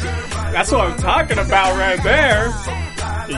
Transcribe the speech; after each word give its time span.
That's 0.00 0.72
what 0.72 0.80
I'm 0.80 0.96
talking 0.98 1.38
about 1.38 1.76
right 1.76 2.02
there. 2.02 2.48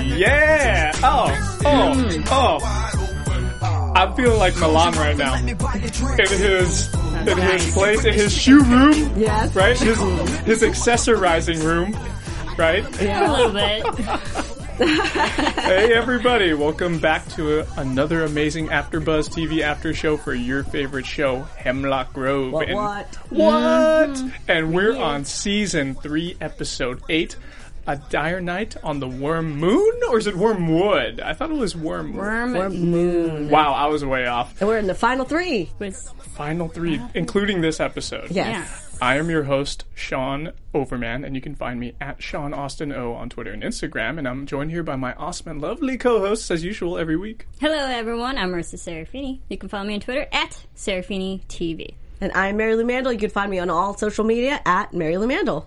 Yeah. 0.02 0.92
Oh, 1.02 1.58
oh, 1.64 2.22
oh. 2.30 3.92
I'm 3.94 4.14
feeling 4.14 4.38
like 4.38 4.56
Milan 4.58 4.94
right 4.94 5.16
now. 5.16 5.34
In 5.34 5.48
his, 5.48 6.94
in 7.26 7.36
his 7.38 7.72
place, 7.74 8.04
in 8.04 8.14
his 8.14 8.32
shoe 8.32 8.62
room. 8.64 9.12
Yes. 9.18 9.54
Right? 9.54 9.78
His, 9.78 9.98
his 10.40 10.62
accessorizing 10.62 11.62
room. 11.62 11.94
Right? 12.56 12.84
Yeah, 13.00 13.30
A 13.30 13.32
little 13.32 13.52
bit. 13.52 14.51
Hey 14.78 15.92
everybody, 15.92 16.54
welcome 16.54 16.98
back 16.98 17.28
to 17.30 17.60
a, 17.60 17.66
another 17.76 18.24
amazing 18.24 18.68
AfterBuzz 18.68 19.28
TV 19.28 19.60
after 19.60 19.92
show 19.92 20.16
for 20.16 20.32
your 20.32 20.64
favorite 20.64 21.04
show, 21.04 21.42
Hemlock 21.58 22.14
Grove. 22.14 22.52
What, 22.52 22.68
And- 22.68 22.76
what? 22.76 23.14
What? 23.28 24.24
And 24.48 24.72
we're 24.74 24.96
on 24.96 25.26
season 25.26 25.94
three, 25.94 26.36
episode 26.40 27.02
eight. 27.10 27.36
A 27.86 27.96
dire 27.96 28.40
night 28.40 28.76
on 28.84 29.00
the 29.00 29.08
Worm 29.08 29.56
Moon, 29.56 29.92
or 30.08 30.16
is 30.16 30.28
it 30.28 30.36
Wormwood? 30.36 31.18
I 31.20 31.32
thought 31.34 31.50
it 31.50 31.56
was 31.56 31.74
Worm. 31.76 32.14
Worm 32.14 32.56
Or 32.56 32.70
moon. 32.70 33.50
Wow, 33.50 33.72
I 33.72 33.86
was 33.88 34.04
way 34.04 34.24
off. 34.26 34.58
And 34.60 34.68
we're 34.68 34.78
in 34.78 34.86
the 34.86 34.94
final 34.94 35.24
three. 35.24 35.68
was 35.80 36.08
Final 36.34 36.68
three, 36.68 37.00
including 37.14 37.60
this 37.60 37.80
episode. 37.80 38.30
Yes. 38.30 38.36
yeah. 38.36 38.81
I 39.02 39.16
am 39.16 39.28
your 39.30 39.42
host, 39.42 39.84
Sean 39.96 40.52
Overman, 40.72 41.24
and 41.24 41.34
you 41.34 41.40
can 41.40 41.56
find 41.56 41.80
me 41.80 41.94
at 42.00 42.22
Sean 42.22 42.54
Austin 42.54 42.92
O 42.92 43.14
on 43.14 43.28
Twitter 43.30 43.50
and 43.50 43.60
Instagram. 43.60 44.16
And 44.16 44.28
I'm 44.28 44.46
joined 44.46 44.70
here 44.70 44.84
by 44.84 44.94
my 44.94 45.12
awesome 45.14 45.50
and 45.50 45.60
lovely 45.60 45.98
co-hosts, 45.98 46.52
as 46.52 46.62
usual, 46.62 46.96
every 46.96 47.16
week. 47.16 47.48
Hello, 47.60 47.74
everyone. 47.74 48.38
I'm 48.38 48.52
Marisa 48.52 48.76
Serafini. 48.76 49.40
You 49.48 49.58
can 49.58 49.68
follow 49.68 49.86
me 49.86 49.94
on 49.94 50.00
Twitter 50.00 50.28
at 50.30 50.66
Serafini 50.76 51.40
TV. 51.48 51.94
And 52.20 52.30
I'm 52.36 52.56
Marielou 52.56 52.84
Mandl. 52.84 53.12
You 53.12 53.18
can 53.18 53.30
find 53.30 53.50
me 53.50 53.58
on 53.58 53.70
all 53.70 53.98
social 53.98 54.24
media 54.24 54.60
at 54.64 54.92
Marielou 54.92 55.26
Mandl. 55.26 55.66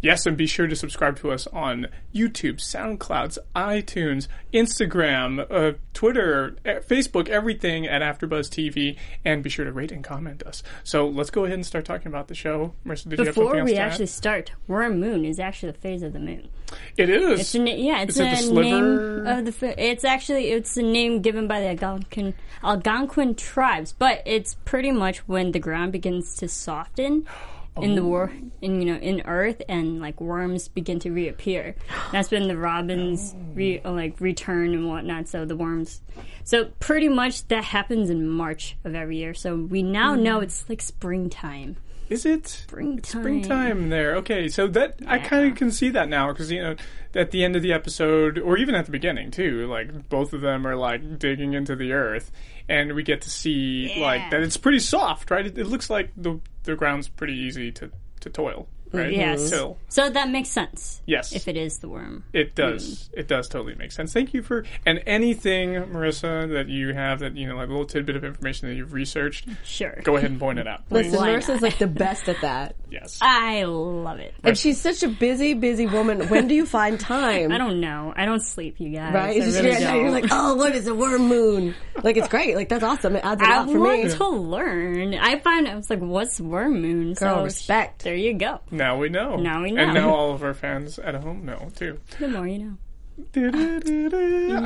Yes, 0.00 0.26
and 0.26 0.36
be 0.36 0.46
sure 0.46 0.66
to 0.66 0.74
subscribe 0.76 1.16
to 1.20 1.30
us 1.30 1.46
on 1.48 1.86
YouTube, 2.14 2.56
SoundClouds, 2.56 3.38
iTunes, 3.54 4.28
Instagram, 4.52 5.46
uh, 5.50 5.72
Twitter, 5.94 6.56
eh, 6.64 6.80
Facebook, 6.80 7.28
everything 7.28 7.86
at 7.86 8.02
AfterBuzz 8.02 8.48
TV, 8.48 8.96
and 9.24 9.42
be 9.42 9.50
sure 9.50 9.64
to 9.64 9.72
rate 9.72 9.92
and 9.92 10.02
comment 10.04 10.42
us. 10.44 10.62
So 10.84 11.06
let's 11.08 11.30
go 11.30 11.44
ahead 11.44 11.54
and 11.54 11.66
start 11.66 11.84
talking 11.84 12.08
about 12.08 12.28
the 12.28 12.34
show. 12.34 12.74
Marisa, 12.86 13.08
did 13.08 13.18
you 13.18 13.24
have 13.26 13.34
Before 13.34 13.62
we 13.64 13.72
to 13.72 13.76
add? 13.78 13.90
actually 13.92 14.06
start, 14.06 14.52
Worm 14.66 14.98
Moon 15.00 15.24
is 15.24 15.38
actually 15.38 15.72
the 15.72 15.78
phase 15.78 16.02
of 16.02 16.12
the 16.12 16.18
moon. 16.20 16.48
It 16.96 17.10
is. 17.10 17.40
It's 17.40 17.54
a 17.54 17.58
yeah, 17.58 18.02
it's 18.02 18.14
Is 18.14 18.20
it 18.20 18.24
the 18.24 18.30
a 18.32 18.36
sliver? 18.36 18.62
name 18.62 19.26
of 19.26 19.44
the. 19.44 19.52
fi- 19.52 19.74
It's 19.76 20.04
actually 20.04 20.48
it's 20.52 20.74
a 20.78 20.82
name 20.82 21.20
given 21.20 21.46
by 21.46 21.60
the 21.60 21.66
Algonquin 21.68 22.32
Algonquin 22.64 23.34
tribes, 23.34 23.92
but 23.92 24.22
it's 24.24 24.54
pretty 24.64 24.90
much 24.90 25.18
when 25.28 25.52
the 25.52 25.58
ground 25.58 25.92
begins 25.92 26.34
to 26.36 26.48
soften. 26.48 27.26
In 27.80 27.92
Oh. 27.92 27.94
the 27.94 28.04
war, 28.04 28.30
in 28.60 28.82
you 28.82 28.92
know, 28.92 28.98
in 29.00 29.22
Earth, 29.24 29.62
and 29.66 29.98
like 29.98 30.20
worms 30.20 30.68
begin 30.68 30.98
to 31.00 31.10
reappear. 31.10 31.74
That's 32.12 32.30
when 32.30 32.46
the 32.46 32.56
robins 32.58 33.34
re, 33.54 33.80
uh, 33.82 33.90
like 33.92 34.20
return 34.20 34.74
and 34.74 34.86
whatnot. 34.88 35.28
So 35.28 35.46
the 35.46 35.56
worms, 35.56 36.02
so 36.44 36.66
pretty 36.80 37.08
much 37.08 37.48
that 37.48 37.64
happens 37.64 38.10
in 38.10 38.28
March 38.28 38.76
of 38.84 38.94
every 38.94 39.16
year. 39.16 39.32
So 39.32 39.56
we 39.56 39.82
now 39.82 40.14
know 40.14 40.40
it's 40.40 40.68
like 40.68 40.82
springtime. 40.82 41.76
Is 42.10 42.26
it? 42.26 42.46
Springtime. 42.46 43.22
Springtime 43.22 43.88
there. 43.88 44.16
Okay, 44.16 44.48
so 44.48 44.66
that 44.66 44.96
I 45.06 45.18
kind 45.18 45.50
of 45.50 45.56
can 45.56 45.70
see 45.70 45.88
that 45.90 46.10
now 46.10 46.30
because 46.30 46.52
you 46.52 46.60
know 46.62 46.76
at 47.14 47.30
the 47.30 47.42
end 47.42 47.56
of 47.56 47.62
the 47.62 47.72
episode, 47.72 48.38
or 48.38 48.58
even 48.58 48.74
at 48.74 48.84
the 48.84 48.92
beginning 48.92 49.30
too, 49.30 49.66
like 49.66 50.10
both 50.10 50.34
of 50.34 50.42
them 50.42 50.66
are 50.66 50.76
like 50.76 51.18
digging 51.18 51.54
into 51.54 51.74
the 51.74 51.92
earth, 51.92 52.30
and 52.72 52.94
we 52.94 53.02
get 53.02 53.20
to 53.20 53.30
see 53.30 53.94
like 54.00 54.30
that 54.30 54.40
it's 54.40 54.56
pretty 54.56 54.78
soft, 54.78 55.30
right? 55.30 55.44
It, 55.44 55.58
it 55.58 55.66
looks 55.66 55.90
like 55.90 56.10
the 56.16 56.40
the 56.64 56.74
ground's 56.74 57.06
pretty 57.06 57.34
easy 57.34 57.70
to 57.72 57.90
to 58.20 58.30
toil, 58.30 58.66
right? 58.92 59.10
Mm-hmm. 59.10 59.20
Yes. 59.20 59.50
Till. 59.50 59.78
So 59.88 60.10
that 60.10 60.30
makes 60.30 60.48
sense. 60.50 61.02
Yes. 61.06 61.32
If 61.32 61.48
it 61.48 61.56
is 61.56 61.78
the 61.78 61.88
worm. 61.88 62.24
It 62.32 62.52
mm. 62.52 62.54
does. 62.54 63.10
It 63.12 63.28
does 63.28 63.48
totally 63.48 63.74
make 63.74 63.92
sense. 63.92 64.12
Thank 64.12 64.34
you 64.34 64.42
for 64.42 64.64
and 64.86 65.02
anything, 65.06 65.74
Marisa, 65.74 66.52
that 66.52 66.68
you 66.68 66.94
have 66.94 67.20
that 67.20 67.36
you 67.36 67.48
know, 67.48 67.56
like 67.56 67.68
a 67.68 67.70
little 67.70 67.86
tidbit 67.86 68.16
of 68.16 68.24
information 68.24 68.68
that 68.68 68.74
you've 68.74 68.92
researched. 68.92 69.48
Sure. 69.64 70.00
Go 70.02 70.16
ahead 70.16 70.30
and 70.30 70.40
point 70.40 70.58
it 70.58 70.66
out. 70.66 70.88
please. 70.88 71.06
Listen, 71.12 71.18
Why 71.20 71.28
Marisa's 71.28 71.48
not? 71.48 71.62
like 71.62 71.78
the 71.78 71.86
best 71.86 72.28
at 72.28 72.40
that. 72.42 72.76
Yes. 72.92 73.20
I 73.22 73.62
love 73.62 74.18
it. 74.18 74.34
And 74.44 74.56
she's 74.58 74.78
such 74.78 75.02
a 75.02 75.08
busy, 75.08 75.54
busy 75.54 75.86
woman. 75.86 76.28
When 76.28 76.46
do 76.46 76.54
you 76.54 76.66
find 76.66 77.00
time? 77.00 77.50
I 77.50 77.56
don't 77.56 77.80
know. 77.80 78.12
I 78.14 78.26
don't 78.26 78.42
sleep, 78.42 78.80
you 78.80 78.90
guys. 78.90 79.14
Right? 79.14 79.30
I 79.30 79.30
It's 79.30 79.46
just 79.46 79.62
really 79.62 79.70
you're, 79.70 79.80
don't. 79.80 80.00
you're 80.02 80.10
like, 80.10 80.26
oh, 80.30 80.56
what 80.56 80.74
is 80.74 80.86
a 80.88 80.94
worm 80.94 81.26
moon? 81.26 81.74
Like, 82.02 82.18
it's 82.18 82.28
great. 82.28 82.54
Like, 82.54 82.68
that's 82.68 82.84
awesome. 82.84 83.16
It 83.16 83.24
adds 83.24 83.40
a 83.40 83.46
I 83.46 83.56
lot 83.60 83.70
for 83.70 83.78
want 83.78 84.04
me. 84.04 84.10
to 84.10 84.28
learn. 84.28 85.14
I 85.14 85.38
find 85.38 85.68
I 85.68 85.74
was 85.76 85.88
like, 85.88 86.00
"What's 86.00 86.40
worm 86.40 86.82
moon?" 86.82 87.14
Girl, 87.14 87.38
so 87.38 87.44
respect. 87.44 88.02
There 88.04 88.14
you 88.14 88.34
go. 88.34 88.60
Now 88.82 88.96
we 88.98 89.08
know. 89.08 89.36
Now 89.36 89.62
we 89.62 89.70
know. 89.70 89.80
And 89.82 89.94
know. 89.94 90.00
now 90.08 90.14
all 90.14 90.32
of 90.34 90.42
our 90.42 90.54
fans 90.54 90.98
at 90.98 91.14
home 91.14 91.44
know 91.44 91.70
too. 91.76 92.00
The 92.18 92.26
more 92.28 92.48
you 92.48 92.58
know. 92.58 92.76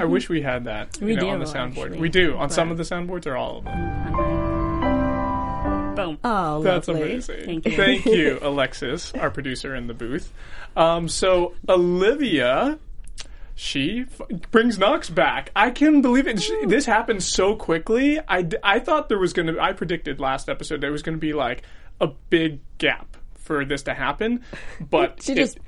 I 0.00 0.04
wish 0.06 0.28
we 0.31 0.41
had 0.41 0.65
that 0.65 0.99
you 1.00 1.06
We 1.09 1.15
know, 1.16 1.21
do, 1.21 1.28
on 1.31 1.38
the 1.41 1.44
soundboard. 1.44 1.87
actually. 1.87 1.99
We 2.00 2.09
do 2.09 2.34
on 2.37 2.49
some 2.49 2.71
of 2.71 2.78
the 2.78 2.84
soundboards 2.84 3.26
or 3.26 3.37
all 3.37 3.59
of 3.59 3.65
them. 3.65 3.75
Boom. 5.97 6.19
Oh, 6.25 6.62
That's 6.62 6.88
lovely. 6.88 7.03
amazing. 7.12 7.44
Thank 7.44 7.66
you. 7.66 7.76
Thank 7.76 8.06
you, 8.19 8.38
Alexis, 8.41 9.12
our 9.15 9.31
producer 9.31 9.75
in 9.75 9.87
the 9.87 9.94
booth. 9.94 10.32
Um, 10.76 11.09
so 11.09 11.55
Olivia. 11.69 12.78
She 13.59 14.03
f- 14.03 14.21
brings 14.50 14.78
Knox 14.78 15.09
back. 15.09 15.50
I 15.56 15.71
can 15.71 16.03
believe 16.03 16.26
it. 16.26 16.41
She, 16.43 16.66
this 16.66 16.84
happened 16.84 17.22
so 17.22 17.56
quickly. 17.56 18.21
I, 18.28 18.43
d- 18.43 18.59
I 18.62 18.78
thought 18.81 19.09
there 19.09 19.19
was 19.19 19.32
going 19.32 19.47
to. 19.55 19.59
I 19.59 19.72
predicted 19.72 20.21
last 20.21 20.49
episode 20.50 20.82
there 20.82 20.93
was 20.93 21.03
going 21.03 21.16
to 21.16 21.21
be 21.21 21.32
like 21.32 21.62
a 22.00 22.09
big 22.28 22.60
gap 22.78 23.16
for 23.47 23.65
this 23.65 23.84
to 23.84 23.95
happen, 23.95 24.43
but 24.81 25.23
She 25.23 25.33
it- 25.33 25.37
just 25.37 25.59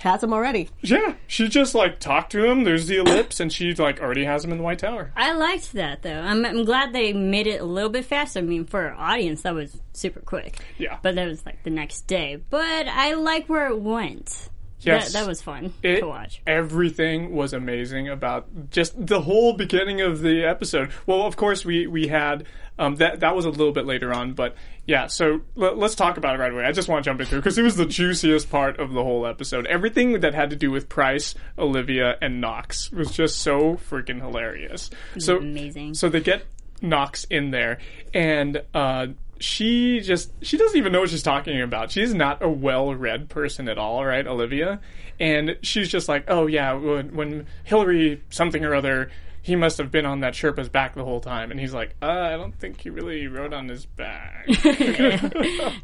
has 0.00 0.20
them 0.20 0.32
already. 0.32 0.68
Yeah, 0.82 1.14
she 1.26 1.48
just 1.48 1.74
like 1.74 1.98
talked 2.00 2.32
to 2.32 2.44
him. 2.44 2.64
There's 2.64 2.86
the 2.88 2.96
ellipse, 2.98 3.40
and 3.40 3.50
she 3.52 3.72
like 3.74 4.00
already 4.00 4.24
has 4.24 4.44
him 4.44 4.50
in 4.52 4.58
the 4.58 4.64
White 4.64 4.80
Tower. 4.80 5.12
I 5.16 5.32
liked 5.32 5.72
that 5.74 6.02
though. 6.02 6.20
I'm, 6.20 6.44
I'm 6.44 6.64
glad 6.64 6.92
they 6.92 7.12
made 7.12 7.46
it 7.46 7.60
a 7.60 7.64
little 7.64 7.90
bit 7.90 8.04
faster. 8.04 8.40
I 8.40 8.42
mean, 8.42 8.66
for 8.66 8.88
our 8.88 8.94
audience, 8.94 9.42
that 9.42 9.54
was 9.54 9.80
super 9.92 10.20
quick. 10.20 10.58
Yeah. 10.78 10.98
But 11.02 11.14
that 11.14 11.26
was 11.26 11.44
like 11.46 11.62
the 11.64 11.70
next 11.70 12.02
day. 12.06 12.42
But 12.50 12.86
I 12.88 13.14
like 13.14 13.46
where 13.48 13.68
it 13.68 13.78
went. 13.80 14.50
Yes. 14.80 15.12
That, 15.12 15.20
that 15.20 15.28
was 15.28 15.40
fun 15.40 15.72
It- 15.82 16.00
to 16.00 16.06
watch. 16.06 16.42
Everything 16.46 17.34
was 17.34 17.54
amazing 17.54 18.08
about 18.10 18.70
just 18.70 19.06
the 19.06 19.22
whole 19.22 19.54
beginning 19.54 20.02
of 20.02 20.20
the 20.20 20.44
episode. 20.44 20.90
Well, 21.06 21.22
of 21.22 21.36
course 21.36 21.64
we 21.64 21.86
we 21.86 22.08
had 22.08 22.44
um, 22.78 22.96
that 22.96 23.20
that 23.20 23.36
was 23.36 23.44
a 23.44 23.50
little 23.50 23.72
bit 23.72 23.86
later 23.86 24.12
on, 24.12 24.32
but 24.32 24.56
yeah. 24.86 25.06
So 25.06 25.42
let, 25.54 25.78
us 25.78 25.94
talk 25.94 26.16
about 26.16 26.34
it 26.34 26.38
right 26.38 26.52
away. 26.52 26.64
I 26.64 26.72
just 26.72 26.88
want 26.88 27.04
to 27.04 27.10
jump 27.10 27.20
into 27.20 27.36
it 27.36 27.38
because 27.38 27.56
it 27.56 27.62
was 27.62 27.76
the 27.76 27.86
juiciest 27.86 28.50
part 28.50 28.80
of 28.80 28.92
the 28.92 29.02
whole 29.02 29.26
episode. 29.26 29.66
Everything 29.66 30.20
that 30.20 30.34
had 30.34 30.50
to 30.50 30.56
do 30.56 30.70
with 30.70 30.88
Pryce, 30.88 31.34
Olivia, 31.58 32.16
and 32.20 32.40
Knox 32.40 32.90
was 32.90 33.12
just 33.12 33.38
so 33.40 33.74
freaking 33.74 34.20
hilarious. 34.20 34.90
So 35.18 35.38
amazing. 35.38 35.94
So 35.94 36.08
they 36.08 36.20
get 36.20 36.44
Knox 36.82 37.24
in 37.24 37.50
there, 37.50 37.78
and 38.12 38.62
uh, 38.74 39.08
she 39.38 40.00
just 40.00 40.32
she 40.42 40.56
doesn't 40.56 40.76
even 40.76 40.92
know 40.92 41.00
what 41.00 41.10
she's 41.10 41.22
talking 41.22 41.60
about. 41.60 41.90
She's 41.90 42.14
not 42.14 42.42
a 42.42 42.48
well-read 42.48 43.28
person 43.28 43.68
at 43.68 43.78
all, 43.78 44.04
right, 44.04 44.26
Olivia? 44.26 44.80
And 45.20 45.56
she's 45.62 45.88
just 45.88 46.08
like, 46.08 46.24
oh 46.28 46.46
yeah, 46.46 46.72
when, 46.72 47.14
when 47.14 47.46
Hillary 47.64 48.22
something 48.30 48.64
or 48.64 48.74
other. 48.74 49.10
He 49.44 49.56
must 49.56 49.76
have 49.76 49.90
been 49.90 50.06
on 50.06 50.20
that 50.20 50.32
Sherpa's 50.32 50.70
back 50.70 50.94
the 50.94 51.04
whole 51.04 51.20
time, 51.20 51.50
and 51.50 51.60
he's 51.60 51.74
like, 51.74 51.94
uh, 52.00 52.06
"I 52.06 52.30
don't 52.38 52.54
think 52.58 52.80
he 52.80 52.88
really 52.88 53.26
rode 53.28 53.52
on 53.52 53.68
his 53.68 53.84
back." 53.84 54.46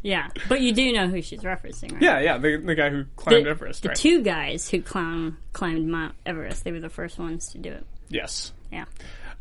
Yeah. 0.03 0.29
But 0.49 0.61
you 0.63 0.73
do 0.73 0.93
know 0.93 1.09
who 1.09 1.21
she's 1.23 1.43
referencing, 1.43 1.93
right? 1.93 2.03
yeah, 2.03 2.21
yeah, 2.21 2.39
the, 2.39 2.57
the 2.57 2.75
guy 2.75 2.89
who 2.91 3.05
climbed 3.17 3.45
The, 3.47 3.51
Everest, 3.51 3.83
the 3.83 3.89
right? 3.91 3.97
two 3.97 4.23
guys 4.23 4.69
who 4.71 4.81
climb, 4.83 5.37
climbed 5.53 5.89
Mount 5.89 6.15
Everest, 6.25 6.65
they 6.65 6.73
were 6.73 6.81
the 6.81 6.89
first 6.89 7.19
ones 7.19 7.49
to 7.53 7.59
do 7.59 7.71
it. 7.71 7.85
yes, 8.09 8.53
Yeah. 8.73 8.87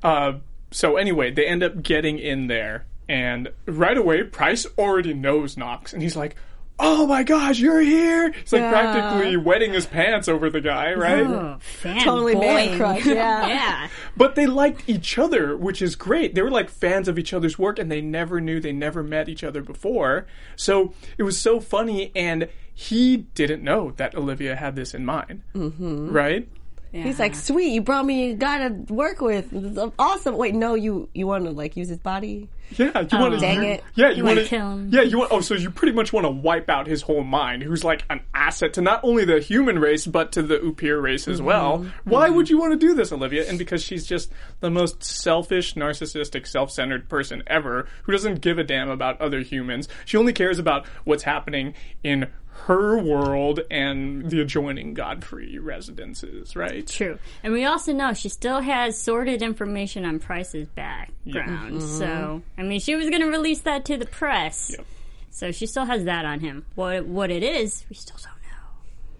Uh, 0.03 0.33
so 0.71 0.97
anyway, 0.97 1.31
they 1.31 1.45
end 1.47 1.63
up 1.63 1.81
getting 1.81 2.19
in 2.19 2.47
there, 2.47 2.85
and 3.07 3.49
right 3.65 3.97
away, 3.97 4.23
Pryce 4.23 4.65
already 4.77 5.13
knows 5.13 5.55
Knox, 5.57 5.93
and 5.93 6.01
he's 6.01 6.15
like, 6.15 6.35
"Oh 6.79 7.05
my 7.05 7.23
gosh, 7.23 7.59
you're 7.59 7.81
here!" 7.81 8.33
It's 8.41 8.51
like 8.53 8.61
Yeah. 8.61 8.71
practically 8.71 9.37
wetting 9.37 9.73
his 9.73 9.85
pants 9.85 10.27
over 10.27 10.49
the 10.49 10.61
guy, 10.61 10.93
right? 10.93 11.25
Oh, 11.25 11.57
fan 11.59 12.03
Totally 12.03 12.35
man 12.35 12.69
boy. 12.69 12.77
crush, 12.77 13.05
yeah. 13.05 13.47
yeah. 13.47 13.87
But 14.15 14.35
they 14.35 14.47
liked 14.47 14.83
each 14.87 15.17
other, 15.17 15.55
which 15.55 15.81
is 15.81 15.95
great. 15.95 16.35
They 16.35 16.41
were 16.41 16.51
like 16.51 16.69
fans 16.69 17.07
of 17.07 17.19
each 17.19 17.33
other's 17.33 17.59
work, 17.59 17.79
and 17.79 17.91
they 17.91 18.01
never 18.01 18.39
knew 18.41 18.59
they 18.59 18.73
never 18.73 19.03
met 19.03 19.29
each 19.29 19.43
other 19.43 19.61
before. 19.61 20.25
So 20.55 20.93
it 21.17 21.23
was 21.23 21.37
so 21.39 21.59
funny, 21.59 22.11
and 22.15 22.47
he 22.73 23.17
didn't 23.17 23.63
know 23.63 23.91
that 23.97 24.15
Olivia 24.15 24.55
had 24.55 24.75
this 24.75 24.93
in 24.93 25.05
mind, 25.05 25.43
mm-hmm. 25.53 26.09
right? 26.11 26.47
He's 26.91 27.19
like, 27.19 27.35
sweet, 27.35 27.71
you 27.71 27.81
brought 27.81 28.05
me 28.05 28.31
a 28.31 28.35
guy 28.35 28.67
to 28.67 28.93
work 28.93 29.21
with. 29.21 29.53
Awesome. 29.99 30.37
Wait, 30.37 30.55
no, 30.55 30.73
you 30.73 31.07
you 31.13 31.27
want 31.27 31.45
to 31.45 31.51
like 31.51 31.77
use 31.77 31.89
his 31.89 31.99
body? 31.99 32.49
Yeah, 32.71 32.85
you 32.85 33.19
want 33.19 33.31
to. 33.31 33.37
Oh. 33.37 33.39
dang 33.39 33.63
it. 33.63 33.83
Yeah, 33.95 34.09
you, 34.09 34.23
wanna 34.23 34.37
want 34.37 34.47
to 34.47 34.49
kill 34.49 34.71
him. 34.71 34.89
Yeah, 34.91 35.01
you 35.01 35.19
want. 35.19 35.31
Oh, 35.31 35.41
so 35.41 35.53
you 35.53 35.69
pretty 35.69 35.93
much 35.93 36.13
want 36.13 36.25
to 36.25 36.29
wipe 36.29 36.69
out 36.69 36.87
his 36.87 37.01
whole 37.01 37.23
mind, 37.23 37.63
who's 37.63 37.83
like 37.83 38.03
an 38.09 38.21
asset 38.33 38.73
to 38.73 38.81
not 38.81 39.01
only 39.03 39.25
the 39.25 39.39
human 39.39 39.79
race 39.79 40.05
but 40.07 40.31
to 40.33 40.41
the 40.41 40.57
Upir 40.57 41.01
race 41.01 41.27
as 41.27 41.41
well. 41.41 41.79
Mm-hmm. 41.79 42.09
Why 42.09 42.27
mm-hmm. 42.27 42.35
would 42.35 42.49
you 42.49 42.59
want 42.59 42.73
to 42.73 42.77
do 42.77 42.93
this, 42.93 43.11
Olivia? 43.11 43.47
And 43.47 43.57
because 43.57 43.83
she's 43.83 44.05
just 44.05 44.31
the 44.59 44.69
most 44.69 45.03
selfish, 45.03 45.75
narcissistic, 45.75 46.47
self-centered 46.47 47.09
person 47.09 47.43
ever, 47.47 47.87
who 48.03 48.11
doesn't 48.11 48.41
give 48.41 48.57
a 48.57 48.63
damn 48.63 48.89
about 48.89 49.19
other 49.21 49.41
humans. 49.41 49.87
She 50.05 50.17
only 50.17 50.33
cares 50.33 50.59
about 50.59 50.87
what's 51.03 51.23
happening 51.23 51.73
in 52.03 52.27
her 52.65 52.97
world 52.97 53.61
and 53.71 54.29
the 54.29 54.41
adjoining 54.41 54.93
Godfrey 54.93 55.59
residences, 55.59 56.55
right? 56.55 56.85
True. 56.85 57.17
And 57.43 57.53
we 57.53 57.65
also 57.65 57.93
know 57.93 58.13
she 58.13 58.29
still 58.29 58.61
has 58.61 58.99
sorted 58.99 59.41
information 59.41 60.05
on 60.05 60.19
Pryce's 60.19 60.67
background. 60.69 61.81
So, 61.83 62.41
I 62.57 62.63
mean, 62.63 62.79
she 62.79 62.95
was 62.95 63.09
going 63.09 63.21
to 63.21 63.29
release 63.29 63.61
that 63.61 63.85
to 63.85 63.97
the 63.97 64.05
press. 64.05 64.71
Yep. 64.77 64.85
So 65.31 65.51
she 65.51 65.65
still 65.67 65.85
has 65.85 66.05
that 66.05 66.25
on 66.25 66.39
him. 66.39 66.65
What 66.75 67.05
what 67.05 67.31
it 67.31 67.43
is, 67.43 67.85
we 67.89 67.95
still 67.95 68.17
don't 68.17 68.33
know. 68.33 68.38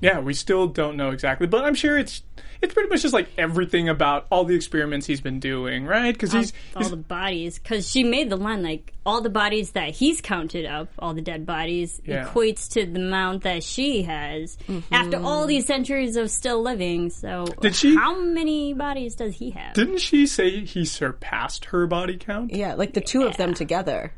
Yeah, 0.01 0.19
we 0.19 0.34
still 0.34 0.68
don't 0.68 0.96
know 0.98 1.10
exactly, 1.12 1.48
but 1.48 1.66
I'm 1.66 1.75
sure 1.75 1.98
it's 1.98 2.24
it's 2.62 2.74
pretty 2.74 2.90
much 2.90 3.01
just 3.04 3.13
like 3.13 3.30
everything 3.38 3.88
about 3.88 4.28
all 4.30 4.44
the 4.44 4.56
experiments 4.56 5.06
he's 5.06 5.22
been 5.22 5.40
doing, 5.40 5.86
right? 5.86 6.13
Because 6.13 6.34
he's, 6.34 6.51
all 6.75 6.81
he's 6.81 6.92
the 6.92 6.98
bodies 6.98 7.57
because 7.57 7.90
she 7.90 8.04
made 8.04 8.30
the 8.30 8.36
line 8.36 8.63
like 8.63 8.94
all 9.06 9.22
the 9.22 9.30
bodies 9.30 9.72
that 9.72 9.92
he's 9.92 10.19
counted 10.22 10.66
up 10.66 10.90
all 11.00 11.13
the 11.13 11.22
dead 11.22 11.46
bodies 11.46 12.01
Yeah. 12.06 12.25
equates 12.28 12.69
to 12.74 12.86
the 12.86 13.00
amount 13.00 13.44
that 13.44 13.63
she 13.63 14.04
has 14.04 14.57
mm-hmm. 14.68 14.94
after 14.94 15.18
all 15.22 15.48
these 15.48 15.66
centuries 15.66 16.16
of 16.16 16.30
still 16.30 16.62
living 16.62 17.10
so 17.10 17.46
Did 17.62 17.75
she- 17.75 17.96
how 17.96 18.19
many 18.19 18.74
bodies 18.74 19.16
does 19.16 19.36
he 19.36 19.51
have 19.51 19.74
didn't 19.74 20.00
she 20.00 20.28
say 20.28 20.63
he 20.66 20.86
surpassed 20.86 21.66
her 21.66 21.88
body 21.88 22.18
count? 22.18 22.54
Yeah, 22.54 22.75
like 22.75 22.94
the 22.94 23.01
two 23.01 23.24
of 23.24 23.38
them 23.38 23.54
together. 23.54 24.13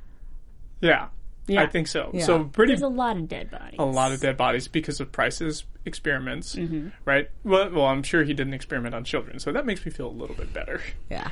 Yeah, 0.82 1.08
Yeah. 1.48 1.64
I 1.64 1.68
think 1.68 1.88
so. 1.88 2.12
Yeah. 2.14 2.24
So 2.26 2.44
pretty 2.46 2.72
there's 2.74 2.82
a 2.84 2.88
lot 2.88 3.18
of 3.18 3.28
dead 3.28 3.50
bodies 3.52 3.76
a 3.80 3.84
lot 3.86 4.12
of 4.12 4.22
dead 4.22 4.38
bodies 4.38 4.68
because 4.68 5.00
of 5.00 5.12
Pryce's 5.12 5.64
experiments, 5.84 6.56
Mm-hmm. 6.56 6.90
right? 7.06 7.30
Well, 7.44 7.72
well, 7.72 7.86
I'm 7.88 8.04
sure 8.04 8.24
he 8.24 8.34
didn't 8.36 8.54
experiment 8.54 8.94
on 8.94 9.04
children, 9.04 9.40
so 9.40 9.52
that 9.52 9.66
makes 9.66 9.84
me 9.84 9.92
feel 9.92 10.08
a 10.08 10.12
little 10.12 10.36
bit 10.36 10.54
better. 10.54 10.80
Yeah. 11.10 11.30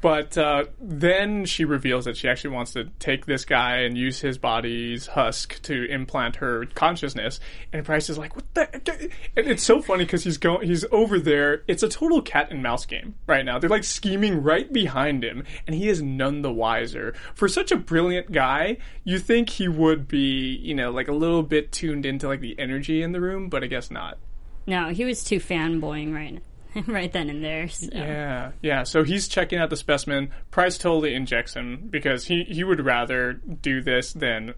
But 0.00 0.36
uh, 0.36 0.64
then 0.80 1.44
she 1.44 1.64
reveals 1.64 2.04
that 2.06 2.16
she 2.16 2.28
actually 2.28 2.50
wants 2.54 2.72
to 2.72 2.86
take 2.98 3.26
this 3.26 3.44
guy 3.44 3.78
and 3.78 3.96
use 3.96 4.20
his 4.20 4.36
body's 4.36 5.06
husk 5.06 5.62
to 5.62 5.84
implant 5.90 6.36
her 6.36 6.66
consciousness. 6.74 7.38
And 7.72 7.84
Pryce 7.84 8.10
is 8.10 8.18
like, 8.18 8.34
"What 8.34 8.52
the?" 8.54 9.10
And 9.36 9.46
it's 9.48 9.62
so 9.62 9.80
funny 9.80 10.04
because 10.04 10.24
he's 10.24 10.38
going, 10.38 10.66
he's 10.66 10.84
over 10.90 11.18
there. 11.20 11.62
It's 11.68 11.82
a 11.84 11.88
total 11.88 12.20
cat 12.20 12.50
and 12.50 12.62
mouse 12.62 12.86
game 12.86 13.14
right 13.28 13.44
now. 13.44 13.58
They're 13.60 13.70
like 13.70 13.84
scheming 13.84 14.42
right 14.42 14.70
behind 14.72 15.22
him, 15.24 15.44
and 15.66 15.76
he 15.76 15.88
is 15.88 16.02
none 16.02 16.42
the 16.42 16.52
wiser. 16.52 17.14
For 17.34 17.46
such 17.48 17.70
a 17.70 17.76
brilliant 17.76 18.32
guy, 18.32 18.78
you 19.04 19.18
think 19.20 19.43
he 19.50 19.68
would 19.68 20.06
be, 20.08 20.56
you 20.62 20.74
know, 20.74 20.90
like 20.90 21.08
a 21.08 21.12
little 21.12 21.42
bit 21.42 21.72
tuned 21.72 22.04
into 22.06 22.28
like 22.28 22.40
the 22.40 22.58
energy 22.58 23.02
in 23.02 23.12
the 23.12 23.20
room, 23.20 23.48
but 23.48 23.62
I 23.64 23.66
guess 23.66 23.90
not. 23.90 24.18
no 24.66 24.88
he 24.88 25.04
was 25.04 25.22
too 25.24 25.38
fanboying 25.40 26.14
right 26.14 26.40
right 26.88 27.12
then 27.12 27.30
and 27.30 27.44
there 27.44 27.68
so. 27.68 27.88
Yeah, 27.92 28.52
yeah. 28.62 28.82
So 28.82 29.04
he's 29.04 29.28
checking 29.28 29.58
out 29.58 29.70
the 29.70 29.76
specimen. 29.76 30.30
Pryce 30.50 30.76
totally 30.76 31.14
injects 31.14 31.54
him 31.54 31.86
because 31.90 32.24
he, 32.26 32.44
he 32.44 32.64
would 32.64 32.84
rather 32.84 33.34
do 33.34 33.80
this 33.80 34.12
than 34.12 34.54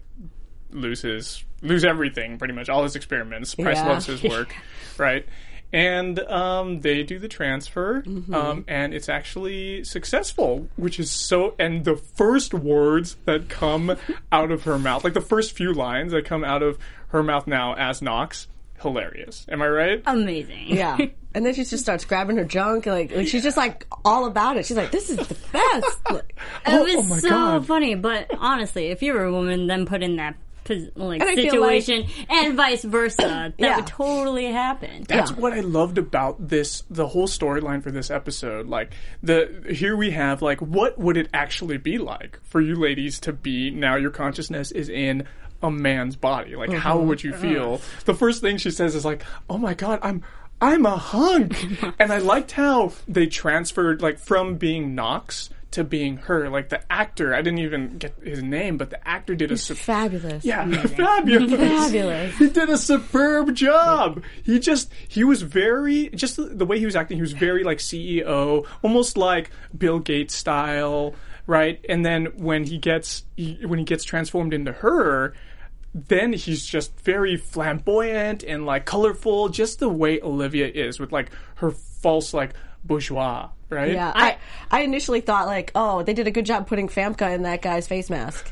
lose 0.71 1.01
his 1.01 1.43
lose 1.61 1.85
everything, 1.85 2.37
pretty 2.37 2.53
much 2.55 2.69
all 2.69 2.83
his 2.83 2.95
experiments. 2.95 3.53
Pryce 3.55 3.77
Yeah. 3.77 3.87
loves 3.87 4.05
his 4.07 4.23
work, 4.35 4.55
right? 4.97 5.25
And 5.73 6.17
um, 6.19 6.79
they 6.81 7.03
do 7.03 7.19
the 7.19 7.27
transfer, 7.27 8.01
um, 8.31 8.63
and 8.69 8.93
it's 8.93 9.09
actually 9.09 9.83
successful, 9.83 10.69
which 10.77 10.97
is 10.97 11.11
so. 11.11 11.55
And 11.59 11.83
the 11.83 11.97
first 11.97 12.53
words 12.53 13.17
that 13.25 13.49
come 13.49 13.97
out 14.31 14.49
of 14.51 14.63
her 14.63 14.79
mouth, 14.79 15.03
like 15.03 15.13
the 15.13 15.19
first 15.21 15.51
few 15.51 15.73
lines 15.73 16.13
that 16.13 16.23
come 16.23 16.43
out 16.45 16.63
of 16.63 16.77
her 17.09 17.21
mouth 17.21 17.47
now 17.47 17.73
as 17.75 18.01
Knox, 18.01 18.47
hilarious. 18.81 19.45
Am 19.49 19.61
I 19.61 19.67
right? 19.67 20.03
amazing 20.05 20.67
Yeah. 20.67 20.97
And 21.33 21.45
then 21.45 21.53
she 21.53 21.63
just 21.65 21.83
starts 21.83 22.03
grabbing 22.05 22.37
her 22.37 22.45
junk. 22.45 22.85
Like, 22.85 23.11
like 23.13 23.27
she's 23.27 23.43
just 23.43 23.57
like 23.57 23.85
all 24.03 24.25
about 24.25 24.57
it. 24.57 24.65
She's 24.65 24.77
like, 24.77 24.91
this 24.91 25.09
is 25.09 25.17
the 25.17 25.35
best. 25.51 25.97
Like, 26.09 26.35
It 26.67 26.81
was 26.81 26.95
oh 26.97 27.03
my 27.03 27.17
so 27.19 27.29
God. 27.29 27.67
funny, 27.67 27.93
but 27.95 28.31
honestly, 28.39 28.87
if 28.87 29.03
you 29.03 29.13
were 29.13 29.23
a 29.25 29.31
woman, 29.31 29.67
then 29.67 29.85
put 29.85 30.01
in 30.01 30.15
that 30.15 30.35
pos- 30.35 30.46
like 30.95 31.21
And 31.21 31.29
I 31.29 31.35
feel 31.35 31.61
like- 31.61 31.81
situation, 31.83 32.05
and 32.29 32.55
vice 32.55 32.83
versa, 32.83 33.17
that 33.17 33.53
Yeah. 33.57 33.75
would 33.77 33.87
totally 33.87 34.45
happen. 34.45 35.05
That's 35.07 35.31
Yeah. 35.31 35.37
what 35.37 35.53
I 35.53 35.61
loved 35.61 35.97
about 35.97 36.47
this, 36.49 36.83
the 36.89 37.07
whole 37.07 37.27
storyline 37.27 37.81
for 37.83 37.91
this 37.91 38.09
episode. 38.11 38.67
Like 38.67 38.93
the 39.23 39.63
here 39.71 39.95
we 39.95 40.11
have 40.11 40.41
like 40.41 40.61
what 40.61 40.97
would 40.97 41.17
it 41.17 41.29
actually 41.33 41.77
be 41.77 41.97
like 41.97 42.39
for 42.43 42.61
you 42.61 42.75
ladies 42.75 43.19
to 43.21 43.33
be 43.33 43.69
now 43.71 43.95
your 43.95 44.11
consciousness 44.11 44.71
is 44.71 44.89
in 44.89 45.23
a 45.61 45.71
man's 45.71 46.15
body? 46.15 46.55
Like 46.55 46.71
how 46.71 46.97
mm-hmm. 46.97 47.07
would 47.07 47.23
you 47.23 47.33
feel? 47.33 47.81
The 48.05 48.13
first 48.13 48.41
thing 48.41 48.57
she 48.57 48.71
says 48.71 48.95
is 48.95 49.05
like, 49.05 49.23
"Oh 49.49 49.57
my 49.57 49.73
god, 49.73 49.99
I'm 50.03 50.23
I'm 50.61 50.85
a 50.85 50.97
hunk," 50.97 51.55
and 51.99 52.11
I 52.11 52.17
liked 52.19 52.51
how 52.51 52.93
they 53.07 53.27
transferred 53.27 54.01
like 54.01 54.19
from 54.19 54.55
being 54.55 54.95
Knox. 54.95 55.49
To 55.71 55.83
being 55.83 56.17
her, 56.17 56.49
like 56.49 56.69
the 56.69 56.81
actor, 56.91 57.35
I 57.35 57.41
didn't 57.41 57.59
even 57.59 57.97
get 57.97 58.15
his 58.23 58.41
name, 58.41 58.77
but 58.77 58.89
the 58.89 59.05
actor 59.07 59.35
did 59.35 59.51
a 59.51 59.57
sup- 59.57 59.77
fabulous. 59.77 60.45
yeah, 60.45 60.65
fabulous. 60.87 61.51
Fabulous. 61.51 62.37
He 62.37 62.49
did 62.49 62.69
a 62.69 62.77
superb 62.77 63.53
job. 63.53 64.23
He 64.43 64.59
just 64.59 64.91
he 65.07 65.23
was 65.25 65.41
very 65.41 66.09
just 66.09 66.37
the, 66.37 66.43
the 66.43 66.65
way 66.65 66.79
he 66.79 66.85
was 66.85 66.95
acting. 66.95 67.17
He 67.17 67.21
was 67.21 67.33
very 67.33 67.63
like 67.63 67.79
CEO, 67.79 68.65
almost 68.81 69.17
like 69.17 69.51
Bill 69.77 69.99
Gates 69.99 70.33
style, 70.33 71.13
right? 71.45 71.83
And 71.89 72.05
then 72.05 72.27
when 72.37 72.63
he 72.63 72.77
gets 72.77 73.25
he, 73.35 73.59
when 73.65 73.77
he 73.77 73.85
gets 73.85 74.05
transformed 74.05 74.53
into 74.53 74.71
her, 74.71 75.33
then 75.93 76.31
he's 76.33 76.65
just 76.65 76.97
very 77.01 77.35
flamboyant 77.35 78.41
and 78.43 78.65
like 78.65 78.85
colorful, 78.85 79.49
just 79.49 79.79
the 79.79 79.89
way 79.89 80.21
Olivia 80.21 80.67
is 80.67 80.99
with 80.99 81.11
like 81.11 81.29
her 81.55 81.71
false 81.71 82.33
like 82.33 82.53
bourgeois, 82.83 83.49
right? 83.69 83.91
Yeah, 83.93 84.11
I, 84.13 84.37
I 84.71 84.81
initially 84.81 85.21
thought 85.21 85.47
like, 85.47 85.71
oh, 85.75 86.03
they 86.03 86.13
did 86.13 86.27
a 86.27 86.31
good 86.31 86.45
job 86.45 86.67
putting 86.67 86.87
Famke 86.87 87.33
in 87.33 87.43
that 87.43 87.61
guy's 87.61 87.87
face 87.87 88.09
mask, 88.09 88.51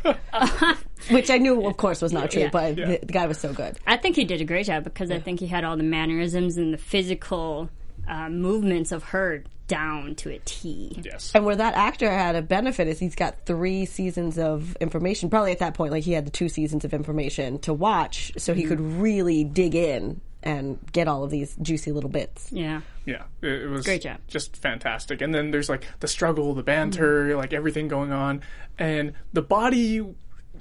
which 1.09 1.29
I 1.29 1.37
knew, 1.37 1.65
of 1.65 1.77
course, 1.77 2.01
was 2.01 2.13
not 2.13 2.31
true. 2.31 2.43
Yeah. 2.43 2.49
But 2.51 2.77
Yeah. 2.77 2.85
The, 2.87 2.99
the 3.05 3.13
guy 3.13 3.27
was 3.27 3.37
so 3.37 3.53
good. 3.53 3.77
I 3.87 3.97
think 3.97 4.15
he 4.15 4.25
did 4.25 4.41
a 4.41 4.45
great 4.45 4.65
job 4.65 4.83
because 4.83 5.11
I 5.11 5.19
think 5.19 5.39
he 5.39 5.47
had 5.47 5.63
all 5.63 5.77
the 5.77 5.83
mannerisms 5.83 6.57
and 6.57 6.73
the 6.73 6.77
physical 6.77 7.69
uh, 8.07 8.29
movements 8.29 8.91
of 8.91 9.03
her 9.03 9.43
down 9.67 10.15
to 10.15 10.29
a 10.29 10.39
T. 10.45 11.01
Yes. 11.03 11.31
And 11.33 11.45
where 11.45 11.55
that 11.55 11.73
actor 11.73 12.09
had 12.09 12.35
a 12.35 12.41
benefit 12.41 12.87
is 12.87 12.99
he's 12.99 13.15
got 13.15 13.45
three 13.45 13.85
seasons 13.85 14.37
of 14.37 14.75
information. 14.77 15.29
Probably 15.29 15.51
at 15.51 15.59
that 15.59 15.73
point, 15.73 15.91
like 15.91 16.03
he 16.03 16.11
had 16.11 16.25
the 16.25 16.31
two 16.31 16.49
seasons 16.49 16.85
of 16.85 16.93
information 16.93 17.59
to 17.59 17.73
watch, 17.73 18.31
so 18.37 18.53
he 18.53 18.63
could 18.63 18.79
really 18.79 19.43
dig 19.43 19.75
in 19.75 20.21
and 20.45 20.79
get 20.93 21.07
all 21.07 21.23
of 21.23 21.31
these 21.31 21.55
juicy 21.61 21.91
little 21.91 22.09
bits. 22.09 22.49
Yeah. 22.51 22.81
Yeah, 23.05 23.23
it, 23.41 23.63
it 23.63 23.67
was 23.67 23.83
Great 23.85 24.03
job. 24.03 24.19
just 24.27 24.55
fantastic. 24.57 25.21
And 25.21 25.33
then 25.33 25.51
there's 25.51 25.67
like 25.69 25.83
the 25.99 26.07
struggle, 26.07 26.53
the 26.53 26.63
banter, 26.63 27.35
like 27.35 27.51
everything 27.53 27.87
going 27.87 28.11
on, 28.11 28.41
and 28.77 29.13
the 29.33 29.41
body. 29.41 30.05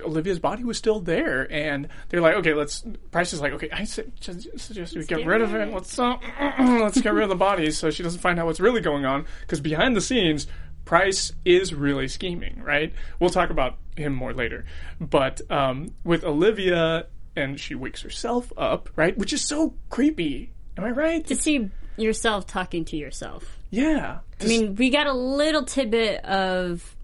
Olivia's 0.02 0.40
body 0.40 0.64
was 0.64 0.76
still 0.76 0.98
there, 0.98 1.46
and 1.52 1.86
they're 2.08 2.20
like, 2.20 2.34
"Okay, 2.36 2.52
let's." 2.52 2.82
Pryce 3.12 3.32
is 3.32 3.40
like, 3.40 3.52
"Okay, 3.52 3.68
I 3.72 3.84
su- 3.84 4.10
just 4.18 4.48
suggest 4.58 4.96
we 4.96 5.04
get, 5.04 5.18
get 5.18 5.26
rid 5.28 5.40
of 5.40 5.52
rid 5.52 5.60
it. 5.60 5.68
of 5.68 5.68
it." 5.68 5.74
Let's 5.74 5.96
uh, 5.96 6.16
let's 6.58 7.00
get 7.00 7.14
rid 7.14 7.22
of 7.22 7.28
the 7.28 7.36
bodies 7.36 7.78
so 7.78 7.90
she 7.92 8.02
doesn't 8.02 8.18
find 8.20 8.40
out 8.40 8.46
what's 8.46 8.58
really 8.58 8.80
going 8.80 9.04
on." 9.04 9.24
Because 9.42 9.60
behind 9.60 9.94
the 9.94 10.00
scenes, 10.00 10.48
Pryce 10.84 11.30
is 11.44 11.72
really 11.72 12.08
scheming, 12.08 12.60
right? 12.60 12.92
We'll 13.20 13.30
talk 13.30 13.50
about 13.50 13.76
him 13.96 14.12
more 14.14 14.34
later, 14.34 14.64
but 15.00 15.40
um, 15.48 15.94
with 16.02 16.24
Olivia, 16.24 17.06
and 17.36 17.58
she 17.58 17.74
wakes 17.74 18.02
herself 18.02 18.52
up, 18.56 18.90
right, 18.96 19.16
which 19.18 19.32
is 19.32 19.42
so 19.46 19.74
creepy. 19.90 20.52
Am 20.76 20.84
I 20.84 20.90
right? 20.90 21.26
To 21.26 21.36
see 21.36 21.70
yourself 21.96 22.46
talking 22.46 22.84
to 22.86 22.96
yourself. 22.96 23.58
Yeah. 23.70 24.18
I 24.40 24.44
mean, 24.44 24.74
we 24.74 24.90
got 24.90 25.06
a 25.06 25.12
little 25.12 25.64
tidbit 25.64 26.24
of 26.24 26.96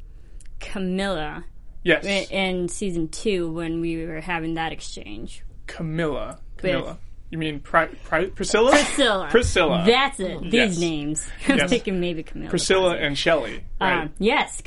Camilla 0.59 1.45
yes. 1.83 2.05
in 2.31 2.69
season 2.69 3.09
two 3.09 3.51
when 3.53 3.81
we 3.81 4.05
were 4.07 4.21
having 4.21 4.55
that 4.55 4.73
exchange. 4.73 5.43
Camilla. 5.67 6.39
Camilla. 6.57 6.99
You 7.31 7.39
mean 7.39 7.61
Pri- 7.61 7.87
Pri- 8.05 8.27
Priscilla? 8.31 8.73
Priscilla. 8.73 9.29
Priscilla. 9.31 9.85
That's 9.87 10.19
it. 10.19 10.41
These 10.43 10.53
Yes. 10.53 10.79
names. 10.79 11.29
I 11.49 11.53
was 11.53 11.61
Yes. 11.63 11.71
thinking 11.71 12.01
maybe 12.01 12.23
Camilla. 12.25 12.51
Priscilla 12.51 12.97
and 12.97 13.17
Shelley, 13.17 13.63
right? 13.81 14.07
Uh, 14.07 14.09
yes, 14.19 14.61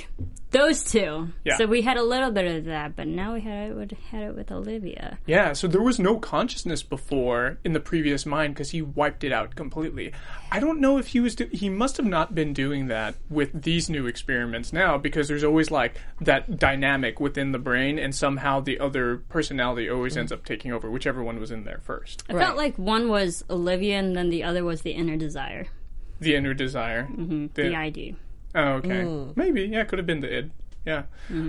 those 0.53 0.83
two. 0.86 1.27
Yeah. 1.43 1.57
So 1.57 1.65
we 1.65 1.81
had 1.81 1.98
a 1.98 2.03
little 2.03 2.31
bit 2.31 2.45
of 2.55 2.65
that, 2.65 2.95
but 2.95 3.07
now 3.07 3.33
we 3.33 3.41
had 3.41 3.72
it, 3.72 3.75
with- 3.75 3.91
had 4.12 4.24
it 4.24 4.36
with 4.36 4.51
Olivia. 4.51 5.17
Yeah, 5.25 5.51
so 5.53 5.67
there 5.67 5.81
was 5.81 6.00
no 6.00 6.17
consciousness 6.17 6.81
before 6.83 7.57
in 7.65 7.74
the 7.74 7.79
previous 7.81 8.25
mind 8.25 8.53
because 8.53 8.69
he 8.69 8.81
wiped 8.81 9.24
it 9.25 9.31
out 9.33 9.55
completely. 9.55 10.13
I 10.51 10.60
don't 10.62 10.79
know 10.79 10.98
if 10.98 11.07
he 11.07 11.19
was. 11.19 11.36
Do- 11.36 11.50
he 11.51 11.67
must 11.69 11.98
have 11.98 12.05
not 12.05 12.33
been 12.33 12.53
doing 12.53 12.88
that 12.88 13.15
with 13.29 13.62
these 13.63 13.89
new 13.89 14.07
experiments 14.07 14.72
now 14.72 14.98
because 14.98 15.27
there's 15.27 15.43
always 15.43 15.69
like 15.72 16.00
that 16.22 16.57
dynamic 16.57 17.19
within 17.19 17.51
the 17.51 17.60
brain, 17.60 18.00
and 18.00 18.15
somehow 18.15 18.60
the 18.62 18.79
other 18.79 19.17
personality 19.29 19.89
always 19.89 20.15
ends 20.15 20.31
up 20.31 20.45
taking 20.45 20.72
over, 20.72 20.89
whichever 20.89 21.24
one 21.24 21.39
was 21.39 21.51
in 21.51 21.63
there 21.65 21.79
first. 21.83 22.24
I 22.29 22.33
felt 22.33 22.55
like 22.55 22.77
one 22.77 23.10
was 23.10 23.43
Olivia, 23.50 23.98
and 24.00 24.15
then 24.15 24.29
the 24.29 24.43
other 24.43 24.63
was 24.63 24.83
the 24.83 24.91
inner 24.91 25.17
desire, 25.17 25.65
The 26.19 26.36
inner 26.36 26.53
desire. 26.53 27.03
Mm-hmm. 27.12 27.48
the 27.55 27.75
ID. 27.75 28.15
Oh, 28.55 28.74
okay. 28.74 29.31
Maybe. 29.36 29.63
Yeah, 29.63 29.81
it 29.81 29.88
could 29.88 30.00
have 30.00 30.05
been 30.05 30.22
the 30.22 30.38
id. 30.38 30.51
Yeah. 30.86 31.03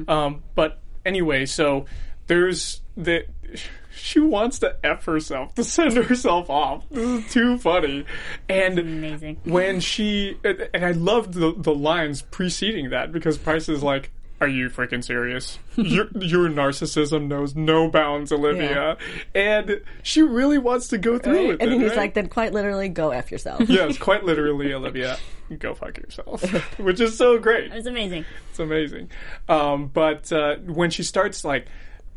Um, 0.09 0.43
but 0.55 0.81
anyway, 1.05 1.47
so 1.47 1.87
there's 2.27 2.81
the. 2.97 3.27
She 3.97 4.19
wants 4.19 4.59
to 4.59 4.77
F 4.83 5.05
herself, 5.05 5.55
to 5.55 5.63
send 5.63 5.97
herself 5.97 6.51
off. 6.51 6.83
This 6.91 7.25
is 7.27 7.33
too 7.33 7.57
funny. 7.59 8.05
And 8.49 8.77
Amazing. 8.81 9.37
when 9.45 9.79
she. 9.79 10.37
And 10.43 10.69
and 10.75 10.85
I 10.85 10.91
loved 10.91 11.35
the, 11.35 11.55
the 11.57 11.73
lines 11.73 12.21
preceding 12.21 12.91
that 12.91 13.13
because 13.13 13.39
Pryce 13.39 13.69
is 13.69 13.85
like, 13.85 14.11
are 14.45 14.49
you 14.49 14.69
freaking 14.71 15.03
serious? 15.03 15.59
your, 15.77 16.07
your 16.21 16.49
narcissism 16.49 17.27
knows 17.29 17.55
no 17.57 17.89
bounds, 17.91 18.31
Olivia. 18.31 18.97
And 19.35 19.81
she 20.03 20.23
really 20.23 20.59
wants 20.59 20.89
to 20.89 20.99
go 20.99 21.19
through 21.19 21.49
with 21.49 21.61
and 21.61 21.71
it. 21.71 21.71
then 21.71 21.81
he's 21.81 21.91
right? 21.91 21.97
like, 21.99 22.15
then 22.15 22.29
quite 22.29 22.53
literally, 22.53 22.89
go 22.89 23.11
F 23.11 23.33
yourself. 23.33 23.63
yes, 23.69 23.99
quite 23.99 24.25
literally, 24.25 24.73
Olivia, 24.73 25.19
go 25.59 25.75
fuck 25.75 25.97
yourself, 25.99 26.43
which 26.79 27.01
is 27.01 27.17
so 27.17 27.39
great. 27.39 27.73
It's 27.73 27.87
amazing. 27.87 28.25
It's 28.51 28.59
amazing. 28.61 29.11
Um, 29.49 29.89
but 29.89 30.31
uh, 30.33 30.57
when 30.67 30.91
she 30.91 31.03
starts 31.03 31.45
like 31.45 31.67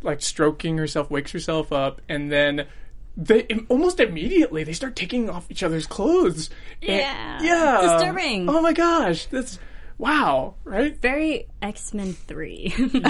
like 0.03 0.21
stroking 0.21 0.77
herself, 0.77 1.09
wakes 1.09 1.31
herself 1.31 1.71
up, 1.71 2.01
and 2.07 2.31
then 2.31 2.67
they 3.15 3.47
almost 3.67 3.99
immediately 3.99 4.63
they 4.63 4.73
start 4.73 4.95
taking 4.95 5.27
off 5.29 5.49
each 5.49 5.63
other's 5.63 5.87
clothes. 5.87 6.49
And- 6.83 6.97
Yeah. 6.99 7.41
yeah, 7.41 7.81
Disturbing. 7.97 8.47
Oh 8.49 8.61
my 8.61 8.73
gosh, 8.73 9.25
that's 9.25 9.57
wow, 9.97 10.55
right? 10.63 10.95
Very 11.01 11.47
X 11.61 11.93
Men 11.93 12.13
Three. 12.13 12.73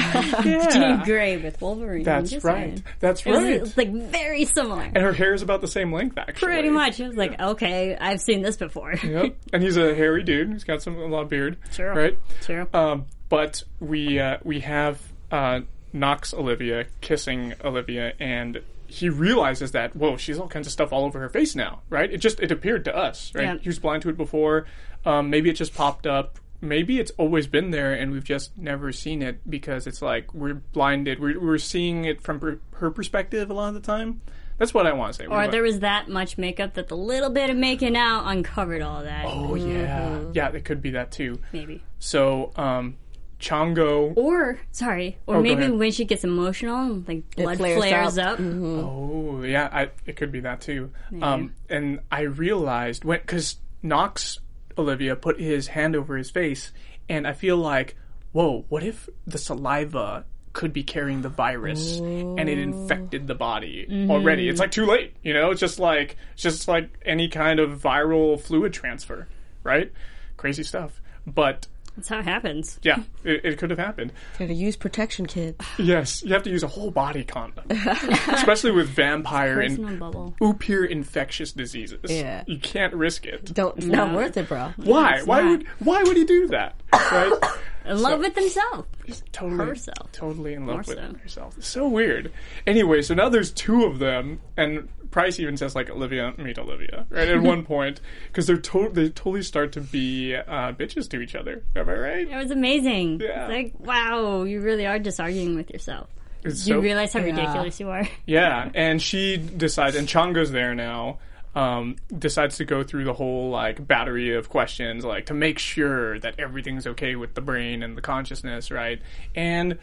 Yeah, 0.48 0.70
Jean 0.72 1.04
Grey 1.04 1.38
with 1.38 1.60
Wolverine. 1.62 2.04
that's 2.04 2.32
right. 2.44 2.70
saying. 2.70 2.84
That's 3.00 3.26
right. 3.26 3.44
it 3.44 3.62
was, 3.62 3.78
like 3.78 3.92
very 3.92 4.46
similar. 4.46 4.84
and 4.84 4.98
her 4.98 5.14
hair 5.14 5.34
is 5.34 5.42
about 5.42 5.62
the 5.62 5.68
same 5.68 5.92
length, 5.92 6.18
actually. 6.18 6.48
Pretty 6.48 6.70
much. 6.70 7.00
It 7.00 7.08
was 7.08 7.18
like, 7.18 7.40
okay, 7.40 7.98
I've 8.00 8.22
seen 8.22 8.42
this 8.42 8.58
before. 8.58 8.94
Yep. 9.04 9.36
And 9.54 9.64
he's 9.64 9.78
a 9.78 9.96
hairy 9.96 10.24
dude. 10.24 10.52
He's 10.52 10.64
got 10.64 10.82
some 10.82 10.98
a 10.98 11.06
lot 11.06 11.22
of 11.24 11.30
beard. 11.30 11.58
Sure. 11.72 11.94
Right. 11.94 12.20
Sure. 12.42 12.68
Um, 12.74 13.06
but 13.30 13.64
we 13.80 14.20
uh, 14.20 14.38
we 14.44 14.60
have 14.62 15.02
uh, 15.32 15.62
Knox 15.94 16.34
Olivia 16.34 16.86
kissing 17.02 17.54
Olivia, 17.64 18.14
and 18.20 18.62
he 18.88 19.10
realizes 19.10 19.72
that 19.72 19.96
whoa, 19.96 20.18
she's 20.18 20.38
all 20.40 20.48
kinds 20.48 20.68
of 20.68 20.74
stuff 20.74 20.92
all 20.94 21.06
over 21.06 21.20
her 21.20 21.30
face 21.30 21.56
now, 21.56 21.82
right? 21.90 22.12
It 22.12 22.18
just 22.18 22.40
it 22.40 22.52
appeared 22.52 22.86
to 22.86 22.96
us, 22.96 23.32
right? 23.34 23.44
Yeah. 23.44 23.58
He 23.62 23.70
was 23.70 23.80
blind 23.80 24.04
to 24.04 24.10
it 24.10 24.18
before. 24.18 24.66
Um, 25.06 25.30
maybe 25.30 25.50
it 25.50 25.54
just 25.54 25.74
popped 25.74 26.06
up. 26.06 26.38
Maybe 26.60 27.00
it's 27.00 27.12
always 27.18 27.46
been 27.48 27.72
there, 27.72 27.94
and 27.94 28.12
we've 28.12 28.24
just 28.24 28.58
never 28.58 28.92
seen 28.92 29.22
it 29.22 29.48
because 29.50 29.86
it's 29.86 30.02
like 30.02 30.34
we're 30.34 30.56
blinded. 30.56 31.20
We're, 31.20 31.40
we're 31.40 31.58
seeing 31.60 32.06
it 32.06 32.22
from 32.22 32.40
per- 32.40 32.60
her 32.78 32.90
perspective 32.92 33.50
a 33.50 33.54
lot 33.54 33.70
of 33.70 33.74
the 33.76 33.80
time. 33.80 34.22
That's 34.58 34.74
what 34.74 34.88
I 34.88 34.94
want 34.94 35.14
to 35.14 35.20
say. 35.24 35.28
or 35.28 35.48
there 35.48 35.62
was 35.62 35.82
that 35.82 36.10
much 36.10 36.40
makeup 36.40 36.74
that 36.74 36.88
the 36.88 36.98
little 36.98 37.30
bit 37.30 37.52
of 37.52 37.58
making 37.58 37.96
out 37.96 38.24
uncovered 38.26 38.82
all 38.82 39.04
that. 39.04 39.26
Oh 39.28 39.54
yeah, 39.54 40.24
yeah. 40.34 40.50
It 40.50 40.66
could 40.66 40.82
be 40.82 40.92
that 40.92 41.12
too. 41.12 41.40
Maybe. 41.54 41.84
So, 42.00 42.54
um, 42.56 42.96
Chongo. 43.40 44.14
Or 44.18 44.60
sorry, 44.72 45.20
or 45.28 45.36
Oh, 45.36 45.42
maybe 45.44 45.70
when 45.70 45.92
she 45.92 46.06
gets 46.06 46.24
emotional, 46.24 47.04
like 47.08 47.36
blood 47.36 47.58
flares 47.58 47.78
flares, 47.78 48.18
up. 48.18 48.34
up. 48.34 48.40
Oh, 48.40 49.44
yeah, 49.44 49.70
I, 49.72 49.90
it 50.08 50.16
could 50.16 50.32
be 50.32 50.40
that 50.40 50.62
too. 50.62 50.92
Um, 51.22 51.54
and 51.70 52.00
I 52.12 52.22
realized 52.22 53.04
when 53.04 53.20
because 53.20 53.58
Knox 53.84 54.40
Olivia 54.78 55.16
put 55.16 55.40
his 55.40 55.68
hand 55.68 55.96
over 55.96 56.18
his 56.18 56.30
face, 56.30 56.72
and 57.10 57.28
I 57.28 57.34
feel 57.34 57.58
like, 57.58 57.96
whoa, 58.32 58.66
what 58.70 58.84
if 58.84 59.10
the 59.26 59.38
saliva 59.38 60.26
could 60.54 60.74
be 60.74 60.84
carrying 60.84 61.22
the 61.22 61.30
virus 61.30 62.00
and 62.00 62.50
it 62.50 62.58
infected 62.58 63.28
the 63.28 63.36
body 63.36 63.86
mm-hmm. 63.90 64.10
already? 64.10 64.50
It's 64.50 64.60
like 64.60 64.72
too 64.72 64.86
late, 64.86 65.16
you 65.22 65.34
know. 65.34 65.52
It's 65.52 65.62
just 65.62 65.80
like 65.80 66.18
it's 66.34 66.44
just 66.44 66.68
like 66.68 66.90
any 67.06 67.28
kind 67.28 67.60
of 67.60 67.82
viral 67.82 68.40
fluid 68.40 68.74
transfer, 68.74 69.28
right? 69.64 69.92
Crazy 70.38 70.64
stuff, 70.64 71.02
but. 71.26 71.68
That's 71.98 72.08
how 72.10 72.20
it 72.20 72.26
happens. 72.26 72.80
Yeah, 72.84 73.00
it, 73.24 73.42
it 73.44 73.58
could 73.58 73.72
have 73.72 73.80
happened. 73.80 74.14
Gotta 74.38 74.54
use 74.54 74.76
protection, 74.78 75.26
kids. 75.26 75.58
Yes, 75.80 76.24
you 76.24 76.32
have 76.34 76.44
to 76.44 76.50
use 76.52 76.62
a 76.64 76.68
whole 76.68 76.92
body 76.92 77.24
condom, 77.24 77.66
especially 77.70 78.72
with 78.72 78.88
vampire 78.88 79.60
and 79.60 79.78
Personal 79.78 79.98
bubble. 80.00 80.36
Upir 80.40 80.88
infectious 80.88 81.52
diseases. 81.52 82.00
Yeah. 82.08 82.44
you 82.48 82.60
can't 82.60 82.94
risk 82.94 83.26
it. 83.26 83.52
Don't. 83.54 83.76
It's 83.78 83.86
not 83.88 84.14
worth 84.14 84.38
it, 84.38 84.48
bro. 84.48 84.74
Why? 84.78 85.22
Why 85.24 85.42
not. 85.42 85.50
would 85.50 85.68
Why 85.80 86.04
would 86.04 86.16
he 86.18 86.24
do 86.24 86.48
that? 86.48 86.76
Right? 86.94 87.34
In 87.86 88.02
love 88.02 88.20
with 88.20 88.36
himself. 88.36 88.86
totally, 89.32 89.66
Herself. 89.66 90.12
totally 90.12 90.54
in 90.56 90.66
love 90.68 90.74
More 90.76 90.96
with 90.96 90.98
so. 90.98 91.18
herself. 91.24 91.64
So 91.64 91.88
weird. 91.88 92.34
Anyway, 92.66 93.02
so 93.02 93.14
now 93.14 93.30
there's 93.30 93.50
two 93.50 93.86
of 93.86 94.00
them, 94.00 94.42
and 94.58 94.90
Pryce 95.12 95.40
even 95.40 95.58
says 95.58 95.76
like 95.76 95.90
Olivia 95.90 96.34
meet 96.38 96.58
Olivia, 96.60 97.06
right? 97.10 97.28
At 97.28 97.42
one 97.42 97.64
point, 97.74 98.02
because 98.28 98.48
they're 98.48 98.58
to- 98.58 98.90
they 98.94 99.10
totally 99.10 99.44
start 99.44 99.72
to 99.74 99.82
be 99.82 100.36
uh, 100.36 100.74
bitches 100.74 101.10
to 101.12 101.22
each 101.22 101.36
other. 101.36 101.64
Am 101.76 101.88
I 101.90 101.94
right? 101.94 102.28
It 102.30 102.36
was 102.36 102.52
amazing. 102.52 103.20
Yeah. 103.22 103.48
It's 103.48 103.50
like, 103.76 103.80
wow, 103.88 104.44
you 104.44 104.62
really 104.62 104.86
are 104.86 105.00
just 105.00 105.20
arguing 105.20 105.56
with 105.56 105.70
yourself. 105.72 106.10
It's 106.44 106.68
You 106.68 106.76
so- 106.76 106.80
realize 106.80 107.14
how 107.14 107.20
Yeah. 107.20 107.26
ridiculous 107.36 107.80
you 107.80 107.90
are. 107.90 108.08
Yeah, 108.26 108.70
and 108.76 109.02
she 109.02 109.38
decides, 109.38 109.96
and 109.96 110.08
Chongo's 110.08 110.52
there 110.52 110.76
now. 110.76 111.20
Um, 111.56 111.96
decides 112.16 112.58
to 112.58 112.66
go 112.66 112.84
through 112.84 113.06
the 113.06 113.14
whole 113.14 113.50
like 113.50 113.88
battery 113.88 114.36
of 114.36 114.48
questions, 114.48 115.04
like 115.04 115.26
to 115.28 115.34
make 115.34 115.58
sure 115.58 116.20
that 116.20 116.36
everything's 116.40 116.86
okay 116.86 117.16
with 117.16 117.34
the 117.34 117.42
brain 117.42 117.82
and 117.82 117.98
the 117.98 118.02
consciousness, 118.02 118.70
right? 118.70 119.02
And 119.34 119.80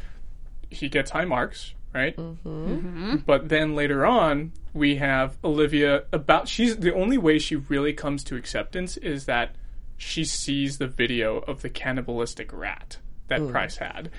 he 0.71 0.89
gets 0.89 1.11
high 1.11 1.25
marks, 1.25 1.75
right? 1.95 2.17
Mm-hmm. 2.17 3.17
But 3.25 3.49
then 3.49 3.75
later 3.75 4.05
on, 4.05 4.53
we 4.73 4.97
have 4.97 5.37
Olivia 5.45 6.05
about. 6.13 6.49
She's 6.49 6.77
the 6.77 6.93
only 6.93 7.17
way 7.17 7.39
she 7.39 7.57
really 7.57 7.93
comes 7.93 8.25
to 8.25 8.37
acceptance 8.37 8.97
is 8.97 9.27
that 9.27 9.55
she 9.97 10.25
sees 10.25 10.79
the 10.79 10.89
video 10.89 11.39
of 11.39 11.63
the 11.63 11.71
cannibalistic 11.71 12.53
rat 12.53 12.99
that 13.29 13.49
Pryce 13.49 13.77
had. 13.77 14.11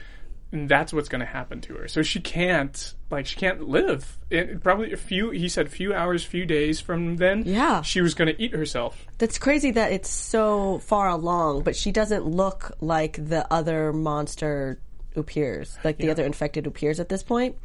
And 0.52 0.70
that's 0.70 0.94
what's 0.94 1.10
going 1.10 1.20
to 1.20 1.26
happen 1.26 1.60
to 1.62 1.74
her. 1.74 1.88
So 1.90 2.02
she 2.02 2.22
can't, 2.22 2.94
like, 3.10 3.26
she 3.26 3.36
can't 3.36 3.68
live. 3.68 4.18
It, 4.30 4.64
probably 4.64 4.94
a 4.94 4.98
few, 4.98 5.32
he 5.32 5.50
said, 5.50 5.70
few 5.70 5.94
hours, 5.94 6.24
few 6.24 6.46
days 6.46 6.80
from 6.80 7.18
then. 7.18 7.44
Yeah. 7.46 7.82
She 7.82 8.00
was 8.00 8.14
going 8.14 8.34
to 8.34 8.42
eat 8.42 8.54
herself. 8.54 9.06
That's 9.18 9.38
crazy 9.38 9.72
that 9.72 9.92
it's 9.92 10.10
so 10.10 10.80
far 10.80 11.10
along, 11.10 11.64
but 11.64 11.76
she 11.76 11.92
doesn't 11.92 12.26
look 12.26 12.72
like 12.80 13.18
the 13.28 13.52
other 13.52 13.92
monster 13.92 14.80
Upirs, 15.16 15.78
like 15.84 15.98
the 15.98 16.10
other 16.10 16.24
infected 16.24 16.66
Upirs 16.66 17.00
at 17.00 17.10
this 17.10 17.24
point. 17.24 17.56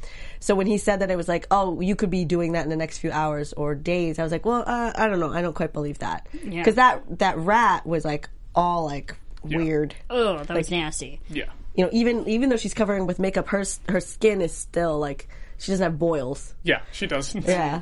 So 0.41 0.55
when 0.55 0.67
he 0.67 0.79
said 0.79 1.01
that 1.01 1.11
it 1.11 1.17
was 1.17 1.29
like, 1.29 1.47
oh, 1.51 1.81
you 1.81 1.97
could 1.97 2.11
be 2.11 2.25
doing 2.25 2.53
that 2.53 2.65
in 2.65 2.71
the 2.71 2.77
next 2.77 2.99
few 2.99 3.11
hours 3.11 3.53
or 3.53 3.75
days, 3.75 4.19
I 4.19 4.23
was 4.23 4.33
like, 4.33 4.47
well, 4.47 4.65
uh, 4.67 4.93
I 4.95 5.09
don't 5.09 5.21
know. 5.21 5.33
I 5.33 5.43
don't 5.43 5.55
quite 5.55 5.73
believe 5.73 5.99
that. 5.99 6.27
Yeah. 6.33 6.61
Because 6.61 6.77
that, 6.77 7.19
that 7.19 7.39
rat 7.39 7.87
was 7.87 8.05
like 8.05 8.29
all 8.55 8.85
like 8.87 9.15
weird. 9.43 9.95
Oh, 10.09 10.43
that 10.43 10.57
was 10.57 10.71
nasty. 10.71 11.21
Yeah. 11.29 11.51
You 11.77 11.85
know, 11.85 11.91
even 11.93 12.29
even 12.29 12.49
though 12.49 12.57
she's 12.57 12.75
covering 12.75 13.07
with 13.07 13.19
makeup, 13.19 13.49
her 13.49 13.65
her 13.89 14.01
skin 14.01 14.41
is 14.41 14.53
still 14.53 14.99
like 14.99 15.29
she 15.61 15.73
doesn't 15.73 15.85
have 15.85 15.99
boils. 15.99 16.55
Yeah, 16.63 16.81
she 16.91 17.07
doesn't. 17.07 17.45
Yeah. 17.49 17.81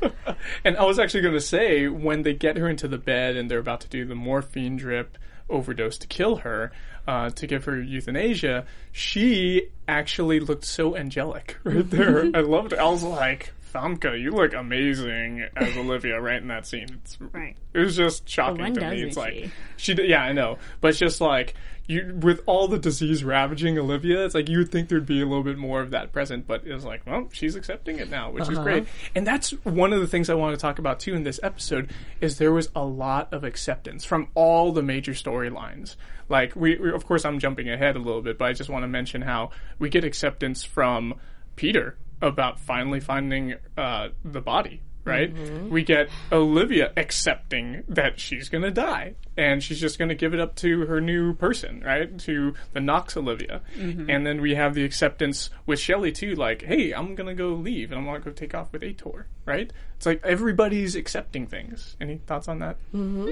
and 0.65 0.77
I 0.77 0.85
was 0.85 0.99
actually 0.99 1.23
going 1.23 1.35
to 1.35 1.41
say, 1.41 1.87
when 1.87 2.23
they 2.23 2.35
get 2.35 2.57
her 2.57 2.69
into 2.69 2.89
the 2.89 2.99
bed 2.99 3.37
and 3.37 3.51
they're 3.51 3.61
about 3.61 3.81
to 3.83 3.89
do 3.89 4.05
the 4.05 4.17
morphine 4.17 4.77
drip 4.77 5.17
overdose 5.49 5.97
to 5.99 6.07
kill 6.09 6.37
her, 6.37 6.73
uh, 7.09 7.31
to 7.31 7.47
give 7.49 7.65
her 7.65 7.81
euthanasia, 7.83 8.67
she 8.93 9.69
actually 9.89 10.39
looked 10.41 10.65
so 10.67 10.95
angelic 10.95 11.57
right 11.65 11.89
there. 11.91 12.31
I 12.35 12.41
loved 12.43 12.75
it. 12.75 12.79
I 12.79 12.89
was 12.89 13.03
like, 13.03 13.53
Famke, 13.75 14.21
you 14.21 14.31
look 14.31 14.53
amazing 14.55 15.45
as 15.57 15.77
Olivia 15.77 16.21
right 16.21 16.41
in 16.41 16.49
that 16.49 16.67
scene. 16.67 16.87
It's, 17.03 17.19
Right. 17.21 17.57
It 17.75 17.79
was 17.81 17.97
just 17.97 18.29
shocking 18.29 18.75
to 18.75 18.91
me. 18.91 19.03
It's 19.03 19.17
like 19.17 19.51
she? 19.77 19.95
she, 19.95 20.07
yeah, 20.09 20.23
I 20.23 20.33
know, 20.33 20.59
but 20.81 20.89
it's 20.89 20.99
just 20.99 21.21
like 21.21 21.55
you 21.87 22.19
with 22.23 22.41
all 22.47 22.67
the 22.69 22.79
disease 22.79 23.23
ravaging 23.25 23.79
Olivia, 23.79 24.25
it's 24.25 24.35
like 24.35 24.49
you 24.49 24.59
would 24.59 24.71
think 24.71 24.89
there'd 24.91 25.07
be 25.07 25.21
a 25.23 25.27
little 25.27 25.43
bit 25.45 25.57
more 25.59 25.81
of 25.81 25.91
that 25.93 26.13
present, 26.13 26.47
but 26.47 26.67
it 26.67 26.75
was 26.75 26.85
like, 26.85 27.07
well, 27.07 27.29
she's 27.33 27.57
accepting 27.57 27.99
it 27.99 28.11
now, 28.11 28.31
which 28.31 28.43
Uh-huh. 28.45 28.53
is 28.53 28.59
great. 28.59 28.87
And 29.15 29.27
that's 29.27 29.51
one 29.65 29.93
of 29.95 30.01
the 30.01 30.07
things 30.07 30.29
I 30.31 30.35
want 30.35 30.55
to 30.55 30.61
talk 30.61 30.79
about 30.79 31.01
too 31.01 31.15
in 31.15 31.23
this 31.23 31.41
episode 31.43 31.91
is 32.21 32.37
there 32.39 32.53
was 32.53 32.69
a 32.75 32.85
lot 32.85 33.33
of 33.33 33.45
acceptance 33.45 34.05
from 34.05 34.29
all 34.35 34.73
the 34.73 34.83
major 34.83 35.13
storylines. 35.13 35.97
Like 36.29 36.55
we, 36.55 36.77
we, 36.77 36.93
of 36.93 37.07
course, 37.07 37.25
I'm 37.25 37.39
jumping 37.39 37.69
ahead 37.69 37.97
a 37.97 37.99
little 37.99 38.23
bit, 38.23 38.39
but 38.39 38.47
I 38.47 38.53
just 38.53 38.71
want 38.71 38.83
to 38.83 38.89
mention 38.89 39.23
how 39.23 39.51
we 39.79 39.89
get 39.89 40.05
acceptance 40.05 40.65
from 40.65 41.15
Peter 41.57 41.97
about 42.21 42.59
finally 42.59 43.01
finding 43.01 43.55
uh, 43.77 44.09
the 44.25 44.41
body, 44.41 44.83
right? 45.09 45.35
Mm-hmm. 45.35 45.71
We 45.71 45.83
get 45.83 46.09
Olivia 46.31 46.93
accepting 46.97 47.83
that 47.89 48.21
she's 48.21 48.49
going 48.49 48.63
to 48.65 48.71
die 48.71 49.15
and 49.37 49.63
she's 49.63 49.81
just 49.81 49.99
going 49.99 50.09
to 50.11 50.15
give 50.15 50.35
it 50.35 50.41
up 50.41 50.55
to 50.57 50.87
her 50.87 51.01
new 51.01 51.35
person, 51.35 51.81
right? 51.85 52.17
To 52.21 52.55
the 52.73 52.81
Knox 52.81 53.17
Olivia. 53.17 53.61
Mm-hmm. 53.77 54.09
And 54.11 54.27
then 54.27 54.41
we 54.41 54.55
have 54.55 54.75
the 54.75 54.85
acceptance 54.85 55.51
with 55.67 55.79
Shelley 55.81 56.13
too, 56.13 56.35
like, 56.35 56.63
hey, 56.63 56.93
I'm 56.93 57.15
going 57.15 57.29
to 57.29 57.35
go 57.35 57.49
leave 57.55 57.91
and 57.91 57.99
I'm 57.99 58.05
going 58.07 58.21
to 58.21 58.25
go 58.25 58.33
take 58.33 58.55
off 58.55 58.73
with 58.73 58.83
Ator, 58.83 59.27
right? 59.47 59.73
It's 59.97 60.07
like 60.07 60.21
everybody's 60.25 60.95
accepting 60.95 61.47
things. 61.47 61.97
Any 62.01 62.19
thoughts 62.19 62.49
on 62.49 62.59
that? 62.61 62.77
Mm-hmm. 62.95 63.29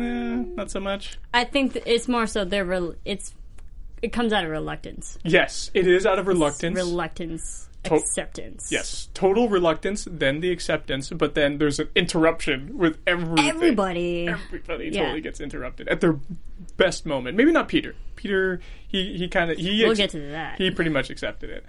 Eh, 0.00 0.44
not 0.54 0.70
so 0.70 0.80
much. 0.80 1.18
I 1.34 1.44
think 1.44 1.72
th- 1.74 1.84
it's 1.86 2.08
more 2.08 2.26
so 2.26 2.44
they're 2.44 2.64
rel- 2.64 2.94
it's 3.04 3.34
it 4.02 4.12
comes 4.12 4.32
out 4.32 4.44
of 4.44 4.50
reluctance, 4.50 5.18
Yes, 5.24 5.70
it 5.74 5.86
is 5.86 6.06
out 6.06 6.18
of 6.18 6.26
reluctance. 6.26 6.74
reluctance, 6.74 7.68
To- 7.84 7.94
acceptance. 7.94 8.68
Yes, 8.70 9.08
total 9.14 9.48
reluctance, 9.48 10.06
then 10.10 10.40
the 10.40 10.50
acceptance, 10.50 11.08
but 11.10 11.34
then 11.34 11.58
there's 11.58 11.78
an 11.78 11.88
interruption 11.94 12.76
with 12.76 12.98
everything. 13.06 13.48
everybody. 13.48 14.28
Everybody 14.28 14.88
Yeah. 14.92 15.00
totally 15.02 15.20
gets 15.22 15.40
interrupted 15.40 15.88
at 15.88 16.00
their 16.00 16.18
best 16.76 17.06
moment. 17.06 17.36
Maybe 17.36 17.52
not 17.52 17.68
Peter. 17.68 17.94
Peter, 18.16 18.60
he 18.86 19.16
he 19.16 19.28
kind 19.28 19.50
of 19.50 19.56
he 19.56 19.82
We'll 19.82 19.92
ex- 19.92 19.98
get 19.98 20.10
to 20.10 20.20
that. 20.30 20.58
he 20.58 20.70
pretty 20.70 20.90
much 20.90 21.08
accepted 21.10 21.48
it. 21.50 21.64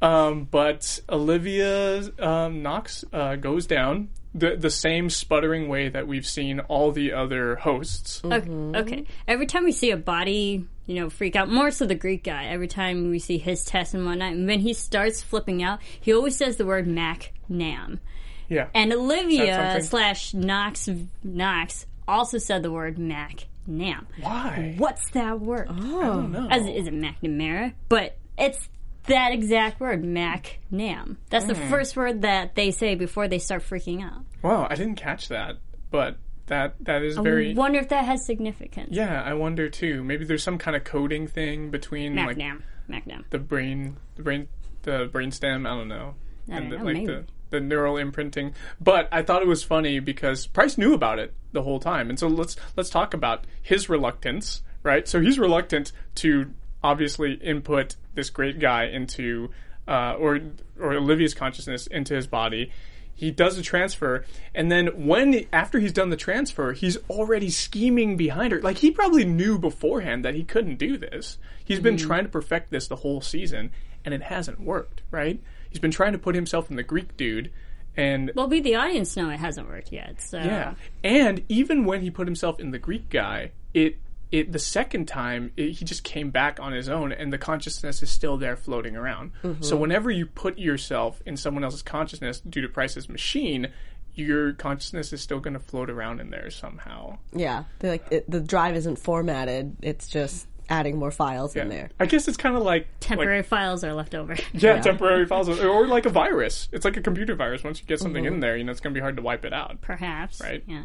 Um, 0.00 0.48
but 0.50 0.98
Olivia 1.08 2.02
um, 2.18 2.62
Knox 2.62 3.04
uh, 3.12 3.36
goes 3.36 3.66
down 3.66 4.08
the 4.34 4.56
the 4.56 4.70
same 4.70 5.10
sputtering 5.10 5.68
way 5.68 5.88
that 5.88 6.06
we've 6.06 6.26
seen 6.26 6.60
all 6.60 6.92
the 6.92 7.12
other 7.12 7.56
hosts. 7.56 8.22
Okay, 8.24 8.48
mm-hmm. 8.48 8.76
okay. 8.76 9.06
Every 9.28 9.46
time 9.46 9.64
we 9.64 9.72
see 9.72 9.90
a 9.90 9.96
body, 9.96 10.66
you 10.86 10.94
know, 10.94 11.10
freak 11.10 11.36
out, 11.36 11.50
more 11.50 11.70
so 11.70 11.86
the 11.86 11.94
Greek 11.94 12.24
guy, 12.24 12.46
every 12.46 12.68
time 12.68 13.10
we 13.10 13.18
see 13.18 13.38
his 13.38 13.64
test 13.64 13.94
and 13.94 14.06
whatnot, 14.06 14.32
and 14.32 14.46
when 14.46 14.60
he 14.60 14.72
starts 14.72 15.22
flipping 15.22 15.62
out, 15.62 15.80
he 16.00 16.14
always 16.14 16.36
says 16.36 16.56
the 16.56 16.66
word 16.66 16.86
Mac 16.86 17.32
Nam. 17.48 18.00
Yeah, 18.48 18.68
And 18.74 18.92
Olivia 18.92 19.80
slash 19.82 20.34
Knox 20.34 20.88
Knox 21.22 21.86
also 22.06 22.38
said 22.38 22.62
the 22.62 22.70
word 22.70 22.98
Mac 22.98 23.46
Nam. 23.66 24.06
why? 24.20 24.74
What's 24.76 25.08
that 25.10 25.40
word? 25.40 25.68
Oh, 25.70 26.20
No. 26.20 26.48
As, 26.50 26.66
is 26.66 26.86
it 26.86 26.94
McNamara? 26.94 27.72
But 27.88 28.18
it's 28.36 28.68
that 29.04 29.32
exact 29.32 29.80
word, 29.80 30.04
Mac 30.04 30.58
Nam. 30.70 31.18
That's 31.30 31.46
the 31.46 31.54
mm. 31.54 31.70
first 31.70 31.96
word 31.96 32.22
that 32.22 32.54
they 32.54 32.70
say 32.70 32.94
before 32.94 33.28
they 33.28 33.38
start 33.38 33.62
freaking 33.62 34.02
out. 34.02 34.24
Wow, 34.42 34.66
I 34.68 34.74
didn't 34.74 34.96
catch 34.96 35.28
that, 35.28 35.56
but 35.90 36.16
that 36.46 36.74
that 36.80 37.02
is 37.02 37.16
very. 37.18 37.52
I 37.52 37.54
wonder 37.54 37.78
if 37.78 37.88
that 37.88 38.04
has 38.04 38.24
significance. 38.24 38.90
Yeah, 38.92 39.22
I 39.22 39.34
wonder 39.34 39.68
too. 39.68 40.02
Maybe 40.04 40.24
there's 40.24 40.42
some 40.42 40.58
kind 40.58 40.76
of 40.76 40.84
coding 40.84 41.26
thing 41.26 41.70
between 41.70 42.14
Mac 42.14 42.28
like 42.28 42.36
Nam. 42.36 42.62
Mac 42.88 43.06
Nam. 43.06 43.24
the 43.30 43.38
brain, 43.38 43.96
the 44.16 44.22
brain, 44.22 44.48
the 44.82 45.08
brainstem. 45.12 45.66
I 45.66 45.76
don't 45.76 45.88
know, 45.88 46.14
I 46.50 46.56
and 46.56 46.64
don't 46.64 46.70
the, 46.70 46.78
know, 46.78 46.84
like 46.84 46.94
maybe. 46.94 47.06
the 47.06 47.24
the 47.50 47.60
neural 47.60 47.96
imprinting. 47.96 48.54
But 48.80 49.08
I 49.12 49.22
thought 49.22 49.42
it 49.42 49.48
was 49.48 49.62
funny 49.62 50.00
because 50.00 50.46
Pryce 50.46 50.76
knew 50.76 50.94
about 50.94 51.18
it 51.18 51.32
the 51.52 51.62
whole 51.62 51.78
time, 51.78 52.10
and 52.10 52.18
so 52.18 52.26
let's 52.26 52.56
let's 52.76 52.90
talk 52.90 53.14
about 53.14 53.46
his 53.62 53.88
reluctance, 53.88 54.62
right? 54.82 55.06
So 55.06 55.20
he's 55.20 55.38
reluctant 55.38 55.92
to 56.16 56.52
obviously 56.82 57.34
input 57.34 57.96
this 58.14 58.30
great 58.30 58.58
guy 58.58 58.84
into, 58.84 59.50
uh, 59.88 60.14
or 60.18 60.40
or 60.80 60.94
Olivia's 60.94 61.34
consciousness 61.34 61.86
into 61.86 62.14
his 62.14 62.26
body. 62.26 62.70
He 63.14 63.30
does 63.30 63.56
a 63.58 63.62
transfer, 63.62 64.24
and 64.54 64.72
then 64.72 65.06
when 65.06 65.46
after 65.52 65.78
he's 65.78 65.92
done 65.92 66.10
the 66.10 66.16
transfer, 66.16 66.72
he's 66.72 66.96
already 67.08 67.50
scheming 67.50 68.16
behind 68.16 68.52
her. 68.52 68.60
Like 68.60 68.78
he 68.78 68.90
probably 68.90 69.24
knew 69.24 69.58
beforehand 69.58 70.24
that 70.24 70.34
he 70.34 70.42
couldn't 70.44 70.76
do 70.76 70.96
this. 70.96 71.38
He's 71.64 71.78
been 71.78 71.96
trying 71.96 72.24
to 72.24 72.28
perfect 72.28 72.70
this 72.70 72.88
the 72.88 72.96
whole 72.96 73.20
season, 73.20 73.70
and 74.04 74.12
it 74.12 74.22
hasn't 74.22 74.60
worked. 74.60 75.02
Right? 75.10 75.40
He's 75.70 75.78
been 75.78 75.90
trying 75.90 76.12
to 76.12 76.18
put 76.18 76.34
himself 76.34 76.70
in 76.70 76.76
the 76.76 76.82
Greek 76.82 77.16
dude, 77.16 77.52
and 77.96 78.32
Well, 78.34 78.48
we 78.48 78.60
the 78.60 78.74
audience 78.74 79.16
know 79.16 79.30
it 79.30 79.38
hasn't 79.38 79.68
worked 79.68 79.92
yet. 79.92 80.20
So 80.20 80.38
yeah, 80.38 80.74
and 81.04 81.44
even 81.48 81.84
when 81.84 82.00
he 82.00 82.10
put 82.10 82.26
himself 82.26 82.58
in 82.58 82.70
the 82.70 82.78
Greek 82.78 83.10
guy, 83.10 83.52
it 83.74 83.98
it 84.32 84.50
the 84.50 84.58
second 84.58 85.06
time 85.06 85.52
it, 85.56 85.72
he 85.72 85.84
just 85.84 86.02
came 86.02 86.30
back 86.30 86.58
on 86.58 86.72
his 86.72 86.88
own, 86.88 87.12
and 87.12 87.32
the 87.32 87.38
consciousness 87.38 88.02
is 88.02 88.10
still 88.10 88.38
there 88.38 88.56
floating 88.56 88.96
around. 88.96 89.32
Mm-hmm. 89.44 89.62
So 89.62 89.76
whenever 89.76 90.10
you 90.10 90.26
put 90.26 90.58
yourself 90.58 91.22
in 91.26 91.36
someone 91.36 91.62
else's 91.62 91.82
consciousness 91.82 92.40
due 92.40 92.62
to 92.62 92.68
Pryce's 92.68 93.08
machine, 93.08 93.68
your 94.14 94.54
consciousness 94.54 95.12
is 95.12 95.20
still 95.20 95.38
going 95.38 95.54
to 95.54 95.60
float 95.60 95.90
around 95.90 96.20
in 96.20 96.30
there 96.30 96.50
somehow. 96.50 97.18
yeah. 97.32 97.64
They're 97.78 97.92
like 97.92 98.06
it, 98.10 98.30
the 98.30 98.40
drive 98.40 98.74
isn't 98.74 98.96
formatted. 98.96 99.76
It's 99.82 100.08
just 100.08 100.48
adding 100.68 100.98
more 100.98 101.10
files 101.10 101.54
in 101.54 101.68
there. 101.68 101.90
I 102.00 102.06
guess 102.06 102.26
it's 102.28 102.36
kind 102.38 102.56
of 102.56 102.62
like 102.62 102.88
temporary 103.00 103.38
like- 103.38 103.46
files 103.46 103.84
are 103.84 103.92
left 103.92 104.14
over. 104.14 104.36
yeah, 104.54 104.80
temporary 104.80 105.26
files, 105.26 105.48
or, 105.48 105.68
or 105.68 105.86
like 105.86 106.06
a 106.06 106.10
virus. 106.10 106.68
It's 106.72 106.84
like 106.84 106.96
a 106.96 107.02
computer 107.02 107.34
virus. 107.34 107.62
Once 107.62 107.80
you 107.80 107.86
get 107.86 108.00
something 108.00 108.24
mm-hmm. 108.24 108.34
in 108.34 108.40
there, 108.40 108.56
you 108.56 108.64
know 108.64 108.72
it's 108.72 108.80
going 108.80 108.94
to 108.94 108.98
be 108.98 109.02
hard 109.02 109.16
to 109.16 109.22
wipe 109.22 109.44
it 109.44 109.52
out. 109.52 109.82
Perhaps. 109.82 110.40
Right. 110.40 110.62
Yeah. 110.66 110.84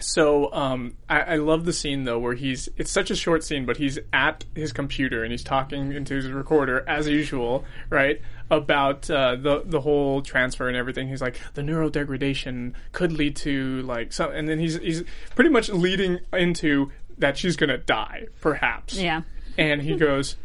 So 0.00 0.52
um, 0.52 0.96
I, 1.08 1.20
I 1.20 1.36
love 1.36 1.64
the 1.64 1.72
scene 1.72 2.04
though 2.04 2.18
where 2.18 2.34
he's 2.34 2.68
it's 2.76 2.90
such 2.90 3.10
a 3.10 3.16
short 3.16 3.44
scene, 3.44 3.64
but 3.64 3.76
he's 3.76 3.98
at 4.12 4.44
his 4.54 4.72
computer 4.72 5.22
and 5.22 5.30
he's 5.30 5.44
talking 5.44 5.92
into 5.92 6.14
his 6.16 6.28
recorder 6.28 6.84
as 6.88 7.08
usual, 7.08 7.64
right? 7.90 8.20
About 8.50 9.08
uh, 9.08 9.36
the 9.36 9.62
the 9.64 9.80
whole 9.80 10.20
transfer 10.20 10.68
and 10.68 10.76
everything. 10.76 11.08
He's 11.08 11.22
like 11.22 11.38
the 11.54 11.62
neurodegradation 11.62 12.74
could 12.92 13.12
lead 13.12 13.36
to 13.36 13.82
like 13.82 14.12
some, 14.12 14.32
and 14.32 14.48
then 14.48 14.58
he's 14.58 14.78
he's 14.78 15.04
pretty 15.34 15.50
much 15.50 15.68
leading 15.68 16.20
into 16.32 16.90
that 17.18 17.38
she's 17.38 17.56
gonna 17.56 17.78
die, 17.78 18.26
perhaps. 18.40 18.94
Yeah. 18.98 19.22
And 19.56 19.80
he 19.80 19.96
goes, 19.96 20.36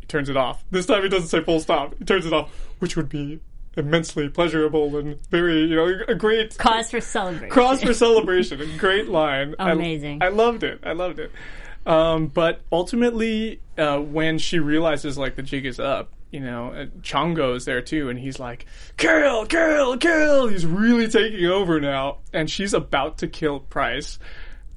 he 0.00 0.06
turns 0.06 0.28
it 0.28 0.36
off. 0.36 0.64
This 0.72 0.86
time 0.86 1.04
he 1.04 1.08
doesn't 1.08 1.28
say 1.28 1.42
full 1.42 1.60
stop. 1.60 1.94
He 1.98 2.04
turns 2.04 2.26
it 2.26 2.32
off, 2.32 2.50
which 2.80 2.96
would 2.96 3.08
be 3.08 3.40
immensely 3.78 4.28
pleasurable 4.28 4.96
and 4.96 5.18
very 5.30 5.62
you 5.62 5.76
know 5.76 6.00
a 6.08 6.14
great 6.14 6.58
Cause 6.58 6.90
for 6.90 7.00
celebration. 7.00 7.50
Cause 7.50 7.82
for 7.82 7.94
celebration. 8.06 8.60
A 8.60 8.76
great 8.76 9.08
line. 9.08 9.54
I- 9.58 9.72
Amazing. 9.72 10.22
I, 10.22 10.28
loved 10.28 10.64
it. 10.64 10.80
I 10.82 10.92
loved 10.92 11.18
it. 11.18 11.30
Um, 11.86 12.26
but 12.26 12.60
ultimately, 12.70 13.60
uh, 13.78 13.98
when 13.98 14.38
she 14.38 14.58
realizes 14.58 15.16
like 15.16 15.36
the 15.36 15.42
jig 15.42 15.64
is 15.64 15.80
up, 15.80 16.12
you 16.30 16.40
know, 16.40 16.72
uh, 16.72 16.86
Chongo 17.00 17.56
is 17.56 17.64
there 17.64 17.80
too, 17.80 18.10
and 18.10 18.18
he's 18.18 18.38
like, 18.38 18.66
"Kill, 18.98 19.46
kill, 19.46 19.96
kill!" 19.96 20.48
He's 20.48 20.66
really 20.66 21.08
taking 21.08 21.46
over 21.46 21.80
now, 21.80 22.18
and 22.34 22.50
she's 22.50 22.74
about 22.74 23.18
to 23.18 23.28
kill 23.28 23.60
Pryce. 23.60 24.18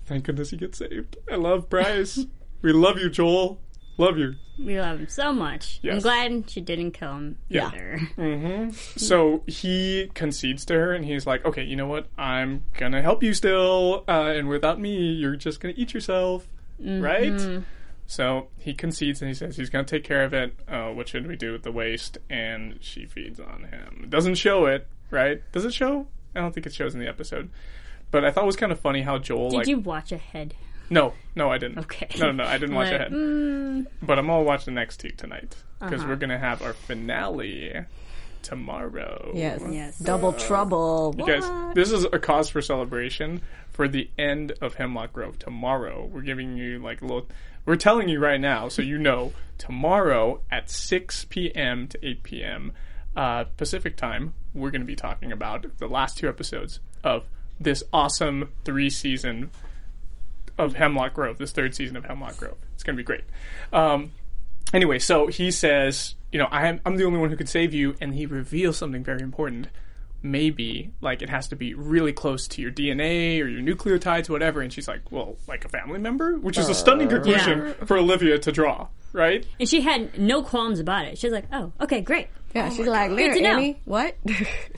Thank 0.06 0.26
goodness 0.26 0.52
he 0.52 0.58
gets 0.58 0.78
saved. 0.78 1.18
I 1.30 1.36
love 1.36 1.70
Pryce. 1.70 2.26
we 2.62 2.72
love 2.72 2.98
you, 3.00 3.10
Joel. 3.10 3.60
Love 4.02 4.18
you. 4.18 4.34
We 4.58 4.80
love 4.82 5.00
him 5.00 5.08
so 5.10 5.32
much. 5.32 5.80
I'm 5.84 6.00
glad 6.00 6.50
she 6.50 6.60
didn't 6.60 6.92
kill 6.92 7.14
him 7.14 7.38
Yeah. 7.50 7.70
either. 8.18 8.72
So 8.98 9.44
he 9.46 10.10
concedes 10.16 10.66
to 10.66 10.74
her, 10.74 10.92
and 10.94 11.06
he's 11.06 11.28
like, 11.28 11.46
"Okay, 11.46 11.64
you 11.64 11.76
know 11.76 11.86
what? 11.86 12.08
I'm 12.18 12.64
gonna 12.78 13.04
help 13.04 13.22
you 13.22 13.34
still, 13.36 14.04
uh, 14.08 14.34
and 14.36 14.48
without 14.50 14.80
me, 14.80 15.12
you're 15.12 15.36
just 15.36 15.60
gonna 15.60 15.76
eat 15.78 15.94
yourself, 15.94 16.48
right?" 16.80 17.62
So 18.08 18.48
he 18.58 18.74
concedes, 18.74 19.22
and 19.22 19.30
he 19.30 19.36
says 19.36 19.56
he's 19.58 19.70
gonna 19.70 19.84
take 19.84 20.04
care 20.04 20.24
of 20.24 20.34
it. 20.34 20.56
Uh, 20.68 20.90
what 20.90 21.08
should 21.08 21.28
we 21.28 21.36
do 21.36 21.52
with 21.52 21.62
the 21.62 21.72
waste? 21.72 22.18
And 22.30 22.80
she 22.82 23.06
feeds 23.06 23.40
on 23.40 23.66
him. 23.72 24.02
It 24.06 24.10
doesn't 24.10 24.36
show 24.36 24.66
it, 24.66 24.88
right? 25.12 25.42
Does 25.52 25.64
it 25.64 25.74
show? 25.76 26.08
I 26.36 26.40
don't 26.42 26.54
think 26.54 26.66
it 26.66 26.74
shows 26.74 26.94
in 26.96 27.00
the 27.00 27.08
episode. 27.08 27.50
But 28.10 28.26
I 28.26 28.32
thought 28.32 28.44
it 28.44 28.48
was 28.48 28.56
kind 28.58 28.72
of 28.72 28.80
funny 28.80 29.04
how 29.04 29.20
Joel 29.20 29.52
Did 29.52 29.58
like 29.58 29.68
you 29.68 29.78
watch 29.80 30.12
ahead? 30.12 30.56
No 30.92 31.14
no 31.36 31.50
I 31.50 31.58
didn't 31.58 31.80
Okay. 31.80 32.08
no 32.20 32.32
no 32.32 32.44
I 32.44 32.60
didn't 32.60 32.76
watch 32.76 32.92
Like, 32.92 33.00
ahead 33.00 33.12
mm, 33.12 33.88
but 34.04 34.20
I'm 34.20 34.28
gonna 34.28 34.44
watch 34.44 34.66
the 34.66 34.72
next 34.72 34.98
two 35.00 35.10
tonight 35.10 35.56
because 35.80 36.02
Uh-huh. 36.02 36.10
we're 36.10 36.16
gonna 36.18 36.38
have 36.38 36.62
our 36.62 36.74
finale 36.74 37.86
tomorrow. 38.44 39.32
Yes. 39.36 39.62
Yes. 39.70 40.00
Double 40.00 40.34
trouble. 40.34 41.16
You 41.18 41.26
guys, 41.28 41.76
this 41.76 41.92
is 41.92 42.06
a 42.06 42.20
cause 42.20 42.50
for 42.50 42.62
celebration 42.62 43.42
for 43.72 43.88
the 43.88 44.10
end 44.18 44.54
of 44.62 44.76
Hemlock 44.76 45.14
Grove. 45.14 45.38
Tomorrow, 45.40 46.06
we're 46.12 46.22
giving 46.22 46.58
you 46.58 46.80
like 46.80 47.02
a 47.02 47.06
little. 47.06 47.28
We're 47.66 47.76
telling 47.76 48.10
you 48.10 48.20
right 48.20 48.42
now, 48.42 48.68
so 48.68 48.82
you 48.82 48.98
know. 48.98 49.34
Tomorrow 49.60 50.42
at 50.50 50.72
6 50.72 51.26
p.m. 51.26 51.88
to 51.90 52.04
8 52.04 52.24
p.m. 52.24 52.72
Uh, 53.16 53.44
Pacific 53.58 53.96
time, 53.96 54.34
we're 54.56 54.72
going 54.72 54.82
to 54.82 54.88
be 54.88 54.96
talking 54.96 55.32
about 55.32 55.78
the 55.78 55.86
last 55.88 56.18
two 56.18 56.28
episodes 56.28 56.80
of 57.04 57.26
this 57.60 57.84
awesome 57.94 58.50
three 58.66 58.90
season 58.90 59.52
of 60.58 60.76
Hemlock 60.76 61.14
Grove. 61.14 61.38
This 61.38 61.52
third 61.52 61.76
season 61.76 61.96
of 61.98 62.06
Hemlock 62.06 62.38
Grove. 62.38 62.58
It's 62.74 62.84
going 62.84 62.96
to 62.96 63.02
be 63.02 63.06
great. 63.06 63.24
Um, 63.72 64.12
anyway, 64.74 65.00
so 65.00 65.28
he 65.28 65.52
says, 65.52 66.16
you 66.32 66.40
know, 66.40 66.48
I 66.52 66.68
am, 66.68 66.82
I'm 66.86 66.98
the 66.98 67.06
only 67.06 67.20
one 67.20 67.30
who 67.30 67.38
could 67.38 67.50
save 67.50 67.74
you, 67.74 67.96
and 68.02 68.14
he 68.14 68.26
reveals 68.26 68.78
something 68.78 69.04
very 69.04 69.22
important. 69.22 69.68
Maybe, 70.24 70.92
like, 71.02 71.22
it 71.22 71.30
has 71.30 71.48
to 71.48 71.56
be 71.56 71.74
really 71.74 72.14
close 72.14 72.48
to 72.50 72.62
your 72.62 72.72
DNA 72.72 73.42
or 73.42 73.48
your 73.48 73.62
nucleotides, 73.62 74.30
whatever. 74.30 74.62
And 74.62 74.72
she's 74.72 74.88
like, 74.88 75.12
well, 75.12 75.36
like 75.48 75.66
a 75.66 75.70
family 75.70 76.00
member? 76.00 76.38
Which 76.38 76.58
is 76.58 76.70
a 76.70 76.76
stunning 76.76 77.10
conclusion 77.10 77.74
for 77.86 77.98
Olivia 77.98 78.38
to 78.38 78.52
draw, 78.52 78.88
right? 79.14 79.46
and 79.60 79.68
she 79.70 79.82
had 79.82 80.18
no 80.20 80.42
qualms 80.44 80.80
about 80.80 81.06
it. 81.06 81.18
She 81.18 81.28
was 81.28 81.34
like, 81.34 81.46
"Oh, 81.52 81.72
okay, 81.82 82.02
great. 82.02 82.28
Yeah, 82.54 82.70
she's 82.70 82.86
like, 82.88 83.12
later, 83.12 83.36
to 83.36 83.42
know." 83.42 83.50
Annie. 83.58 83.80
What? 83.86 84.16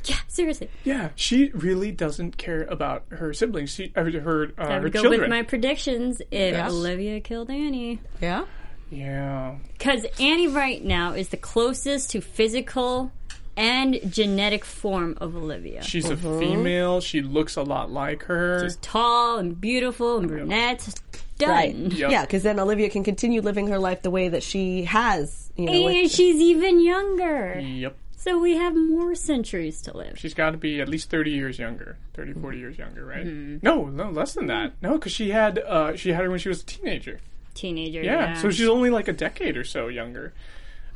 Yeah, 0.05 0.17
seriously. 0.27 0.69
Yeah, 0.83 1.09
she 1.15 1.49
really 1.53 1.91
doesn't 1.93 2.37
care 2.37 2.63
about 2.63 3.05
her 3.09 3.33
siblings, 3.33 3.69
she, 3.73 3.93
uh, 3.95 4.03
her, 4.03 4.51
uh, 4.57 4.63
I 4.63 4.79
her 4.79 4.89
go 4.89 5.01
children. 5.01 5.21
with 5.21 5.29
my 5.29 5.43
predictions 5.43 6.19
if 6.29 6.53
Yes. 6.53 6.69
Olivia 6.71 7.21
killed 7.21 7.49
Annie. 7.49 8.01
yeah. 8.19 8.43
yeah. 8.89 9.55
Because 9.77 10.05
Annie 10.19 10.47
right 10.49 10.83
now 10.83 11.13
is 11.13 11.29
the 11.29 11.37
closest 11.37 12.09
to 12.11 12.19
physical 12.21 13.11
and 13.55 13.99
genetic 14.11 14.65
form 14.65 15.17
of 15.21 15.35
Olivia. 15.37 15.83
She's 15.83 16.09
a 16.09 16.17
female. 16.17 16.99
She 16.99 17.21
looks 17.21 17.55
a 17.55 17.61
lot 17.63 17.89
like 17.91 18.23
her. 18.23 18.63
She's 18.63 18.75
tall 18.77 19.37
and 19.37 19.59
beautiful 19.61 20.17
and 20.17 20.27
brunette. 20.27 20.99
Done. 21.37 21.49
Right. 21.49 21.75
Yep. 21.75 22.11
Yeah, 22.11 22.21
because 22.21 22.43
then 22.43 22.59
Olivia 22.59 22.89
can 22.89 23.03
continue 23.03 23.41
living 23.41 23.67
her 23.67 23.79
life 23.79 24.01
the 24.01 24.11
way 24.11 24.29
that 24.29 24.43
she 24.43 24.83
has. 24.83 25.51
You 25.55 25.65
know, 25.65 25.71
And 25.73 25.85
with- 25.85 26.11
she's 26.11 26.35
even 26.41 26.79
younger. 26.83 27.59
Yep. 27.59 27.97
So 28.15 28.39
we 28.39 28.55
have 28.55 28.73
more 28.75 29.15
centuries 29.15 29.81
to 29.81 29.97
live. 29.97 30.17
She's 30.17 30.33
got 30.33 30.51
to 30.51 30.57
be 30.57 30.79
at 30.79 30.87
least 30.87 31.09
30 31.09 31.31
years 31.31 31.59
younger. 31.59 31.97
30, 32.13 32.33
40 32.33 32.57
years 32.57 32.77
younger, 32.77 33.05
right? 33.05 33.25
Mm-hmm. 33.25 33.57
No, 33.61 33.85
no, 33.87 34.09
less 34.11 34.33
than 34.33 34.47
that. 34.47 34.73
No, 34.81 34.93
because 34.93 35.11
she 35.11 35.31
had 35.31 35.59
uh, 35.59 35.97
she 35.97 36.11
had 36.13 36.23
her 36.23 36.29
when 36.29 36.39
she 36.39 36.47
was 36.47 36.61
a 36.61 36.65
teenager. 36.65 37.19
Teenager. 37.53 38.01
Yeah, 38.01 38.33
Yeah. 38.33 38.41
so 38.41 38.49
she's 38.49 38.69
only 38.69 38.89
like 38.89 39.09
a 39.09 39.13
decade 39.13 39.57
or 39.57 39.63
so 39.65 39.89
younger. 39.89 40.33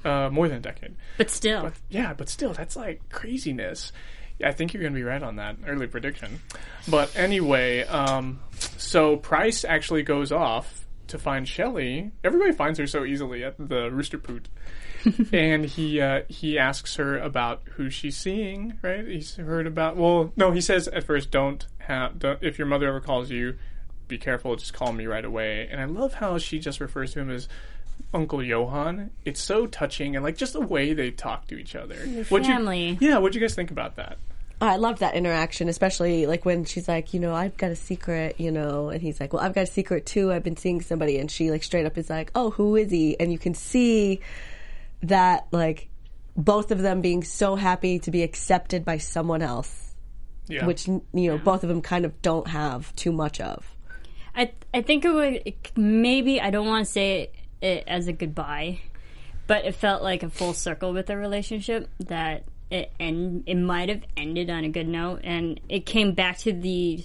Uh, 0.06 0.30
more 0.32 0.48
than 0.48 0.60
a 0.60 0.62
decade. 0.62 0.96
but 1.18 1.30
still. 1.30 1.64
But 1.64 1.74
yeah, 1.90 2.14
but 2.14 2.30
still, 2.30 2.54
that's 2.54 2.78
like 2.78 3.02
craziness. 3.10 3.92
I 4.44 4.52
think 4.52 4.74
you're 4.74 4.82
going 4.82 4.94
to 4.94 4.98
be 5.00 5.04
right 5.04 5.22
on 5.22 5.38
that 5.38 5.58
early 5.66 5.88
prediction. 5.88 6.42
But 6.88 7.16
anyway, 7.16 7.84
um, 7.84 8.40
so 8.78 9.18
Pryce 9.18 9.66
actually 9.66 10.04
goes 10.04 10.32
off 10.32 10.86
to 11.08 11.18
find 11.18 11.48
Shelley. 11.48 12.12
Everybody 12.24 12.52
finds 12.52 12.80
her 12.80 12.88
so 12.88 13.04
easily 13.06 13.44
at 13.44 13.56
the 13.58 13.90
Rooster 13.92 14.18
Poot. 14.18 14.50
and 15.34 15.66
he 15.66 16.02
uh, 16.02 16.24
he 16.28 16.58
asks 16.58 16.96
her 16.96 17.18
about 17.18 17.62
who 17.76 17.90
she's 17.90 18.18
seeing. 18.18 18.78
Right? 18.82 19.06
He's 19.06 19.36
heard 19.36 19.68
about. 19.68 19.96
Well, 19.96 20.34
no, 20.36 20.52
he 20.52 20.62
says 20.62 20.88
at 20.88 21.04
first, 21.04 21.32
"Don't 21.32 21.66
have. 21.80 22.20
Don't, 22.20 22.42
if 22.42 22.58
your 22.58 22.68
mother 22.68 22.88
ever 22.88 23.00
calls 23.00 23.30
you, 23.30 23.58
be 24.08 24.18
careful. 24.18 24.56
Just 24.56 24.74
call 24.74 24.94
me 24.94 25.06
right 25.06 25.24
away." 25.24 25.68
And 25.70 25.80
I 25.80 25.86
love 25.86 26.16
how 26.16 26.38
she 26.38 26.60
just 26.60 26.80
refers 26.80 27.14
to 27.14 27.20
him 27.20 27.30
as 27.30 27.48
Uncle 28.18 28.44
Johann. 28.44 29.12
It's 29.26 29.40
so 29.40 29.68
touching 29.68 30.16
and 30.16 30.26
like 30.26 30.36
just 30.38 30.54
the 30.54 30.62
way 30.62 30.94
they 30.94 31.12
talk 31.12 31.48
to 31.48 31.56
each 31.58 31.76
other. 31.76 31.96
What'd 32.30 32.48
family. 32.48 32.98
You, 33.00 33.10
yeah, 33.12 33.18
what'd 33.20 33.36
you 33.36 33.42
guys 33.42 33.56
think 33.56 33.72
about 33.72 33.96
that? 33.98 34.18
I 34.60 34.78
love 34.78 35.00
that 35.00 35.14
interaction, 35.14 35.70
especially 35.70 36.26
like 36.26 36.44
when 36.44 36.66
she's 36.66 36.88
like, 36.88 37.14
you 37.14 37.20
know, 37.20 37.36
I've 37.36 37.56
got 37.58 37.70
a 37.70 37.76
secret, 37.76 38.40
you 38.40 38.52
know, 38.52 38.90
and 38.90 39.00
he's 39.04 39.20
like, 39.22 39.32
well, 39.32 39.44
I've 39.44 39.54
got 39.54 39.62
a 39.62 39.68
secret 39.68 40.08
too. 40.08 40.34
I've 40.34 40.42
been 40.44 40.58
seeing 40.58 40.82
somebody, 40.82 41.20
and 41.20 41.30
she 41.30 41.52
like 41.52 41.62
straight 41.64 41.86
up 41.86 41.96
is 41.96 42.10
like, 42.10 42.32
oh, 42.34 42.50
who 42.50 42.76
is 42.76 42.90
he? 42.90 43.20
And 43.20 43.32
you 43.32 43.38
can 43.38 43.54
see 43.54 44.20
that 45.04 45.46
like 45.52 45.90
both 46.36 46.72
of 46.72 46.80
them 46.80 47.02
being 47.02 47.24
so 47.24 47.56
happy 47.56 48.00
to 48.00 48.10
be 48.10 48.24
accepted 48.24 48.84
by 48.84 48.98
someone 48.98 49.44
else, 49.44 49.94
Yeah. 50.48 50.66
which 50.66 50.88
you 50.88 51.02
know 51.14 51.38
both 51.38 51.62
of 51.64 51.70
them 51.70 51.82
kind 51.84 52.04
of 52.04 52.20
don't 52.24 52.48
have 52.48 52.96
too 52.96 53.12
much 53.12 53.40
of. 53.40 53.64
I 54.36 54.52
I 54.74 54.82
think 54.82 55.06
it 55.06 55.12
would 55.14 55.54
maybe 55.76 56.42
I 56.42 56.50
don't 56.50 56.66
want 56.68 56.84
to 56.86 56.92
say 56.92 57.22
it, 57.22 57.36
it 57.62 57.84
as 57.88 58.08
a 58.08 58.14
goodbye, 58.14 58.80
but 59.48 59.66
it 59.66 59.76
felt 59.76 60.04
like 60.04 60.24
a 60.24 60.30
full 60.30 60.54
circle 60.54 60.94
with 60.94 61.08
the 61.08 61.18
relationship 61.18 61.90
that 62.00 62.44
it 62.70 62.92
end 63.00 63.44
it 63.46 63.56
might 63.56 63.90
have 63.90 64.04
ended 64.16 64.50
on 64.50 64.64
a 64.64 64.70
good 64.70 64.88
note, 64.88 65.22
and 65.24 65.60
it 65.70 65.86
came 65.86 66.14
back 66.14 66.38
to 66.40 66.54
the 66.54 67.04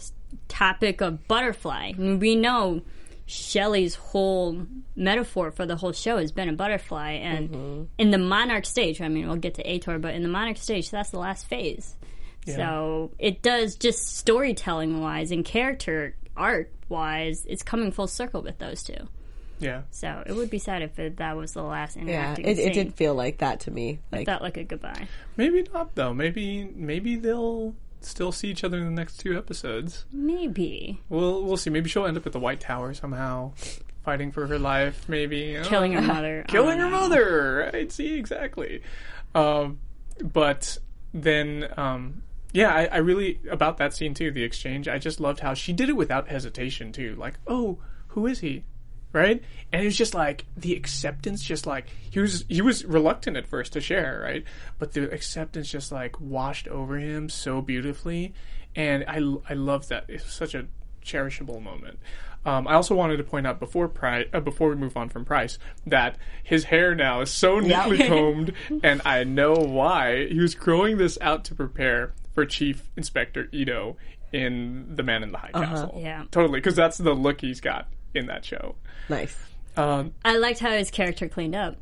topic 0.48 1.00
of 1.00 1.26
butterfly. 1.28 1.92
I 1.94 1.98
mean, 1.98 2.18
we 2.18 2.36
know 2.36 2.82
Shelley's 3.26 3.94
whole 3.94 4.66
metaphor 4.96 5.50
for 5.50 5.66
the 5.66 5.76
whole 5.76 5.92
show 5.92 6.18
has 6.18 6.32
been 6.32 6.48
a 6.48 6.52
butterfly, 6.52 7.12
and 7.12 7.50
mm-hmm. 7.50 7.82
in 7.98 8.10
the 8.10 8.18
monarch 8.18 8.66
stage, 8.66 9.00
I 9.00 9.08
mean, 9.08 9.26
we'll 9.26 9.36
get 9.36 9.54
to 9.54 9.62
Ator, 9.62 9.98
but 9.98 10.14
in 10.14 10.22
the 10.22 10.28
monarch 10.28 10.56
stage, 10.56 10.90
that's 10.90 11.10
the 11.10 11.18
last 11.18 11.46
phase. 11.46 11.96
So 12.44 13.12
it 13.20 13.40
does 13.40 13.76
just 13.76 14.16
storytelling 14.16 15.00
wise 15.00 15.30
and 15.30 15.44
character 15.44 16.16
art 16.36 16.72
wise, 16.88 17.46
it's 17.46 17.62
coming 17.62 17.92
full 17.92 18.08
circle 18.08 18.42
with 18.42 18.58
those 18.58 18.82
two. 18.82 19.08
Yeah. 19.62 19.82
So 19.90 20.22
it 20.26 20.32
would 20.34 20.50
be 20.50 20.58
sad 20.58 20.82
if 20.82 20.98
it, 20.98 21.16
that 21.16 21.36
was 21.36 21.52
the 21.52 21.62
last 21.62 21.96
Yeah, 21.96 22.02
interacting 22.02 22.44
it, 22.46 22.56
scene. 22.58 22.68
it 22.68 22.74
did 22.74 22.94
feel 22.94 23.14
like 23.14 23.38
that 23.38 23.60
to 23.60 23.70
me. 23.70 24.00
Like, 24.10 24.26
Felt 24.26 24.42
like 24.42 24.56
a 24.56 24.64
goodbye. 24.64 25.08
Maybe 25.36 25.64
not 25.72 25.94
though. 25.94 26.12
Maybe 26.12 26.64
maybe 26.74 27.16
they'll 27.16 27.74
still 28.00 28.32
see 28.32 28.48
each 28.50 28.64
other 28.64 28.78
in 28.78 28.84
the 28.84 28.90
next 28.90 29.18
two 29.18 29.36
episodes. 29.38 30.04
Maybe 30.12 31.00
We'll 31.08 31.42
we'll 31.44 31.56
see. 31.56 31.70
Maybe 31.70 31.88
she'll 31.88 32.06
end 32.06 32.16
up 32.16 32.26
at 32.26 32.32
the 32.32 32.40
White 32.40 32.60
Tower 32.60 32.92
somehow, 32.94 33.52
fighting 34.04 34.32
for 34.32 34.46
her 34.48 34.58
life. 34.58 35.08
Maybe 35.08 35.56
I 35.56 35.60
don't 35.62 35.68
killing 35.70 35.92
her 35.92 36.02
mother. 36.02 36.44
killing 36.48 36.80
I 36.80 36.84
her 36.84 36.90
don't 36.90 36.90
know. 36.90 37.00
mother. 37.08 37.70
Right? 37.72 37.90
See 37.92 38.14
exactly. 38.14 38.82
Um, 39.34 39.78
but 40.22 40.78
then, 41.14 41.68
um, 41.76 42.22
yeah, 42.52 42.74
I, 42.74 42.84
I 42.86 42.96
really 42.98 43.38
about 43.50 43.78
that 43.78 43.94
scene 43.94 44.14
too. 44.14 44.30
The 44.30 44.42
exchange. 44.42 44.88
I 44.88 44.98
just 44.98 45.20
loved 45.20 45.40
how 45.40 45.54
she 45.54 45.72
did 45.72 45.88
it 45.88 45.96
without 45.96 46.28
hesitation 46.28 46.92
too. 46.92 47.14
Like, 47.16 47.34
oh, 47.46 47.78
who 48.08 48.26
is 48.26 48.40
he? 48.40 48.64
Right? 49.12 49.42
And 49.72 49.82
it 49.82 49.84
was 49.84 49.96
just 49.96 50.14
like 50.14 50.46
the 50.56 50.74
acceptance. 50.74 51.42
Just 51.42 51.66
like 51.66 51.86
he 52.10 52.20
was, 52.20 52.44
he 52.48 52.62
was 52.62 52.84
reluctant 52.84 53.36
at 53.36 53.46
first 53.46 53.72
to 53.74 53.80
share. 53.80 54.20
Right? 54.22 54.44
But 54.78 54.92
the 54.92 55.10
acceptance 55.12 55.70
just 55.70 55.92
like 55.92 56.20
washed 56.20 56.68
over 56.68 56.98
him 56.98 57.28
so 57.28 57.60
beautifully, 57.60 58.32
and 58.74 59.04
I 59.06 59.16
I 59.48 59.54
love 59.54 59.88
that. 59.88 60.04
It's 60.08 60.32
such 60.32 60.54
a 60.54 60.66
cherishable 61.04 61.62
moment. 61.62 61.98
Um, 62.44 62.66
I 62.66 62.74
also 62.74 62.94
wanted 62.94 63.18
to 63.18 63.24
point 63.24 63.46
out 63.46 63.60
before 63.60 63.88
Pri- 63.88 64.26
uh, 64.32 64.40
before 64.40 64.68
we 64.70 64.74
move 64.74 64.96
on 64.96 65.08
from 65.08 65.24
Pryce 65.24 65.58
that 65.86 66.16
his 66.42 66.64
hair 66.64 66.94
now 66.94 67.20
is 67.20 67.30
so 67.30 67.60
neatly 67.60 67.98
combed, 68.08 68.52
and 68.82 69.00
I 69.04 69.24
know 69.24 69.52
why. 69.54 70.26
He 70.26 70.40
was 70.40 70.54
growing 70.54 70.96
this 70.96 71.18
out 71.20 71.44
to 71.44 71.54
prepare 71.54 72.14
for 72.34 72.44
Chief 72.44 72.90
Inspector 72.96 73.48
Ito 73.52 73.96
in 74.32 74.96
The 74.96 75.02
Man 75.04 75.22
in 75.22 75.30
the 75.30 75.38
High 75.38 75.52
Castle. 75.52 76.00
Yeah. 76.02 76.24
totally, 76.30 76.58
because 76.58 76.74
that's 76.74 76.98
the 76.98 77.14
look 77.14 77.40
he's 77.42 77.60
got 77.60 77.86
in 78.14 78.26
that 78.26 78.44
show. 78.44 78.74
nice. 79.08 79.36
Um, 79.76 80.12
I 80.24 80.36
liked 80.36 80.58
how 80.58 80.70
his 80.70 80.90
character 80.90 81.28
cleaned 81.28 81.54
up. 81.54 81.76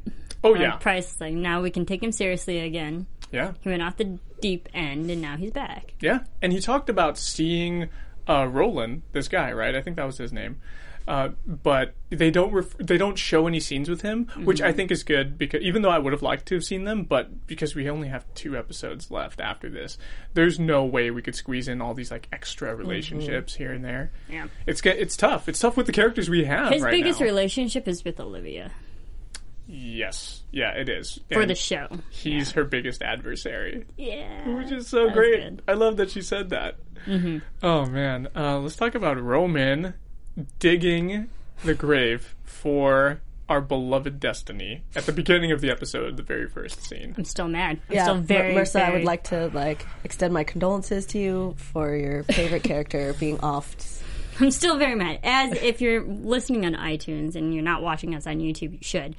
oh 0.45 0.51
Like 0.51 0.61
yeah, 0.61 0.77
Pryce, 0.77 1.21
like 1.21 1.35
now 1.35 1.61
we 1.61 1.71
can 1.71 1.85
take 1.87 2.03
him 2.03 2.12
seriously 2.12 2.61
again. 2.61 3.07
yeah, 3.33 3.53
He 3.62 3.69
went 3.69 3.83
off 3.83 3.97
the 3.97 4.19
deep 4.40 4.69
end, 4.73 5.11
and 5.11 5.21
now 5.21 5.37
he's 5.37 5.51
back. 5.51 5.95
yeah. 6.01 6.21
And 6.40 6.53
he 6.53 6.61
talked 6.61 6.88
about 6.88 7.19
seeing 7.19 7.88
uh, 8.29 8.47
Roland, 8.47 9.03
this 9.12 9.27
guy, 9.29 9.53
right? 9.53 9.75
I 9.75 9.83
think 9.83 9.97
that 9.97 10.07
was 10.07 10.19
his 10.19 10.33
name. 10.33 10.61
Uh, 11.11 11.31
but 11.44 11.94
they 12.11 12.31
don't 12.31 12.53
ref- 12.53 12.77
they 12.79 12.96
don't 12.96 13.18
show 13.18 13.49
any 13.49 13.59
scenes 13.59 13.88
with 13.88 14.03
him, 14.03 14.27
which 14.44 14.61
I 14.62 14.70
think 14.70 14.92
is 14.92 15.03
good 15.03 15.37
because 15.37 15.61
even 15.61 15.83
though 15.83 15.90
I 15.90 15.99
would 15.99 16.12
have 16.12 16.23
liked 16.23 16.46
to 16.46 16.55
have 16.55 16.62
seen 16.62 16.85
them, 16.85 17.03
but 17.03 17.49
because 17.49 17.75
we 17.75 17.90
only 17.90 18.07
have 18.07 18.25
two 18.35 18.57
episodes 18.57 19.11
left 19.11 19.40
after 19.40 19.68
this, 19.68 19.99
there's 20.35 20.61
no 20.61 20.85
way 20.85 21.11
we 21.11 21.20
could 21.20 21.35
squeeze 21.35 21.66
in 21.66 21.81
all 21.83 21.94
these 21.94 22.12
like 22.12 22.29
extra 22.33 22.77
relationships 22.77 23.57
here 23.57 23.73
and 23.73 23.85
there. 23.85 24.12
Yeah. 24.29 24.46
It's 24.68 24.81
it's 24.85 25.16
tough. 25.16 25.49
It's 25.49 25.59
tough 25.59 25.77
with 25.77 25.87
the 25.87 25.92
characters 25.92 26.31
we 26.31 26.44
have 26.44 26.73
His 26.73 26.83
right 26.83 26.92
biggest 26.92 27.18
now. 27.18 27.27
relationship 27.27 27.88
is 27.88 28.05
with 28.05 28.20
Olivia 28.20 28.70
yes, 29.73 30.42
yeah, 30.51 30.70
it 30.73 30.88
is 30.88 31.20
for 31.31 31.42
And 31.42 31.51
the 31.51 31.55
show. 31.55 31.87
He's 32.11 32.53
her 32.53 32.64
biggest 32.64 33.03
adversary. 33.03 33.87
Yeah, 33.96 34.49
which 34.57 34.73
is 34.73 34.88
so 34.88 35.11
great. 35.11 35.61
I 35.68 35.75
love 35.75 35.96
that 35.99 36.11
she 36.11 36.23
said 36.23 36.51
that. 36.51 36.77
Mm-hmm. 37.07 37.38
Oh 37.62 37.87
man, 37.87 38.29
uh, 38.35 38.59
let's 38.59 38.77
talk 38.77 38.94
about 38.94 39.20
Roman 39.23 39.94
digging 40.59 41.29
the 41.64 41.75
grave 41.75 42.35
for 42.45 43.21
our 43.49 43.61
beloved 43.61 44.21
Destiny 44.21 44.83
at 44.95 45.07
the 45.07 45.12
beginning 45.12 45.51
of 45.51 45.61
the 45.61 45.71
episode, 45.71 46.16
the 46.16 46.23
very 46.23 46.49
first 46.49 46.85
scene. 46.85 47.14
I'm 47.19 47.25
still 47.25 47.49
mad. 47.49 47.81
I'm 47.88 47.97
Yeah, 47.97 48.05
still 48.05 48.14
very, 48.19 48.53
Mer- 48.55 48.61
Mercer, 48.61 48.79
I 48.79 48.90
would 48.93 49.05
like 49.05 49.25
to 49.25 49.49
like 49.49 49.85
extend 50.05 50.33
my 50.33 50.45
condolences 50.45 51.05
to 51.07 51.19
you 51.19 51.55
for 51.57 51.95
your 51.97 52.23
favorite 52.25 52.62
character 52.62 53.12
being 53.14 53.38
offed. 53.38 54.03
I'm 54.38 54.53
still 54.53 54.79
very 54.79 54.95
mad. 54.95 55.19
As 55.25 55.53
if 55.62 55.81
you're 55.81 56.03
listening 56.05 56.64
on 56.64 56.75
iTunes 56.75 57.35
and 57.35 57.53
you're 57.53 57.64
not 57.64 57.83
watching 57.83 58.14
us 58.14 58.27
on 58.27 58.38
YouTube, 58.38 58.73
you 58.73 58.79
should. 58.83 59.16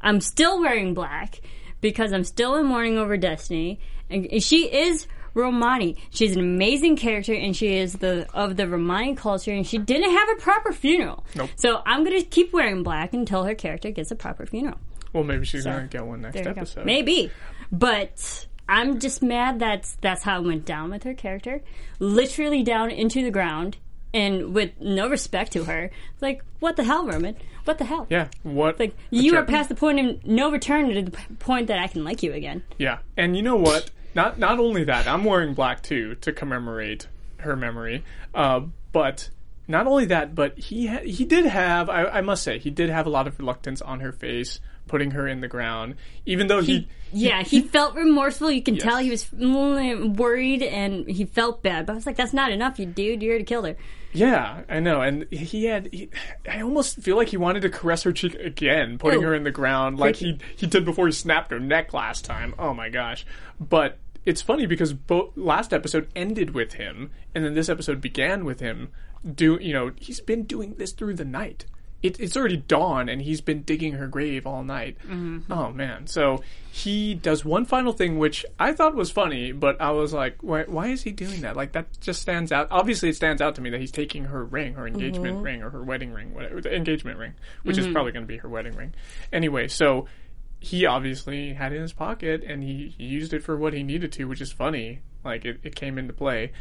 I'm 0.00 0.20
still 0.20 0.58
wearing 0.60 0.94
black 0.94 1.40
because 1.80 2.12
I'm 2.12 2.24
still 2.24 2.56
in 2.56 2.66
mourning 2.66 2.96
over 2.98 3.16
Destiny, 3.16 3.78
and 4.10 4.42
she 4.42 4.64
is 4.74 5.06
Romani. 5.34 5.96
She's 6.10 6.32
an 6.32 6.40
amazing 6.40 6.96
character, 6.96 7.34
and 7.34 7.54
she 7.56 7.76
is 7.76 7.94
the 7.94 8.26
of 8.32 8.56
the 8.56 8.68
Romani 8.68 9.14
culture, 9.14 9.52
and 9.52 9.66
she 9.66 9.78
didn't 9.78 10.10
have 10.10 10.28
a 10.30 10.40
proper 10.40 10.72
funeral. 10.72 11.24
Nope. 11.34 11.50
So 11.56 11.82
I'm 11.84 12.04
gonna 12.04 12.22
keep 12.22 12.52
wearing 12.52 12.82
black 12.82 13.12
until 13.12 13.44
her 13.44 13.54
character 13.54 13.90
gets 13.90 14.10
a 14.10 14.16
proper 14.16 14.46
funeral. 14.46 14.78
Well, 15.12 15.24
maybe 15.24 15.44
she's 15.44 15.64
gonna 15.64 15.86
get 15.88 16.06
one 16.06 16.22
next 16.22 16.42
go. 16.42 16.50
episode. 16.50 16.86
Maybe, 16.86 17.30
but 17.70 18.46
I'm 18.68 18.98
just 18.98 19.22
mad 19.22 19.58
that's 19.58 19.96
that's 20.00 20.22
how 20.22 20.40
it 20.40 20.46
went 20.46 20.64
down 20.64 20.90
with 20.90 21.02
her 21.04 21.14
character, 21.14 21.62
literally 21.98 22.62
down 22.62 22.90
into 22.90 23.22
the 23.22 23.30
ground, 23.30 23.76
and 24.12 24.54
with 24.54 24.70
no 24.80 25.08
respect 25.08 25.52
to 25.52 25.64
her. 25.64 25.90
Like, 26.20 26.42
what 26.60 26.76
the 26.76 26.84
hell, 26.84 27.06
Roman? 27.06 27.36
What 27.64 27.78
the 27.78 27.84
hell? 27.84 28.06
Yeah. 28.10 28.28
What? 28.42 28.78
Like, 28.78 28.94
you 29.10 29.36
are 29.36 29.44
past 29.44 29.68
the 29.68 29.74
point 29.74 29.98
of 29.98 30.26
no 30.26 30.50
return 30.50 30.88
to 30.92 31.02
the 31.02 31.16
point 31.38 31.68
that 31.68 31.78
I 31.78 31.86
can 31.86 32.04
like 32.04 32.22
you 32.22 32.32
again. 32.32 32.62
Yeah, 32.78 32.98
and 33.16 33.36
you 33.36 33.42
know 33.42 33.56
what? 33.56 33.90
Not 34.14 34.38
not 34.38 34.58
only 34.58 34.84
that, 34.84 35.06
I'm 35.06 35.24
wearing 35.24 35.54
black 35.54 35.82
too 35.82 36.14
to 36.16 36.32
commemorate 36.32 37.08
her 37.38 37.56
memory. 37.56 38.04
Uh, 38.34 38.62
but 38.92 39.30
not 39.66 39.86
only 39.86 40.06
that, 40.06 40.34
but 40.34 40.58
he 40.58 40.86
ha- 40.86 41.04
he 41.04 41.24
did 41.24 41.46
have, 41.46 41.88
I, 41.88 42.04
I 42.04 42.20
must 42.20 42.42
say, 42.42 42.58
he 42.58 42.70
did 42.70 42.90
have 42.90 43.06
a 43.06 43.10
lot 43.10 43.26
of 43.26 43.38
reluctance 43.38 43.80
on 43.82 44.00
her 44.00 44.12
face 44.12 44.60
putting 44.86 45.12
her 45.12 45.26
in 45.26 45.40
the 45.40 45.48
ground, 45.48 45.94
even 46.26 46.46
though 46.46 46.60
he, 46.60 46.86
Yeah, 47.10 47.42
he, 47.42 47.62
felt 47.62 47.94
remorseful. 47.94 48.50
You 48.50 48.62
can 48.62 48.76
tell 48.76 48.98
he 48.98 49.10
was 49.10 49.26
worried 49.32 50.62
and 50.62 51.08
he 51.08 51.24
felt 51.24 51.62
bad. 51.62 51.86
But 51.86 51.92
I 51.92 51.96
was 51.96 52.04
like, 52.06 52.16
that's 52.16 52.34
not 52.34 52.52
enough, 52.52 52.78
you 52.78 52.84
dude. 52.84 53.22
You 53.22 53.30
already 53.30 53.44
killed 53.44 53.66
her. 53.66 53.76
yeah, 54.12 54.62
I 54.68 54.80
know, 54.80 55.00
and 55.00 55.26
he 55.30 55.64
had. 55.64 55.88
He, 55.90 56.10
I 56.48 56.60
almost 56.60 57.00
feel 57.00 57.16
like 57.16 57.28
he 57.28 57.38
wanted 57.38 57.62
to 57.62 57.70
caress 57.70 58.02
her 58.02 58.12
cheek 58.12 58.34
again, 58.34 58.98
putting 58.98 59.22
Ew. 59.22 59.26
her 59.28 59.34
in 59.34 59.44
the 59.44 59.50
ground 59.50 59.98
like 59.98 60.16
he 60.16 60.38
he 60.56 60.66
did 60.66 60.84
before 60.84 61.06
he 61.06 61.12
snapped 61.12 61.50
her 61.50 61.58
neck 61.58 61.94
last 61.94 62.26
time. 62.26 62.54
Oh 62.58 62.74
my 62.74 62.90
gosh! 62.90 63.24
But 63.58 63.98
it's 64.26 64.42
funny 64.42 64.66
because 64.66 64.92
both 64.92 65.36
last 65.36 65.72
episode 65.72 66.08
ended 66.14 66.54
with 66.54 66.74
him, 66.74 67.10
and 67.34 67.44
then 67.44 67.54
this 67.54 67.68
episode 67.68 68.00
began 68.00 68.44
with 68.44 68.60
him. 68.60 68.90
Do 69.24 69.58
you 69.60 69.72
know 69.72 69.92
he's 69.96 70.20
been 70.20 70.44
doing 70.44 70.74
this 70.74 70.92
through 70.92 71.14
the 71.14 71.24
night? 71.24 71.66
It, 72.02 72.20
it's 72.20 72.36
already 72.36 72.58
dawn, 72.58 73.08
and 73.08 73.22
he's 73.22 73.40
been 73.40 73.62
digging 73.62 73.94
her 73.94 74.06
grave 74.06 74.46
all 74.46 74.62
night. 74.62 74.98
Mm-hmm. 75.06 75.50
Oh 75.50 75.70
man! 75.70 76.06
So 76.06 76.42
he 76.70 77.14
does 77.14 77.46
one 77.46 77.64
final 77.64 77.94
thing, 77.94 78.18
which 78.18 78.44
I 78.58 78.74
thought 78.74 78.94
was 78.94 79.10
funny, 79.10 79.52
but 79.52 79.80
I 79.80 79.92
was 79.92 80.12
like, 80.12 80.36
why, 80.42 80.64
why 80.64 80.88
is 80.88 81.02
he 81.02 81.12
doing 81.12 81.40
that? 81.42 81.56
Like 81.56 81.72
that 81.72 81.86
just 82.00 82.20
stands 82.20 82.52
out. 82.52 82.68
Obviously, 82.70 83.08
it 83.08 83.16
stands 83.16 83.40
out 83.40 83.54
to 83.54 83.62
me 83.62 83.70
that 83.70 83.80
he's 83.80 83.92
taking 83.92 84.24
her 84.24 84.44
ring, 84.44 84.74
her 84.74 84.86
engagement 84.86 85.36
mm-hmm. 85.36 85.44
ring, 85.44 85.62
or 85.62 85.70
her 85.70 85.82
wedding 85.82 86.12
ring, 86.12 86.34
whatever 86.34 86.60
the 86.60 86.74
engagement 86.74 87.18
ring, 87.18 87.34
which 87.62 87.78
is 87.78 87.86
mm-hmm. 87.86 87.94
probably 87.94 88.12
going 88.12 88.24
to 88.24 88.28
be 88.28 88.36
her 88.36 88.50
wedding 88.50 88.76
ring. 88.76 88.92
Anyway, 89.32 89.68
so 89.68 90.06
he 90.64 90.86
obviously 90.86 91.52
had 91.54 91.72
it 91.72 91.76
in 91.76 91.82
his 91.82 91.92
pocket 91.92 92.42
and 92.44 92.62
he, 92.62 92.94
he 92.96 93.04
used 93.04 93.32
it 93.32 93.42
for 93.42 93.56
what 93.56 93.72
he 93.72 93.82
needed 93.82 94.12
to, 94.12 94.24
which 94.24 94.40
is 94.40 94.52
funny. 94.52 95.00
Like 95.24 95.44
it, 95.44 95.60
it 95.62 95.74
came 95.74 95.98
into 95.98 96.12
play. 96.12 96.52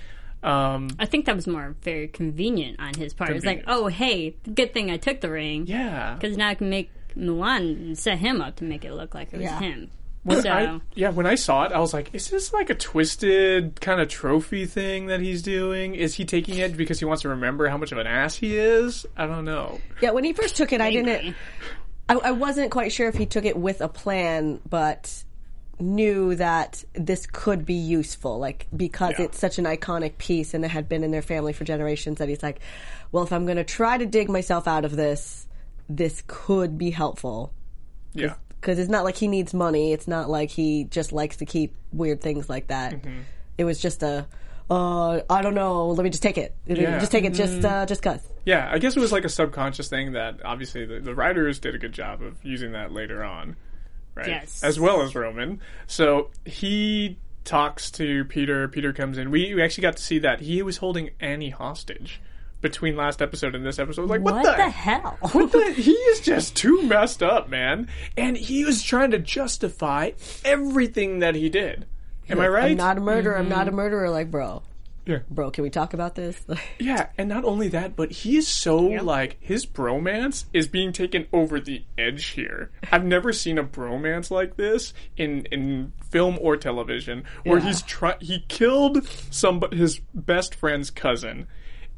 Um, 0.44 0.89
I 1.00 1.06
think 1.06 1.26
that 1.26 1.36
was 1.36 1.48
more 1.48 1.76
very 1.82 2.08
convenient 2.10 2.80
on 2.80 2.94
his 2.96 3.13
part. 3.13 3.30
It's 3.32 3.46
like, 3.46 3.63
oh, 3.68 3.88
hey, 3.88 4.36
good 4.54 4.74
thing 4.74 4.92
I 4.92 4.98
took 4.98 5.22
the 5.22 5.30
ring. 5.32 5.68
yeah. 5.68 6.16
Because 6.16 6.36
now 6.38 6.50
I 6.50 6.56
can 6.56 6.70
make 6.70 6.92
Milan 7.16 7.96
set 7.96 8.18
him 8.18 8.42
up 8.42 8.58
to 8.58 8.66
make 8.66 8.84
it 8.84 8.94
look 8.94 9.16
like 9.16 9.30
it 9.32 9.38
was 9.38 9.44
Yeah. 9.46 9.60
him. 9.60 9.89
When 10.24 10.42
so, 10.42 10.50
I, 10.50 10.80
yeah, 10.96 11.10
when 11.10 11.26
I 11.26 11.36
saw 11.36 11.66
it, 11.66 11.74
I 11.74 11.80
was 11.80 11.94
like, 11.94 12.13
is 12.16 12.30
this 12.30 12.54
like 12.54 12.70
a 12.70 12.76
twisted 12.76 13.82
kind 13.82 14.00
of 14.00 14.08
trophy 14.08 14.66
thing 14.66 15.08
that 15.08 15.20
he's 15.20 15.42
doing? 15.42 15.96
Is 15.96 16.13
he 16.13 16.24
taking 16.24 16.58
it 16.60 16.78
because 16.78 17.00
he 17.00 17.04
wants 17.06 17.24
to 17.24 17.30
remember 17.30 17.68
how 17.68 17.76
much 17.76 17.92
of 17.92 17.98
an 17.98 18.08
ass 18.08 18.36
he 18.38 18.56
is? 18.58 19.06
I 19.18 19.26
don't 19.28 19.44
know. 19.44 19.82
Yeah, 20.02 20.12
when 20.12 20.24
he 20.24 20.32
first 20.32 20.56
took 20.56 20.72
it, 20.72 20.80
I 20.80 20.92
didn't. 20.92 21.36
I, 22.17 22.30
I 22.30 22.32
wasn't 22.32 22.71
quite 22.71 22.91
sure 22.91 23.08
if 23.08 23.15
he 23.15 23.26
took 23.26 23.45
it 23.45 23.58
with 23.58 23.82
a 23.82 23.88
plan, 23.88 24.60
but 24.69 25.23
knew 25.80 26.36
that 26.36 26.84
this 26.93 27.26
could 27.26 27.65
be 27.65 27.73
useful, 27.73 28.38
like 28.39 28.67
because 28.76 29.15
Yeah. 29.17 29.26
it's 29.26 29.39
such 29.39 29.58
an 29.58 29.65
iconic 29.65 30.17
piece 30.17 30.54
and 30.54 30.63
it 30.63 30.69
had 30.69 30.88
been 30.88 31.04
in 31.04 31.12
their 31.12 31.21
family 31.21 31.52
for 31.54 31.63
generations. 31.63 32.19
That 32.19 32.30
he's 32.30 32.43
like, 32.43 32.60
well, 33.12 33.23
if 33.23 33.34
I'm 33.34 33.45
going 33.45 33.58
to 33.58 33.63
try 33.63 33.97
to 33.97 34.06
dig 34.06 34.30
myself 34.30 34.67
out 34.67 34.86
of 34.86 34.95
this, 34.95 35.47
this 35.89 36.23
could 36.28 36.78
be 36.78 36.91
helpful 36.91 37.52
Yeah. 38.13 38.36
because 38.62 38.80
it's 38.80 38.89
not 38.89 39.04
like 39.04 39.17
he 39.17 39.28
needs 39.28 39.54
money. 39.54 39.91
It's 39.93 40.08
not 40.08 40.30
like 40.30 40.49
he 40.52 40.86
just 40.86 41.12
likes 41.12 41.38
to 41.38 41.45
keep 41.45 41.73
weird 41.91 42.21
things 42.21 42.49
like 42.49 42.67
that. 42.67 42.93
Mm-hmm. 42.93 43.19
It 43.58 43.65
was 43.65 43.80
just 43.80 44.02
a, 44.04 44.26
uh, 44.69 45.21
I 45.30 45.41
don't 45.41 45.56
know. 45.56 45.89
Let 45.89 46.04
me 46.04 46.10
just 46.10 46.23
take 46.23 46.38
it. 46.38 46.56
Yeah. 46.65 46.99
Just 46.99 47.12
take 47.12 47.26
it. 47.26 47.34
Just, 47.34 47.63
uh, 47.63 47.86
just 47.86 48.02
cause. 48.02 48.21
Yeah, 48.45 48.69
I 48.71 48.80
guess 48.80 48.97
it 48.97 48.99
was 48.99 49.12
like 49.12 49.26
a 49.26 49.30
subconscious 49.30 49.89
thing 49.89 50.13
that 50.13 50.45
obviously 50.45 50.86
the, 50.86 50.99
the 50.99 51.15
writers 51.15 51.60
did 51.60 51.76
a 51.76 51.78
good 51.78 51.93
job 51.93 52.21
of 52.21 52.43
using 52.43 52.73
that 52.73 52.91
later 52.91 53.23
on, 53.23 53.56
right? 54.15 54.28
Yes. 54.28 54.63
As 54.63 54.80
well 54.80 55.02
as 55.02 55.15
Roman. 55.15 55.62
So 55.88 56.30
he 56.45 57.17
talks 57.45 57.91
to 57.91 58.26
Peter. 58.26 58.67
Peter 58.67 58.93
comes 58.93 59.17
in. 59.17 59.32
We, 59.32 59.54
we 59.54 59.62
actually 59.62 59.84
got 59.84 59.97
to 59.97 60.04
see 60.04 60.19
that 60.19 60.41
he 60.41 60.62
was 60.62 60.78
holding 60.78 61.12
Annie 61.19 61.49
hostage 61.52 62.21
between 62.62 62.95
last 62.95 63.21
episode 63.21 63.54
and 63.56 63.65
this 63.65 63.78
episode. 63.78 64.10
Like, 64.10 64.21
what, 64.21 64.36
what 64.36 64.58
the 64.58 64.69
hell? 64.69 65.17
What 65.34 65.52
the? 65.52 65.73
He 65.73 65.91
is 65.91 66.21
just 66.21 66.56
too 66.56 66.82
messed 66.84 67.21
up, 67.21 67.49
man. 67.49 67.89
And 68.17 68.36
he 68.38 68.65
was 68.65 68.82
trying 68.82 69.12
to 69.12 69.19
justify 69.19 70.12
everything 70.43 71.19
that 71.19 71.36
he 71.36 71.49
did. 71.49 71.86
Am 72.30 72.40
I 72.40 72.48
right? 72.48 72.72
I'm 72.72 72.78
not 72.78 72.98
a 72.98 73.02
murderer. 73.02 73.38
I'm 73.38 73.50
not 73.50 73.68
a 73.68 73.72
mm-hmm. 73.72 73.78
murderer. 73.78 74.10
Like, 74.10 74.32
bro, 74.32 74.64
yeah. 75.06 75.20
bro, 75.30 75.52
can 75.52 75.64
we 75.64 75.70
talk 75.70 75.94
about 75.94 76.16
this? 76.16 76.42
Yeah, 76.80 77.08
and 77.18 77.30
not 77.30 77.46
only 77.46 77.70
that, 77.70 77.96
but 77.96 78.12
he 78.12 78.38
is 78.38 78.48
so 78.48 78.78
like 78.78 79.38
his 79.40 79.66
bromance 79.66 80.46
is 80.54 80.68
being 80.68 80.92
taken 80.92 81.28
over 81.32 81.60
the 81.60 81.84
edge 81.98 82.28
here. 82.28 82.72
I've 82.92 83.06
never 83.06 83.32
seen 83.32 83.58
a 83.58 83.64
bromance 83.64 84.32
like 84.32 84.58
this 84.58 84.94
in 85.16 85.46
in 85.52 85.94
film 86.10 86.38
or 86.42 86.58
television, 86.58 87.24
where 87.44 87.60
Yeah. 87.60 87.66
he's 87.66 87.82
try 87.82 88.16
he 88.20 88.46
killed 88.48 89.08
some 89.30 89.64
his 89.72 90.00
best 90.14 90.56
friend's 90.56 90.90
cousin, 90.90 91.48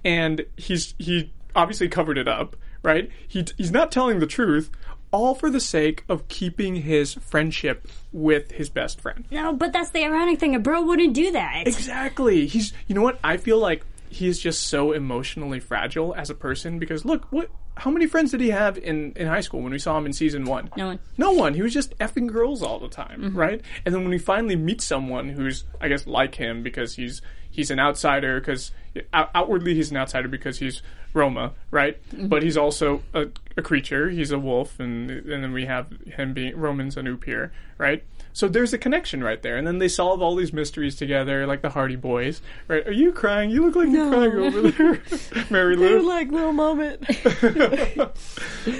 and 0.03 0.45
he's 0.55 0.93
he 0.99 1.33
obviously 1.55 1.87
covered 1.89 2.17
it 2.17 2.27
up, 2.27 2.55
right? 2.83 3.09
He 3.27 3.45
he's 3.57 3.71
not 3.71 3.91
telling 3.91 4.19
the 4.19 4.27
truth. 4.27 4.69
All 5.15 5.33
for 5.33 5.49
the 5.49 5.61
sake 5.61 6.03
of 6.09 6.27
keeping 6.27 6.75
his 6.75 7.13
friendship 7.13 7.87
with 8.11 8.51
his 8.51 8.69
best 8.69 8.99
friend. 8.99 9.23
No, 9.31 9.53
but 9.53 9.71
that's 9.71 9.91
the 9.91 10.03
ironic 10.03 10.39
thing. 10.39 10.55
A 10.55 10.59
bro 10.59 10.81
wouldn't 10.81 11.13
do 11.13 11.31
that. 11.31 11.67
Exactly. 11.67 12.47
He's 12.47 12.73
you 12.87 12.95
know 12.95 13.01
what? 13.01 13.17
I 13.23 13.37
feel 13.37 13.57
like 13.57 13.85
he's 14.09 14.39
just 14.39 14.63
so 14.63 14.91
emotionally 14.91 15.61
fragile 15.61 16.13
as 16.15 16.29
a 16.29 16.35
person 16.35 16.79
because 16.79 17.05
look, 17.05 17.31
what 17.31 17.49
how 17.77 17.91
many 17.91 18.07
friends 18.07 18.31
did 18.31 18.41
he 18.41 18.49
have 18.49 18.77
in, 18.77 19.13
in 19.15 19.27
high 19.27 19.41
school 19.41 19.61
when 19.61 19.71
we 19.71 19.79
saw 19.79 19.97
him 19.97 20.05
in 20.05 20.13
season 20.13 20.45
one? 20.45 20.69
No 20.77 20.87
one. 20.87 20.99
No 21.17 21.31
one. 21.31 21.53
He 21.53 21.61
was 21.61 21.73
just 21.73 21.97
effing 21.99 22.27
girls 22.27 22.61
all 22.61 22.79
the 22.79 22.87
time, 22.87 23.21
mm-hmm. 23.21 23.37
right? 23.37 23.61
And 23.85 23.93
then 23.93 24.01
when 24.01 24.11
we 24.11 24.17
finally 24.17 24.55
meet 24.55 24.81
someone 24.81 25.29
who's, 25.29 25.65
I 25.81 25.89
guess, 25.89 26.07
like 26.07 26.35
him 26.35 26.63
because 26.63 26.95
he's 26.95 27.21
he's 27.55 27.71
an 27.71 27.79
outsider 27.79 28.39
because 28.39 28.71
outwardly 29.13 29.73
he's 29.75 29.91
an 29.91 29.97
outsider 29.97 30.27
because 30.27 30.59
he's 30.59 30.81
Roma, 31.13 31.53
right? 31.71 31.97
But 32.13 32.43
he's 32.43 32.57
also 32.57 33.01
a, 33.13 33.27
a 33.55 33.61
creature. 33.61 34.09
He's 34.09 34.31
a 34.31 34.37
wolf, 34.37 34.79
and 34.79 35.09
and 35.09 35.43
then 35.43 35.53
we 35.53 35.65
have 35.65 35.89
him 36.05 36.33
being 36.33 36.57
Roman's 36.57 36.97
an 36.97 37.21
here, 37.25 37.53
right? 37.77 38.03
So 38.33 38.49
there's 38.49 38.73
a 38.73 38.77
connection 38.77 39.23
right 39.23 39.41
there, 39.41 39.55
and 39.55 39.65
then 39.65 39.77
they 39.77 39.87
solve 39.87 40.21
all 40.21 40.35
these 40.35 40.51
mysteries 40.51 40.97
together, 40.97 41.47
like 41.47 41.61
the 41.61 41.69
Hardy 41.69 41.95
Boys, 41.95 42.41
right? 42.67 42.85
Are 42.85 42.91
you 42.91 43.13
crying? 43.13 43.49
You 43.49 43.65
look 43.65 43.77
like 43.77 43.87
you're 43.87 44.09
crying 44.09 44.33
over 44.33 44.61
there, 44.63 44.95
Marielou. 45.47 46.03
like 46.03 46.29
little 46.31 46.51
moment. 46.51 47.07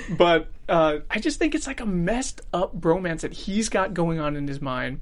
but 0.18 0.50
uh, 0.68 0.98
I 1.10 1.20
just 1.20 1.40
think 1.40 1.56
it's 1.56 1.68
like 1.68 1.80
a 1.80 1.86
messed 1.86 2.42
up 2.54 2.78
bromance 2.78 3.22
that 3.22 3.32
he's 3.32 3.70
got 3.70 3.94
going 3.94 4.20
on 4.20 4.36
in 4.36 4.46
his 4.46 4.62
mind, 4.62 5.00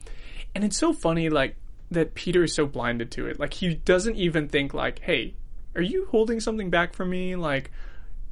and 0.53 0.63
it's 0.63 0.77
so 0.77 0.93
funny, 0.93 1.29
like 1.29 1.55
that 1.93 2.15
Peter 2.15 2.43
is 2.43 2.53
so 2.53 2.65
blinded 2.65 3.11
to 3.11 3.27
it. 3.27 3.39
Like 3.39 3.53
he 3.53 3.75
doesn't 3.75 4.15
even 4.15 4.47
think 4.47 4.73
like, 4.73 4.99
"Hey, 4.99 5.35
are 5.75 5.81
you 5.81 6.07
holding 6.11 6.39
something 6.39 6.69
back 6.69 6.93
from 6.93 7.09
me?" 7.09 7.35
Like, 7.35 7.71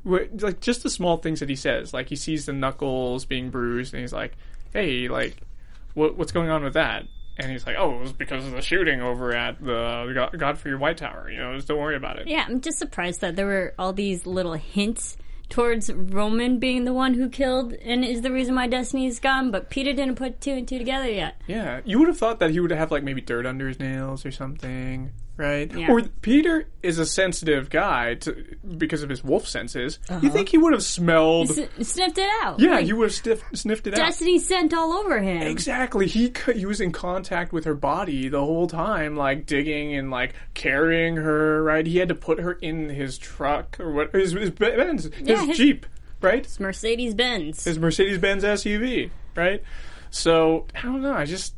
like 0.03 0.59
just 0.61 0.83
the 0.83 0.89
small 0.89 1.17
things 1.17 1.39
that 1.39 1.49
he 1.49 1.55
says. 1.55 1.93
Like 1.93 2.09
he 2.09 2.15
sees 2.15 2.45
the 2.45 2.53
knuckles 2.53 3.25
being 3.25 3.49
bruised, 3.49 3.93
and 3.93 4.01
he's 4.01 4.13
like, 4.13 4.33
"Hey, 4.73 5.07
like, 5.07 5.37
what, 5.93 6.17
what's 6.17 6.31
going 6.31 6.49
on 6.49 6.63
with 6.63 6.73
that?" 6.73 7.05
And 7.37 7.51
he's 7.51 7.65
like, 7.65 7.75
"Oh, 7.77 7.95
it 7.95 8.01
was 8.01 8.13
because 8.13 8.45
of 8.45 8.51
the 8.51 8.61
shooting 8.61 9.01
over 9.01 9.33
at 9.33 9.63
the 9.63 10.11
God- 10.13 10.37
Godfrey 10.37 10.75
White 10.75 10.97
Tower. 10.97 11.29
You 11.31 11.37
know, 11.37 11.55
just 11.55 11.67
don't 11.67 11.79
worry 11.79 11.95
about 11.95 12.19
it." 12.19 12.27
Yeah, 12.27 12.45
I'm 12.47 12.61
just 12.61 12.77
surprised 12.77 13.21
that 13.21 13.35
there 13.35 13.45
were 13.45 13.73
all 13.79 13.93
these 13.93 14.25
little 14.25 14.53
hints 14.53 15.17
towards 15.51 15.93
Roman 15.93 16.57
being 16.57 16.85
the 16.85 16.93
one 16.93 17.13
who 17.13 17.29
killed 17.29 17.73
and 17.73 18.03
is 18.03 18.21
the 18.21 18.31
reason 18.31 18.55
why 18.55 18.67
Destiny 18.67 19.05
is 19.05 19.19
gone, 19.19 19.51
but 19.51 19.69
Peter 19.69 19.93
didn't 19.93 20.15
put 20.15 20.41
two 20.41 20.51
and 20.51 20.67
two 20.67 20.79
together 20.79 21.09
yet. 21.09 21.39
Yeah, 21.45 21.81
you 21.85 21.99
would 21.99 22.07
have 22.07 22.17
thought 22.17 22.39
that 22.39 22.51
he 22.51 22.59
would 22.59 22.71
have 22.71 22.89
like 22.89 23.03
maybe 23.03 23.21
dirt 23.21 23.45
under 23.45 23.67
his 23.67 23.79
nails 23.79 24.25
or 24.25 24.31
something, 24.31 25.11
right? 25.41 25.73
Yeah. 25.75 25.91
Or 25.91 26.01
Peter 26.21 26.67
is 26.83 26.99
a 26.99 27.05
sensitive 27.05 27.69
guy 27.69 28.15
to, 28.15 28.45
because 28.77 29.01
of 29.01 29.09
his 29.09 29.23
wolf 29.23 29.47
senses. 29.47 29.99
You 30.09 30.15
uh-huh. 30.15 30.29
think 30.29 30.49
he 30.49 30.57
would 30.57 30.73
have 30.73 30.83
smelled? 30.83 31.49
S- 31.49 31.67
sniffed 31.81 32.19
it 32.19 32.29
out. 32.43 32.59
yeah, 32.59 32.75
Like, 32.75 32.85
he 32.85 32.93
would 32.93 33.05
have 33.05 33.13
stiff, 33.13 33.43
sniffed 33.53 33.87
it 33.87 33.93
out. 33.95 33.97
Destiny 33.97 34.37
scent 34.39 34.73
all 34.73 34.93
over 34.93 35.19
him. 35.19 35.41
Exactly. 35.41 36.07
He 36.07 36.31
c- 36.33 36.53
he 36.53 36.65
was 36.65 36.79
in 36.79 36.91
contact 36.91 37.51
with 37.51 37.65
her 37.65 37.73
body 37.73 38.29
the 38.29 38.39
whole 38.39 38.67
time, 38.67 39.15
like 39.15 39.45
digging 39.47 39.95
and 39.95 40.11
like 40.11 40.35
carrying 40.53 41.15
her. 41.17 41.63
Right. 41.63 41.85
He 41.85 41.97
had 41.97 42.09
to 42.09 42.15
put 42.15 42.39
her 42.39 42.53
in 42.53 42.89
his 42.89 43.17
truck 43.17 43.79
or 43.79 43.91
what? 43.91 44.13
His 44.13 44.33
his 44.33 44.51
Benz, 44.51 45.05
his, 45.05 45.13
Yeah, 45.21 45.45
his- 45.45 45.57
Jeep. 45.57 45.85
Right. 46.21 46.47
Mercedes 46.59 47.15
Benz. 47.15 47.63
His 47.63 47.79
Mercedes 47.79 48.19
Benz 48.19 48.43
SUV. 48.43 49.09
Right. 49.35 49.63
So 50.11 50.67
I 50.75 50.81
don't 50.83 51.01
know. 51.01 51.13
I 51.13 51.25
just 51.25 51.55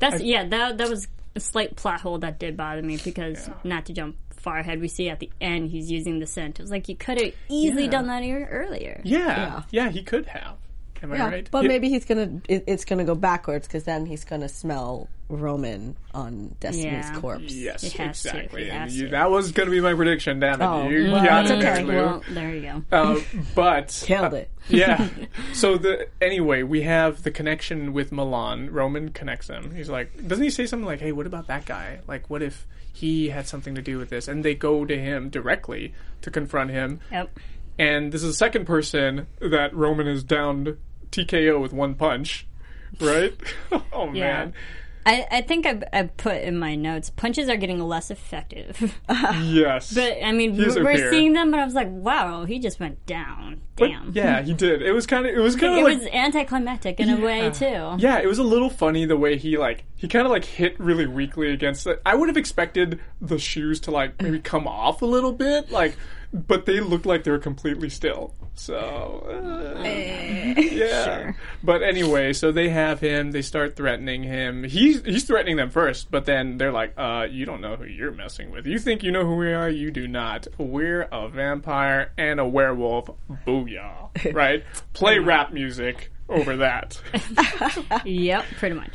That's 0.00 0.20
yeah. 0.20 0.46
That 0.48 0.78
that 0.78 0.88
was 0.88 1.06
a 1.36 1.40
slight 1.40 1.76
plot 1.76 2.00
hole 2.00 2.18
that 2.18 2.38
did 2.38 2.56
bother 2.56 2.82
me 2.82 2.96
because 2.96 3.48
not 3.64 3.86
to 3.86 3.92
jump 3.92 4.16
far 4.36 4.58
ahead, 4.58 4.80
we 4.80 4.88
see 4.88 5.08
at 5.10 5.20
the 5.20 5.30
end 5.40 5.70
he's 5.70 5.90
using 5.90 6.18
the 6.18 6.26
scent. 6.26 6.58
It 6.58 6.62
was 6.62 6.70
like 6.70 6.88
you 6.88 6.96
could 6.96 7.20
have 7.20 7.32
easily 7.48 7.84
Yeah. 7.84 7.90
done 7.90 8.06
that 8.08 8.22
ear- 8.22 8.48
earlier. 8.50 9.00
yeah 9.04 9.62
yeah 9.70 9.90
he 9.90 10.02
could 10.02 10.26
have. 10.26 10.56
Am 11.02 11.12
I 11.12 11.16
Yeah, 11.16 11.28
right? 11.28 11.48
but 11.50 11.62
Yeah. 11.62 11.68
maybe 11.68 11.88
he's 11.88 12.04
gonna. 12.04 12.40
It, 12.48 12.64
it's 12.66 12.84
gonna 12.84 13.04
go 13.04 13.14
backwards 13.14 13.66
because 13.66 13.84
then 13.84 14.06
he's 14.06 14.24
gonna 14.24 14.48
smell 14.48 15.08
Roman 15.28 15.96
on 16.12 16.56
Destiny's 16.60 16.84
Yeah. 17.08 17.20
corpse. 17.20 17.52
Yes, 17.54 17.84
It 17.84 17.92
to. 17.92 18.04
exactly. 18.04 18.68
And 18.70 18.90
you, 18.90 19.08
that 19.10 19.30
was 19.30 19.52
going 19.52 19.68
to 19.68 19.70
be 19.70 19.80
my 19.80 19.94
prediction. 19.94 20.40
Damn 20.40 20.60
it! 20.60 20.64
Oh, 20.64 20.88
you 20.88 21.12
well, 21.12 21.24
got 21.24 21.42
it's 21.44 21.52
it, 21.52 21.58
okay. 21.64 21.82
Lou. 21.84 21.94
Well, 21.94 22.22
there 22.30 22.50
you 22.54 22.62
go. 22.62 22.82
Uh, 22.90 23.20
but 23.54 24.02
Killed 24.06 24.34
it. 24.34 24.50
yeah. 24.68 25.08
So 25.52 25.78
the 25.78 26.08
anyway, 26.20 26.64
we 26.64 26.82
have 26.82 27.22
the 27.22 27.30
connection 27.30 27.92
with 27.92 28.10
Milan. 28.12 28.70
Roman 28.72 29.10
connects 29.10 29.46
them. 29.46 29.72
He's 29.74 29.88
like, 29.88 30.26
doesn't 30.26 30.42
he 30.42 30.50
say 30.50 30.66
something 30.66 30.86
like, 30.86 31.00
"Hey, 31.00 31.12
what 31.12 31.26
about 31.26 31.46
that 31.46 31.64
guy? 31.64 32.00
Like, 32.08 32.28
what 32.28 32.42
if 32.42 32.66
he 32.92 33.28
had 33.28 33.46
something 33.46 33.74
to 33.76 33.82
do 33.82 33.98
with 33.98 34.10
this?" 34.10 34.26
And 34.26 34.44
they 34.44 34.54
go 34.56 34.84
to 34.84 34.98
him 34.98 35.28
directly 35.30 35.94
to 36.22 36.30
confront 36.32 36.70
him. 36.70 36.98
Yep. 37.12 37.38
And 37.78 38.10
this 38.12 38.22
is 38.24 38.30
the 38.30 38.36
second 38.36 38.64
person 38.66 39.26
that 39.40 39.74
Roman 39.74 40.06
is 40.08 40.24
downed 40.24 40.76
TKO 41.12 41.60
with 41.60 41.72
one 41.72 41.94
punch, 41.94 42.46
right? 43.00 43.34
oh 43.92 44.12
Yeah. 44.12 44.44
man, 44.44 44.54
I, 45.06 45.26
I 45.30 45.40
think 45.40 45.64
I, 45.64 45.80
I 45.94 46.02
put 46.04 46.42
in 46.42 46.58
my 46.58 46.74
notes 46.74 47.08
punches 47.08 47.48
are 47.48 47.56
getting 47.56 47.80
less 47.80 48.10
effective. 48.10 49.00
yes. 49.08 49.94
but 49.94 50.18
I 50.22 50.30
mean, 50.32 50.52
He's 50.54 50.76
we're 50.76 51.10
seeing 51.10 51.32
them, 51.32 51.50
but 51.50 51.58
I 51.58 51.64
was 51.64 51.72
like, 51.74 51.88
wow, 51.90 52.44
he 52.44 52.58
just 52.58 52.78
went 52.78 53.04
down. 53.06 53.62
But, 53.76 53.88
Damn. 53.88 54.12
yeah, 54.12 54.42
he 54.42 54.52
did. 54.52 54.82
It 54.82 54.92
was 54.92 55.06
kind 55.06 55.26
of. 55.26 55.34
It 55.34 55.38
was 55.40 55.56
kind 55.56 55.72
It 55.74 55.78
of 55.78 55.84
like. 55.84 55.98
was 56.00 56.06
anticlimactic 56.12 57.00
in 57.00 57.08
a 57.08 57.16
way 57.18 57.50
too. 57.50 57.96
yeah, 57.98 58.18
it 58.18 58.26
was 58.26 58.38
a 58.38 58.42
little 58.42 58.68
funny 58.68 59.06
the 59.06 59.16
way 59.16 59.38
he 59.38 59.56
like 59.56 59.84
he 59.96 60.06
kind 60.06 60.26
of 60.26 60.30
like 60.30 60.44
hit 60.44 60.78
really 60.78 61.06
weakly 61.06 61.50
against 61.50 61.86
it. 61.86 62.00
I 62.04 62.14
would 62.14 62.28
have 62.28 62.36
expected 62.36 63.00
the 63.22 63.38
shoes 63.38 63.80
to 63.80 63.90
like 63.90 64.20
maybe 64.20 64.38
come 64.38 64.68
off 64.68 65.00
a 65.00 65.06
little 65.06 65.32
bit, 65.32 65.70
like, 65.70 65.96
but 66.32 66.66
they 66.66 66.78
looked 66.80 67.06
like 67.06 67.24
they 67.24 67.30
were 67.30 67.38
completely 67.38 67.88
still. 67.88 68.34
So 68.60 69.26
uh, 69.26 69.82
yeah. 69.84 71.32
But 71.62 71.82
anyway, 71.82 72.34
so 72.34 72.52
they 72.52 72.68
have 72.68 73.00
him. 73.00 73.30
They 73.32 73.40
start 73.40 73.74
threatening 73.74 74.22
him. 74.22 74.64
He's 74.64 75.02
he's 75.02 75.24
threatening 75.24 75.56
them 75.56 75.70
first, 75.70 76.10
but 76.10 76.26
then 76.26 76.58
they're 76.58 76.70
like, 76.70 76.92
"Uh, 76.96 77.26
you 77.30 77.46
don't 77.46 77.62
know 77.62 77.76
who 77.76 77.84
you're 77.84 78.12
messing 78.12 78.50
with. 78.50 78.66
You 78.66 78.78
think 78.78 79.02
you 79.02 79.12
know 79.12 79.24
who 79.24 79.36
we 79.36 79.52
are? 79.54 79.70
You 79.70 79.90
do 79.90 80.06
not. 80.06 80.46
We're 80.58 81.08
a 81.10 81.28
vampire 81.30 82.12
and 82.18 82.38
a 82.38 82.46
werewolf. 82.46 83.08
Booyah! 83.46 84.08
Right? 84.34 84.64
Play 84.92 85.18
rap 85.20 85.52
music 85.52 86.12
over 86.28 86.58
that." 86.58 87.00
Yep, 88.04 88.44
pretty 88.58 88.74
much. 88.76 88.92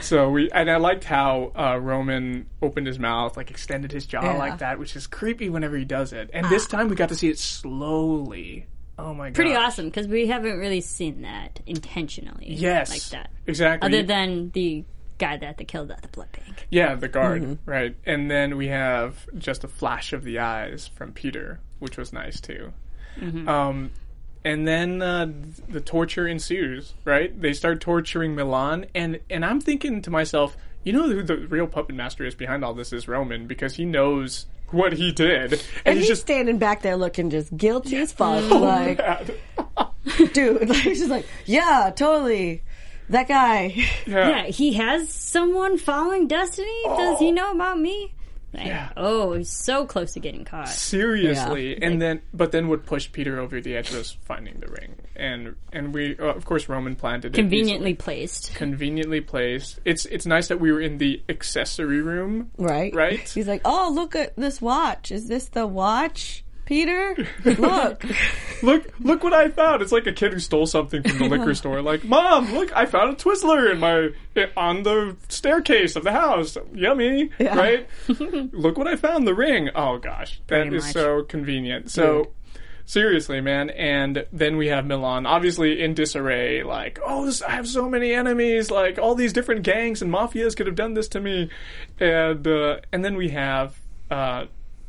So 0.00 0.28
we 0.30 0.50
and 0.50 0.68
I 0.70 0.76
liked 0.76 1.04
how 1.04 1.52
uh, 1.56 1.78
Roman 1.80 2.46
opened 2.60 2.86
his 2.88 2.98
mouth, 2.98 3.36
like 3.36 3.50
extended 3.50 3.92
his 3.92 4.06
jaw 4.06 4.22
Yeah. 4.22 4.36
like 4.38 4.58
that, 4.58 4.78
which 4.80 4.96
is 4.96 5.06
creepy 5.06 5.48
whenever 5.50 5.76
he 5.76 5.84
does 5.84 6.12
it. 6.12 6.30
And 6.32 6.48
this 6.48 6.66
time 6.66 6.88
we 6.88 6.96
got 6.96 7.10
to 7.10 7.14
see 7.16 7.28
it 7.28 7.38
slowly. 7.38 8.66
Oh 8.98 9.12
my 9.14 9.28
god! 9.28 9.34
Pretty 9.34 9.54
awesome 9.54 9.86
because 9.86 10.06
we 10.06 10.26
haven't 10.26 10.58
really 10.58 10.80
seen 10.80 11.22
that 11.22 11.60
intentionally. 11.66 12.46
Yes, 12.48 12.90
like 12.90 13.02
that. 13.10 13.30
exactly. 13.46 13.86
Other 13.86 14.02
than 14.02 14.50
the 14.50 14.84
guy 15.18 15.36
that 15.36 15.58
they 15.58 15.64
killed 15.64 15.90
at 15.90 16.02
the 16.02 16.08
blood 16.08 16.28
bank. 16.32 16.66
yeah, 16.70 16.94
the 16.94 17.08
guard, 17.08 17.58
right? 17.66 17.96
And 18.04 18.30
then 18.30 18.56
we 18.56 18.68
have 18.68 19.28
just 19.38 19.64
a 19.64 19.68
flash 19.68 20.12
of 20.12 20.24
the 20.24 20.38
eyes 20.40 20.90
from 20.94 21.12
Peter, 21.12 21.60
which 21.78 21.96
was 21.96 22.12
nice 22.12 22.40
too. 22.40 22.72
Um, 23.46 23.90
and 24.44 24.66
then 24.66 25.00
uh, 25.00 25.28
the 25.68 25.80
torture 25.80 26.26
ensues. 26.26 26.94
Right? 27.04 27.40
They 27.40 27.52
start 27.52 27.80
torturing 27.80 28.34
Milan, 28.34 28.86
and 28.94 29.20
and 29.30 29.44
I'm 29.44 29.60
thinking 29.60 30.02
to 30.02 30.10
myself, 30.10 30.56
you 30.84 30.92
know 30.92 31.08
who 31.08 31.22
the 31.22 31.36
real 31.36 31.66
puppet 31.66 31.96
master 31.96 32.24
is 32.24 32.34
behind 32.34 32.64
all 32.64 32.74
this 32.74 32.92
is 32.92 33.08
Roman 33.08 33.46
because 33.46 33.76
he 33.76 33.84
knows 33.84 34.46
what 34.70 34.92
he 34.92 35.12
did, 35.12 35.52
and, 35.52 35.62
And 35.84 35.98
he's 35.98 36.04
he's 36.04 36.08
just 36.08 36.22
standing 36.22 36.58
back 36.58 36.82
there 36.82 36.96
looking 36.96 37.30
just 37.30 37.56
guilty 37.56 37.96
as 37.96 38.12
fuck. 38.12 38.42
Oh, 38.50 38.58
like, 38.58 40.32
dude, 40.32 40.68
like, 40.68 40.78
he's 40.78 40.98
just 40.98 41.10
like, 41.10 41.26
yeah, 41.46 41.90
totally. 41.94 42.62
That 43.08 43.28
guy. 43.28 43.74
Yeah, 44.06 44.44
he 44.44 44.74
has 44.74 45.12
someone 45.12 45.78
following 45.78 46.26
Destiny. 46.26 46.82
Does 46.84 47.18
he 47.18 47.28
oh. 47.28 47.32
know 47.32 47.52
about 47.52 47.78
me? 47.78 48.12
Like, 48.54 48.66
Yeah. 48.66 48.90
Oh, 48.96 49.34
he's 49.34 49.50
so 49.50 49.84
close 49.86 50.12
to 50.14 50.20
getting 50.20 50.44
caught. 50.44 50.68
seriously 50.68 51.80
and 51.82 52.00
then 52.00 52.22
but 52.32 52.52
then 52.52 52.68
would 52.68 52.84
push 52.86 53.10
peter 53.12 53.38
over 53.40 53.60
the 53.60 53.76
edge 53.76 53.92
of 53.92 54.06
finding 54.24 54.58
the 54.60 54.68
ring 54.68 54.94
and 55.16 55.56
and 55.72 55.92
we 55.94 56.16
uh, 56.18 56.24
of 56.26 56.44
course 56.44 56.68
roman 56.68 56.94
planted 56.96 57.34
it 57.34 57.34
Conveniently 57.34 57.90
easily. 57.90 57.94
placed. 57.94 58.54
conveniently 58.54 59.20
placed 59.20 59.80
it's 59.84 60.04
it's 60.06 60.26
nice 60.26 60.48
that 60.48 60.60
we 60.60 60.70
were 60.72 60.80
in 60.80 60.98
the 60.98 61.22
accessory 61.28 62.00
room 62.00 62.50
Right? 62.58 62.94
Right? 62.94 63.28
He's 63.28 63.48
like, 63.48 63.62
oh, 63.64 63.90
look 63.94 64.14
at 64.14 64.36
this 64.36 64.60
watch. 64.60 65.10
Is 65.10 65.26
this 65.28 65.48
the 65.48 65.66
watch, 65.66 66.43
Peter? 66.64 67.16
Look. 67.44 68.04
look 68.62 68.86
look 69.00 69.22
what 69.24 69.34
i 69.34 69.48
found 69.48 69.82
it's 69.82 69.92
like 69.92 70.06
a 70.06 70.12
kid 70.12 70.32
who 70.32 70.38
stole 70.38 70.64
something 70.66 71.02
from 71.02 71.18
the 71.18 71.28
liquor 71.28 71.54
store 71.54 71.82
like 71.82 72.04
mom 72.04 72.52
look 72.54 72.74
i 72.74 72.86
found 72.86 73.12
a 73.12 73.16
twizzler 73.16 73.70
in 73.70 73.78
my 73.78 74.08
on 74.56 74.82
the 74.84 75.14
staircase 75.28 75.96
of 75.96 76.04
the 76.04 76.12
house 76.12 76.56
yummy 76.72 77.30
Yeah. 77.38 77.56
right 77.56 77.88
look 78.08 78.78
what 78.78 78.86
i 78.86 78.96
found 78.96 79.26
the 79.26 79.34
ring 79.34 79.68
oh 79.74 79.98
gosh 79.98 80.40
that 80.46 80.62
Pretty 80.62 80.76
is 80.76 80.84
much. 80.84 80.92
so 80.94 81.22
convenient 81.24 81.90
so 81.90 82.24
Dude. 82.24 82.32
Seriously, 82.86 83.40
man. 83.40 83.70
And 83.70 84.26
then 84.30 84.58
we 84.58 84.66
have 84.66 84.84
Milan, 84.84 85.24
obviously 85.24 85.82
in 85.82 85.94
disarray, 85.94 86.62
like, 86.64 86.98
oh, 87.02 87.24
this, 87.24 87.40
I 87.40 87.52
have 87.52 87.66
so 87.66 87.88
many 87.88 88.12
enemies, 88.12 88.70
like, 88.70 88.98
all 88.98 89.14
these 89.14 89.32
different 89.32 89.62
gangs 89.62 90.02
and 90.02 90.12
mafias 90.12 90.54
could 90.54 90.66
have 90.66 90.76
done 90.76 90.92
this 90.92 91.08
to 91.08 91.20
me. 91.20 91.48
And, 91.98 92.46
uh, 92.46 92.80
and 92.92 93.02
then 93.02 93.16
we 93.16 93.30
have, 93.30 93.80
uh, 94.10 94.44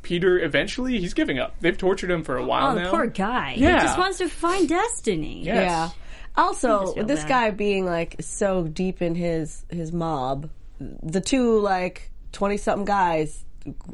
Peter 0.05 0.39
eventually, 0.39 0.99
he's 0.99 1.13
giving 1.13 1.39
up. 1.39 1.55
They've 1.59 1.77
tortured 1.77 2.11
him 2.11 2.23
for 2.23 2.37
a 2.37 2.45
while 2.45 2.71
Oh, 2.71 2.75
now. 2.81 2.91
poor 2.91 3.07
guy. 3.07 3.55
Yeah. 3.57 3.79
He 3.79 3.81
just 3.87 3.97
wants 3.97 4.19
to 4.19 4.29
find 4.29 4.69
Destiny. 4.69 5.43
Yes. 5.43 5.55
Yeah. 5.55 5.89
Also, 6.37 6.93
this 7.03 7.21
bad. 7.21 7.29
guy 7.29 7.51
being 7.51 7.85
like 7.85 8.15
so 8.19 8.63
deep 8.63 9.01
in 9.01 9.15
his 9.15 9.65
his 9.69 9.91
mob, 9.91 10.49
the 10.79 11.21
two 11.21 11.59
like 11.59 12.11
twenty 12.31 12.57
something 12.57 12.85
guys 12.85 13.43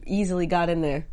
easily 0.05 0.47
got 0.47 0.67
in 0.69 0.81
there 0.81 1.05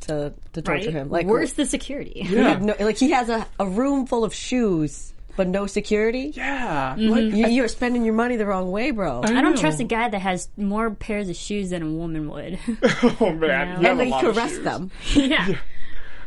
to 0.00 0.32
to 0.52 0.60
torture 0.62 0.86
Right? 0.86 0.92
him. 0.92 1.08
Like 1.08 1.26
Where's 1.26 1.54
the 1.54 1.64
security? 1.66 2.22
he 2.24 2.36
had 2.36 2.62
no, 2.68 2.74
like 2.80 2.98
he 2.98 3.10
has 3.12 3.28
a, 3.28 3.46
a 3.58 3.66
room 3.66 4.06
full 4.06 4.24
of 4.24 4.34
shoes 4.34 5.11
but 5.36 5.48
no 5.48 5.66
security. 5.66 6.32
Yeah. 6.34 6.94
Mm-hmm. 6.96 7.08
Like, 7.10 7.22
You, 7.24 7.46
you're 7.48 7.68
spending 7.68 8.04
your 8.04 8.14
money 8.14 8.36
the 8.36 8.46
wrong 8.46 8.70
way, 8.70 8.90
bro. 8.90 9.22
I 9.24 9.40
don't 9.40 9.58
trust 9.58 9.80
a 9.80 9.84
guy 9.84 10.08
that 10.08 10.18
has 10.20 10.48
more 10.56 10.90
pairs 10.90 11.28
of 11.28 11.36
shoes 11.36 11.70
than 11.70 11.82
a 11.82 11.90
woman 11.90 12.28
would. 12.30 12.58
oh, 13.20 13.32
man. 13.32 13.40
Yeah. 13.40 13.80
You 13.80 13.86
have 13.86 13.98
and 13.98 14.00
a 14.00 14.04
he 14.04 14.10
lot 14.10 14.24
arrest 14.24 14.54
shoes. 14.54 14.64
them. 14.64 14.90
yeah. 15.14 15.54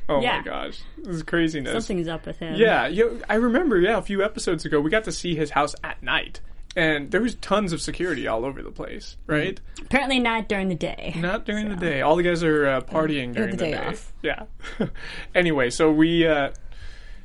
Oh, 0.07 0.21
Yeah. 0.21 0.37
my 0.37 0.43
gosh. 0.43 0.81
This 0.97 1.15
is 1.17 1.23
craziness. 1.23 1.73
Something's 1.73 2.07
up 2.07 2.25
with 2.25 2.37
him. 2.39 2.55
Yeah, 2.55 2.87
you, 2.87 3.21
I 3.29 3.35
remember. 3.35 3.79
Yeah, 3.79 3.97
a 3.97 4.01
few 4.01 4.23
episodes 4.23 4.65
ago, 4.65 4.79
we 4.79 4.89
got 4.89 5.03
to 5.05 5.11
see 5.11 5.35
his 5.35 5.49
house 5.51 5.73
at 5.83 6.01
night, 6.03 6.41
and 6.75 7.09
there 7.11 7.21
was 7.21 7.35
tons 7.35 7.73
of 7.73 7.81
security 7.81 8.27
all 8.27 8.45
over 8.45 8.61
the 8.61 8.71
place. 8.71 9.17
Right? 9.27 9.59
Apparently 9.81 10.19
not 10.19 10.47
during 10.47 10.69
the 10.69 10.75
day. 10.75 11.13
Not 11.17 11.45
during 11.45 11.69
the 11.69 11.75
day. 11.75 12.01
All 12.01 12.15
the 12.15 12.23
guys 12.23 12.43
are 12.43 12.67
uh, 12.67 12.81
partying 12.81 13.33
during 13.33 13.51
the 13.51 13.57
the, 13.57 13.65
day 13.65 13.71
day. 13.71 13.77
off. 13.77 14.13
Yeah. 14.21 14.43
anyway, 15.35 15.69
so 15.71 15.91
we 15.91 16.27
uh, 16.27 16.51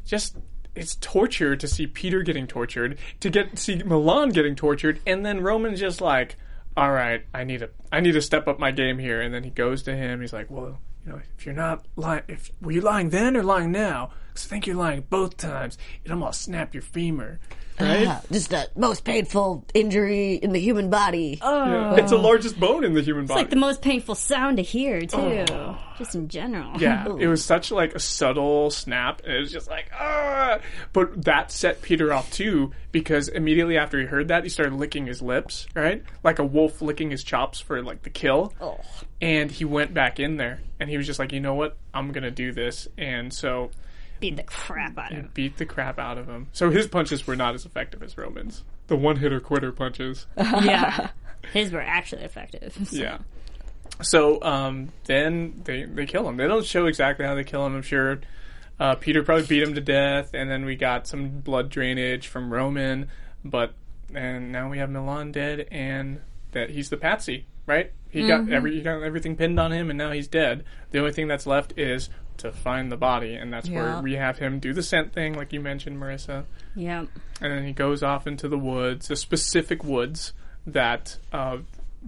just 0.06 0.36
it's 0.74 0.96
torture 0.96 1.56
to 1.56 1.68
see 1.68 1.86
Peter 1.86 2.22
getting 2.22 2.46
tortured, 2.46 2.98
to 3.20 3.30
get 3.30 3.58
see 3.58 3.82
Milan 3.82 4.30
getting 4.30 4.54
tortured, 4.54 5.00
and 5.06 5.24
then 5.24 5.42
Roman's 5.42 5.80
just 5.80 6.00
like, 6.00 6.36
"All 6.76 6.92
right, 6.92 7.24
I 7.34 7.44
need 7.44 7.60
to 7.60 7.70
I 7.92 8.00
need 8.00 8.12
to 8.12 8.22
step 8.22 8.48
up 8.48 8.58
my 8.58 8.70
game 8.70 8.98
here." 8.98 9.20
And 9.20 9.34
then 9.34 9.44
he 9.44 9.50
goes 9.50 9.82
to 9.84 9.94
him. 9.94 10.20
He's 10.20 10.32
like, 10.32 10.50
"Well, 10.50 10.78
you 11.04 11.12
know, 11.12 11.20
if 11.36 11.46
you're 11.46 11.54
not 11.54 11.86
lying, 11.96 12.22
if 12.28 12.50
were 12.60 12.72
you 12.72 12.80
lying 12.80 13.10
then 13.10 13.36
or 13.36 13.42
lying 13.42 13.72
now? 13.72 14.10
Because 14.40 14.46
I 14.46 14.54
think 14.54 14.66
you're 14.66 14.76
lying 14.76 15.02
both 15.08 15.36
times. 15.36 15.78
It 16.04 16.10
almost 16.10 16.42
snap 16.42 16.74
your 16.74 16.82
femur." 16.82 17.38
Right? 17.80 18.02
Yeah, 18.02 18.20
just 18.30 18.50
the 18.50 18.68
most 18.76 19.04
painful 19.04 19.64
injury 19.72 20.34
in 20.34 20.52
the 20.52 20.58
human 20.60 20.90
body. 20.90 21.38
Oh. 21.40 21.94
It's 21.94 22.10
the 22.10 22.18
largest 22.18 22.60
bone 22.60 22.84
in 22.84 22.92
the 22.94 23.00
human 23.00 23.26
body. 23.26 23.40
It's 23.40 23.44
like 23.44 23.50
the 23.50 23.56
most 23.56 23.80
painful 23.80 24.14
sound 24.16 24.58
to 24.58 24.62
hear 24.62 25.00
too, 25.00 25.46
just 25.96 26.14
in 26.14 26.28
general. 26.28 26.72
Oh. 26.74 26.78
Yeah, 26.78 27.06
it 27.18 27.26
was 27.26 27.44
such 27.44 27.70
like 27.70 27.94
a 27.94 27.98
subtle 28.00 28.70
snap. 28.70 29.22
and 29.24 29.32
It 29.32 29.40
was 29.40 29.52
just 29.52 29.68
like 29.68 29.90
ah, 29.98 30.58
but 30.92 31.24
that 31.24 31.50
set 31.50 31.80
Peter 31.80 32.12
off 32.12 32.30
too 32.30 32.72
because 32.92 33.28
immediately 33.28 33.78
after 33.78 33.98
he 33.98 34.06
heard 34.06 34.28
that, 34.28 34.42
he 34.44 34.50
started 34.50 34.74
licking 34.74 35.06
his 35.06 35.22
lips, 35.22 35.66
right, 35.74 36.02
like 36.22 36.38
a 36.38 36.44
wolf 36.44 36.82
licking 36.82 37.10
his 37.10 37.24
chops 37.24 37.60
for 37.60 37.82
like 37.82 38.02
the 38.02 38.10
kill. 38.10 38.52
Oh. 38.60 38.80
And 39.22 39.50
he 39.50 39.64
went 39.64 39.94
back 39.94 40.20
in 40.20 40.36
there, 40.36 40.60
and 40.78 40.90
he 40.90 40.96
was 40.96 41.06
just 41.06 41.18
like, 41.18 41.32
you 41.32 41.40
know 41.40 41.54
what, 41.54 41.76
I'm 41.94 42.12
gonna 42.12 42.30
do 42.30 42.52
this, 42.52 42.88
and 42.98 43.32
so 43.32 43.70
beat 44.20 44.36
the 44.36 44.42
crap 44.42 44.96
out 44.98 45.12
of 45.12 45.18
him. 45.18 45.30
beat 45.34 45.56
the 45.56 45.66
crap 45.66 45.98
out 45.98 46.18
of 46.18 46.28
him. 46.28 46.48
So 46.52 46.70
his 46.70 46.86
punches 46.86 47.26
were 47.26 47.36
not 47.36 47.54
as 47.54 47.64
effective 47.64 48.02
as 48.02 48.16
Roman's. 48.16 48.62
The 48.86 48.96
one 48.96 49.16
hitter 49.16 49.40
quitter 49.40 49.72
punches. 49.72 50.26
yeah, 50.36 51.10
his 51.52 51.72
were 51.72 51.80
actually 51.80 52.22
effective. 52.22 52.76
so. 52.88 52.96
Yeah. 53.00 53.18
So 54.02 54.40
um, 54.42 54.90
then 55.04 55.60
they 55.64 55.84
they 55.84 56.06
kill 56.06 56.26
him. 56.28 56.36
They 56.36 56.46
don't 56.46 56.64
show 56.64 56.86
exactly 56.86 57.26
how 57.26 57.34
they 57.34 57.44
kill 57.44 57.66
him. 57.66 57.74
I'm 57.76 57.82
sure 57.82 58.20
uh, 58.78 58.94
Peter 58.94 59.22
probably 59.22 59.46
beat 59.46 59.62
him 59.62 59.74
to 59.74 59.80
death, 59.80 60.30
and 60.32 60.50
then 60.50 60.64
we 60.64 60.74
got 60.76 61.06
some 61.06 61.40
blood 61.40 61.68
drainage 61.68 62.26
from 62.28 62.52
Roman. 62.52 63.08
But 63.44 63.74
and 64.14 64.52
now 64.52 64.70
we 64.70 64.78
have 64.78 64.90
Milan 64.90 65.32
dead, 65.32 65.68
and 65.70 66.20
that 66.52 66.70
he's 66.70 66.88
the 66.88 66.96
patsy, 66.96 67.46
right? 67.66 67.92
He 68.10 68.26
got 68.26 68.48
every 68.50 68.74
he 68.74 68.80
got 68.80 69.02
everything 69.02 69.36
pinned 69.36 69.60
on 69.60 69.70
him, 69.72 69.90
and 69.90 69.98
now 69.98 70.12
he's 70.12 70.28
dead. 70.28 70.64
The 70.90 70.98
only 70.98 71.12
thing 71.12 71.28
that's 71.28 71.46
left 71.46 71.78
is 71.78 72.08
to 72.40 72.52
find 72.52 72.90
the 72.92 72.96
body, 72.96 73.34
and 73.34 73.52
that's 73.52 73.68
Yeah. 73.68 73.94
where 73.94 74.02
we 74.02 74.14
have 74.14 74.38
him 74.38 74.58
do 74.60 74.72
the 74.72 74.82
scent 74.82 75.12
thing, 75.12 75.34
like 75.34 75.52
you 75.52 75.60
mentioned, 75.60 75.98
Marisa 76.00 76.44
Yeah. 76.74 77.00
and 77.40 77.52
then 77.52 77.64
he 77.66 77.72
goes 77.72 78.02
off 78.02 78.26
into 78.26 78.48
the 78.48 78.58
woods, 78.58 79.08
the 79.08 79.16
specific 79.16 79.82
woods 79.84 80.32
that 80.66 81.16
uh, 81.32 81.58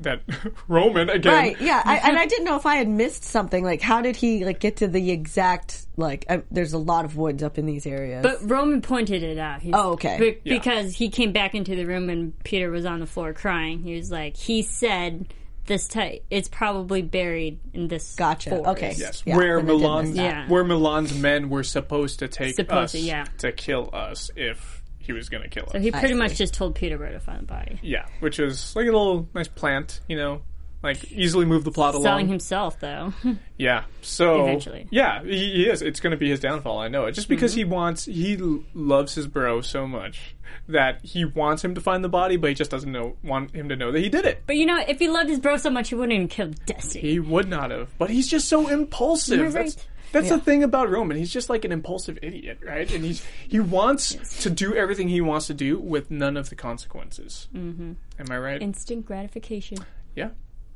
that 0.00 0.22
Roman 0.68 1.10
again. 1.10 1.32
Right, 1.34 1.60
yeah, 1.60 1.82
I, 1.84 1.96
and 1.98 2.16
I 2.18 2.24
didn't 2.32 2.46
know 2.46 2.56
if 2.56 2.64
I 2.64 2.76
had 2.76 2.88
missed 2.88 3.24
something. 3.24 3.62
Like, 3.62 3.82
how 3.82 4.00
did 4.00 4.16
he 4.16 4.42
like 4.44 4.58
get 4.58 4.76
to 4.76 4.88
the 4.88 5.10
exact 5.10 5.86
like? 5.98 6.24
I, 6.30 6.42
there's 6.50 6.72
a 6.72 6.78
lot 6.78 7.04
of 7.04 7.16
woods 7.18 7.42
up 7.42 7.58
in 7.58 7.66
these 7.66 7.84
areas. 7.86 8.22
But 8.22 8.38
Roman 8.42 8.80
pointed 8.80 9.22
it 9.22 9.36
out. 9.36 9.60
He's, 9.60 9.74
Oh, 9.76 9.92
okay. 9.92 10.18
be- 10.18 10.38
Yeah. 10.50 10.56
Because 10.58 10.94
he 10.94 11.10
came 11.10 11.32
back 11.32 11.54
into 11.54 11.76
the 11.76 11.84
room 11.84 12.08
and 12.08 12.32
Peter 12.42 12.70
was 12.70 12.86
on 12.86 13.00
the 13.00 13.06
floor 13.06 13.34
crying. 13.34 13.82
He 13.82 13.94
was 13.94 14.10
like, 14.10 14.36
he 14.36 14.62
said 14.62 15.26
this 15.72 15.88
type, 15.88 16.24
it's 16.30 16.48
probably 16.48 17.02
buried 17.02 17.58
in 17.72 17.88
this. 17.88 18.14
Gotcha. 18.14 18.50
forest." 18.50 18.68
Okay. 18.68 18.94
Yes, 18.96 19.22
Yeah, 19.26 19.36
where 19.36 19.56
then 19.56 19.66
Milan. 19.66 20.14
Yeah. 20.14 20.48
where 20.48 20.64
Milan's 20.64 21.14
men 21.18 21.48
were 21.48 21.62
supposed 21.62 22.18
to 22.20 22.28
take 22.28 22.54
Supposed 22.56 22.84
us 22.84 22.92
to, 22.92 22.98
yeah. 23.00 23.24
to 23.38 23.52
kill 23.52 23.90
us 23.92 24.30
if 24.36 24.82
he 24.98 25.12
was 25.12 25.28
going 25.28 25.42
to 25.42 25.48
kill 25.48 25.64
us. 25.64 25.72
So 25.72 25.80
he 25.80 25.90
pretty 25.90 26.14
much 26.14 26.36
just 26.36 26.54
told 26.54 26.74
Peterborough 26.76 27.12
to 27.12 27.20
find 27.20 27.40
the 27.40 27.46
body. 27.46 27.80
yeah, 27.82 28.06
which 28.20 28.38
was 28.38 28.74
like 28.76 28.84
a 28.84 28.92
little 28.92 29.28
nice 29.34 29.48
plant, 29.48 30.00
you 30.08 30.16
know, 30.16 30.42
like 30.82 31.10
easily 31.12 31.44
move 31.44 31.64
the 31.64 31.70
plot 31.70 31.94
along. 31.94 32.04
Selling 32.04 32.28
himself, 32.28 32.78
though. 32.80 33.12
Yeah. 33.56 33.84
So 34.00 34.42
Eventually. 34.42 34.88
yeah, 34.90 35.22
he, 35.22 35.52
he 35.52 35.68
is. 35.70 35.82
It's 35.82 36.00
going 36.00 36.10
to 36.10 36.16
be 36.16 36.28
his 36.28 36.40
downfall. 36.40 36.80
I 36.80 36.88
know 36.88 37.06
it. 37.06 37.12
Just 37.12 37.28
because 37.28 37.54
he 37.54 37.64
wants, 37.64 38.06
he 38.06 38.36
l- 38.36 38.64
loves 38.74 39.14
his 39.14 39.28
bro 39.28 39.60
so 39.60 39.86
much 39.86 40.34
that 40.66 41.00
he 41.04 41.24
wants 41.24 41.64
him 41.64 41.76
to 41.76 41.80
find 41.80 42.02
the 42.02 42.08
body, 42.08 42.36
but 42.36 42.48
he 42.48 42.54
just 42.54 42.72
doesn't 42.72 42.90
know 42.90 43.16
want 43.22 43.54
him 43.54 43.68
to 43.68 43.76
know 43.76 43.92
that 43.92 44.00
he 44.00 44.08
did 44.08 44.24
it. 44.24 44.42
but 44.48 44.56
you 44.56 44.66
know, 44.66 44.82
if 44.88 44.98
he 44.98 45.08
loved 45.08 45.28
his 45.30 45.38
bro 45.38 45.56
so 45.58 45.70
much, 45.70 45.90
he 45.90 45.94
wouldn't 45.94 46.12
even 46.12 46.26
kill 46.26 46.50
Destiny. 46.66 47.02
He 47.08 47.20
would 47.20 47.48
not 47.48 47.70
have. 47.70 47.96
But 47.98 48.10
he's 48.10 48.26
just 48.26 48.48
so 48.48 48.66
impulsive. 48.66 49.38
You're 49.38 49.50
That's 49.50 49.76
right. 49.76 49.86
that's 50.10 50.28
the 50.30 50.38
thing 50.38 50.64
about 50.64 50.90
Roman. 50.90 51.16
He's 51.16 51.32
just 51.32 51.48
like 51.48 51.64
an 51.64 51.70
impulsive 51.70 52.18
idiot, 52.20 52.58
right? 52.66 52.90
And 52.92 53.04
he's 53.04 53.24
he 53.46 53.60
wants 53.60 54.42
to 54.42 54.50
do 54.50 54.74
everything 54.74 55.06
he 55.06 55.20
wants 55.20 55.46
to 55.46 55.54
do 55.54 55.78
with 55.78 56.10
none 56.10 56.36
of 56.36 56.50
the 56.50 56.56
consequences. 56.56 57.46
Mm-hmm. 57.54 57.92
Am 58.18 58.26
I 58.28 58.38
right? 58.38 58.60
Instant 58.60 59.06
gratification. 59.06 59.78
Yeah, 60.16 60.30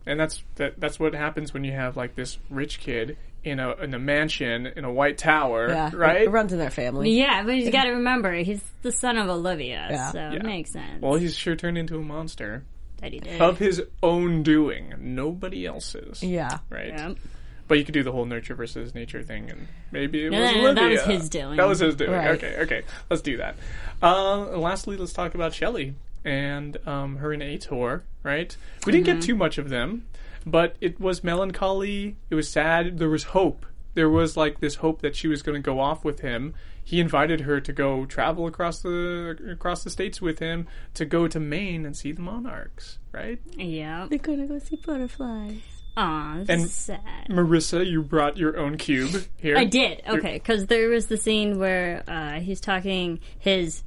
and 0.06 0.18
that's 0.20 0.42
that, 0.56 0.78
that's 0.80 0.98
what 1.00 1.14
happens 1.14 1.52
when 1.52 1.64
you 1.64 1.72
have 1.72 1.96
like 1.96 2.14
this 2.14 2.38
rich 2.50 2.80
kid 2.80 3.16
in 3.44 3.60
a 3.60 3.72
in 3.76 3.94
a 3.94 3.98
mansion 3.98 4.66
in 4.66 4.84
a 4.84 4.92
white 4.92 5.18
tower, 5.18 5.68
Yeah, 5.68 5.90
right? 5.94 6.22
It 6.22 6.30
runs 6.30 6.52
in 6.52 6.58
their 6.58 6.70
family. 6.70 7.10
Yeah, 7.18 7.42
but 7.44 7.56
you 7.56 7.70
got 7.70 7.84
to 7.84 7.90
remember, 7.92 8.32
he's 8.34 8.62
the 8.82 8.90
son 8.92 9.16
of 9.18 9.28
Olivia, 9.28 9.86
Yeah. 9.90 10.10
so 10.12 10.18
Yeah. 10.18 10.32
it 10.34 10.42
makes 10.44 10.72
sense 10.72 11.00
Well, 11.02 11.14
he's 11.14 11.34
sure 11.36 11.54
turned 11.56 11.78
into 11.78 11.96
a 11.96 12.02
monster 12.02 12.64
that 12.98 13.12
he 13.12 13.20
did. 13.20 13.40
of 13.40 13.58
his 13.58 13.82
own 14.02 14.42
doing, 14.42 14.94
nobody 14.98 15.66
else's. 15.66 16.22
Yeah. 16.22 16.58
Right. 16.70 16.88
Yeah. 16.88 17.14
But 17.68 17.78
you 17.78 17.84
could 17.84 17.94
do 17.94 18.04
the 18.04 18.12
whole 18.12 18.24
nurture 18.26 18.54
versus 18.54 18.94
nature 18.94 19.22
thing, 19.24 19.50
and 19.50 19.66
maybe 19.90 20.24
it 20.24 20.30
No, 20.30 20.40
was 20.40 20.52
no, 20.54 20.62
no, 20.62 20.74
that 20.74 20.88
was 20.90 21.02
his 21.02 21.28
doing. 21.28 21.56
That 21.56 21.66
was 21.66 21.80
his 21.80 21.96
doing. 21.96 22.12
Right. 22.12 22.30
Okay, 22.42 22.56
okay, 22.60 22.82
let's 23.10 23.22
do 23.22 23.38
that. 23.38 23.56
Uh, 24.00 24.56
lastly, 24.58 24.96
let's 24.96 25.12
talk 25.12 25.34
about 25.34 25.52
Shelley 25.52 25.94
and 26.26 26.76
um, 26.86 27.16
her 27.16 27.32
and 27.32 27.42
Ator. 27.42 28.02
Right? 28.22 28.54
We 28.84 28.92
didn't 28.92 29.06
Mm-hmm. 29.06 29.18
get 29.20 29.26
too 29.26 29.36
much 29.36 29.56
of 29.58 29.68
them, 29.70 30.06
but 30.44 30.76
it 30.80 31.00
was 31.00 31.22
melancholy. 31.24 32.16
It 32.28 32.34
was 32.34 32.48
sad. 32.50 32.98
There 32.98 33.08
was 33.08 33.22
hope. 33.22 33.64
There 33.94 34.10
was 34.10 34.36
like 34.36 34.60
this 34.60 34.74
hope 34.76 35.00
that 35.02 35.16
she 35.16 35.28
was 35.28 35.40
going 35.42 35.56
to 35.56 35.62
go 35.64 35.80
off 35.80 36.04
with 36.04 36.20
him. 36.20 36.52
He 36.84 37.00
invited 37.00 37.40
her 37.42 37.60
to 37.60 37.72
go 37.72 38.04
travel 38.04 38.46
across 38.46 38.80
the 38.80 39.36
across 39.50 39.82
the 39.84 39.90
states 39.90 40.20
with 40.20 40.38
him 40.38 40.66
to 40.94 41.04
go 41.04 41.26
to 41.28 41.40
Maine 41.40 41.84
and 41.86 41.96
see 41.96 42.12
the 42.12 42.20
monarchs. 42.22 42.98
Right? 43.12 43.40
Yeah. 43.56 44.06
They're 44.10 44.18
gonna 44.18 44.46
go 44.46 44.58
see 44.58 44.76
butterflies. 44.76 45.60
Aw, 45.96 46.44
And- 46.48 46.68
sad. 46.68 47.26
Marisa, 47.30 47.84
you 47.84 48.02
brought 48.02 48.36
your 48.36 48.58
own 48.58 48.76
cube 48.76 49.24
here. 49.38 49.56
I 49.56 49.64
did. 49.64 50.02
Okay, 50.06 50.34
because 50.34 50.66
there 50.66 50.90
was 50.90 51.06
the 51.06 51.16
scene 51.16 51.58
where 51.58 52.04
uh, 52.06 52.38
he's 52.40 52.60
talking 52.60 53.18
his 53.38 53.82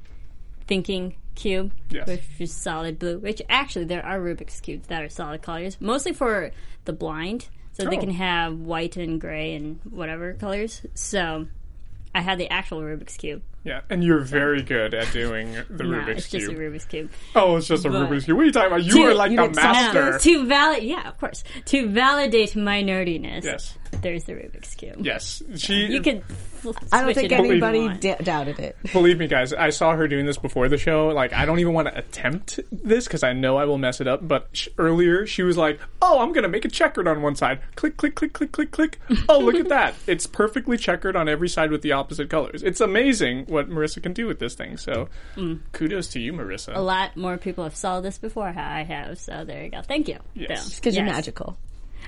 thinking 0.67 1.15
cube, 1.39 1.71
Yes. 1.89 2.07
which 2.07 2.21
is 2.39 2.53
solid 2.53 2.99
blue. 2.99 3.17
Which 3.19 3.41
actually 3.49 3.85
there 3.85 4.05
are 4.05 4.19
Rubik's 4.19 4.59
cubes 4.59 4.87
that 4.87 5.01
are 5.03 5.09
solid 5.09 5.41
colors, 5.41 5.77
mostly 5.79 6.11
for 6.13 6.51
the 6.85 6.93
blind, 6.93 7.47
so 7.71 7.85
they 7.89 7.97
Oh. 7.97 7.99
can 8.01 8.11
have 8.11 8.59
white 8.59 8.97
and 8.97 9.19
gray 9.19 9.55
and 9.55 9.79
whatever 9.89 10.33
colors. 10.33 10.85
So 10.93 11.47
I 12.13 12.21
had 12.21 12.37
the 12.39 12.49
actual 12.51 12.81
Rubik's 12.81 13.15
cube. 13.17 13.41
Yeah, 13.63 13.81
and 13.89 14.03
you're 14.03 14.19
very 14.19 14.61
good 14.61 14.93
at 14.93 15.11
doing 15.11 15.53
the 15.69 15.83
Nah, 15.83 15.99
Rubik's 16.05 16.17
it's 16.19 16.29
just 16.29 16.47
a 16.47 16.51
Rubik's 16.53 16.85
cube. 16.85 17.09
oh, 17.35 17.57
it's 17.57 17.67
just 17.67 17.85
a 17.85 17.89
But- 17.89 18.09
Rubik's 18.09 18.25
cube. 18.25 18.37
What 18.37 18.43
are 18.43 18.45
you 18.45 18.51
talking 18.53 18.67
about? 18.67 18.83
You 18.83 18.93
To- 18.93 19.03
are 19.03 19.13
like 19.13 19.31
you 19.31 19.37
the 19.37 19.47
did 19.47 19.55
something 19.57 19.93
master. 19.93 20.19
To 20.19 20.45
validate, 20.45 20.83
yeah, 20.83 21.07
of 21.09 21.17
course. 21.19 21.43
To 21.65 21.87
validate 21.89 22.55
my 22.55 22.81
nerdiness, 22.83 23.43
Yes, 23.43 23.77
there's 24.01 24.23
the 24.23 24.33
Rubik's 24.33 24.75
cube. 24.75 24.95
yes. 25.01 25.43
She. 25.57 25.87
You 25.87 26.01
could. 26.01 26.23
I 26.91 27.01
don't 27.05 27.13
think 27.13 27.31
it 27.31 27.35
up 27.35 27.39
if 27.39 27.45
you 27.45 27.51
anybody 27.53 27.87
d- 27.99 28.15
doubted 28.21 28.59
it. 28.59 28.75
Believe 28.91 29.17
me, 29.17 29.27
guys, 29.27 29.53
I 29.53 29.69
saw 29.69 29.95
her 29.95 30.09
doing 30.09 30.25
this 30.25 30.37
before 30.37 30.67
the 30.67 30.77
show. 30.77 31.07
Like, 31.07 31.31
I 31.31 31.45
don't 31.45 31.59
even 31.59 31.71
want 31.71 31.87
to 31.87 31.97
attempt 31.97 32.59
this 32.69 33.05
because 33.05 33.23
I 33.23 33.31
know 33.31 33.55
I 33.55 33.63
will 33.63 33.77
mess 33.77 34.01
it 34.01 34.07
up. 34.07 34.27
But 34.27 34.49
sh- 34.51 34.67
earlier, 34.77 35.25
she 35.25 35.41
was 35.41 35.55
like, 35.55 35.79
"Oh, 36.01 36.19
I'm 36.19 36.33
gonna 36.33 36.49
make 36.49 36.65
a 36.65 36.67
checkered 36.69 37.07
on 37.07 37.21
one 37.21 37.35
side. 37.35 37.61
Click, 37.75 37.95
click, 37.95 38.15
click, 38.15 38.33
click, 38.33 38.51
click, 38.51 38.71
click. 38.71 38.99
Oh, 39.29 39.39
look 39.39 39.55
at 39.55 39.69
that! 39.69 39.95
It's 40.07 40.27
perfectly 40.27 40.75
checkered 40.77 41.15
on 41.15 41.29
every 41.29 41.47
side 41.47 41.71
with 41.71 41.81
the 41.81 41.93
opposite 41.93 42.29
colors. 42.29 42.61
It's 42.61 42.81
amazing 42.81 43.45
what 43.49 43.69
Marisa 43.69 44.01
can 44.01 44.13
do 44.13 44.27
with 44.27 44.39
this 44.39 44.55
thing. 44.55 44.77
So, 44.77 45.09
Mm. 45.35 45.59
kudos 45.71 46.07
to 46.09 46.19
you, 46.19 46.33
Marisa. 46.33 46.75
a 46.75 46.79
lot 46.81 47.15
more 47.17 47.37
people 47.37 47.63
have 47.63 47.75
saw 47.75 47.99
this 48.01 48.17
before 48.17 48.47
I 48.47 48.83
have, 48.83 49.19
so 49.19 49.43
there 49.45 49.63
you 49.63 49.69
go. 49.71 49.81
Thank 49.81 50.07
you. 50.07 50.17
Yes. 50.33 50.65
So, 50.73 50.75
Because 50.77 50.95
you're 50.95 51.05
magical. 51.05 51.57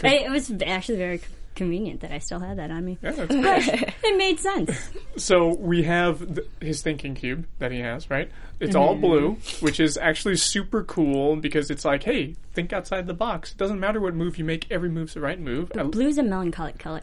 I- 0.04 0.16
it 0.26 0.32
was 0.32 0.52
actually 0.66 0.98
very 0.98 1.22
convenient 1.54 2.00
that 2.00 2.12
I 2.14 2.20
still 2.20 2.39
had 2.39 2.58
that 2.60 2.72
on 2.72 2.86
me. 2.86 2.98
Yeah, 3.04 3.12
that's 3.12 3.36
great. 3.36 3.94
It 4.04 4.18
made 4.18 4.39
sense. 4.39 4.89
So 5.18 5.54
we 5.56 5.84
have 5.84 6.20
th- 6.36 6.48
his 6.62 6.82
thinking 6.82 7.14
cube 7.14 7.46
that 7.60 7.72
he 7.74 7.80
has, 7.80 8.10
right? 8.10 8.32
It's 8.62 8.74
all 8.76 8.94
Mm-hmm. 8.94 9.02
blue, 9.02 9.32
which 9.60 9.80
is 9.82 9.98
actually 9.98 10.38
super 10.38 10.84
cool 10.84 11.36
because 11.36 11.70
it's 11.70 11.84
like, 11.84 12.04
hey, 12.04 12.36
think 12.54 12.72
outside 12.72 13.06
the 13.06 13.14
box. 13.14 13.52
It 13.52 13.58
doesn't 13.58 13.80
matter 13.82 14.00
what 14.00 14.14
move 14.16 14.38
you 14.38 14.46
make; 14.46 14.66
every 14.72 14.89
move's 14.89 15.14
the 15.14 15.20
right 15.20 15.39
move. 15.39 15.72
I- 15.78 15.84
Blue's 15.84 16.18
a 16.18 16.24
melancholic 16.24 16.78
color. 16.80 17.02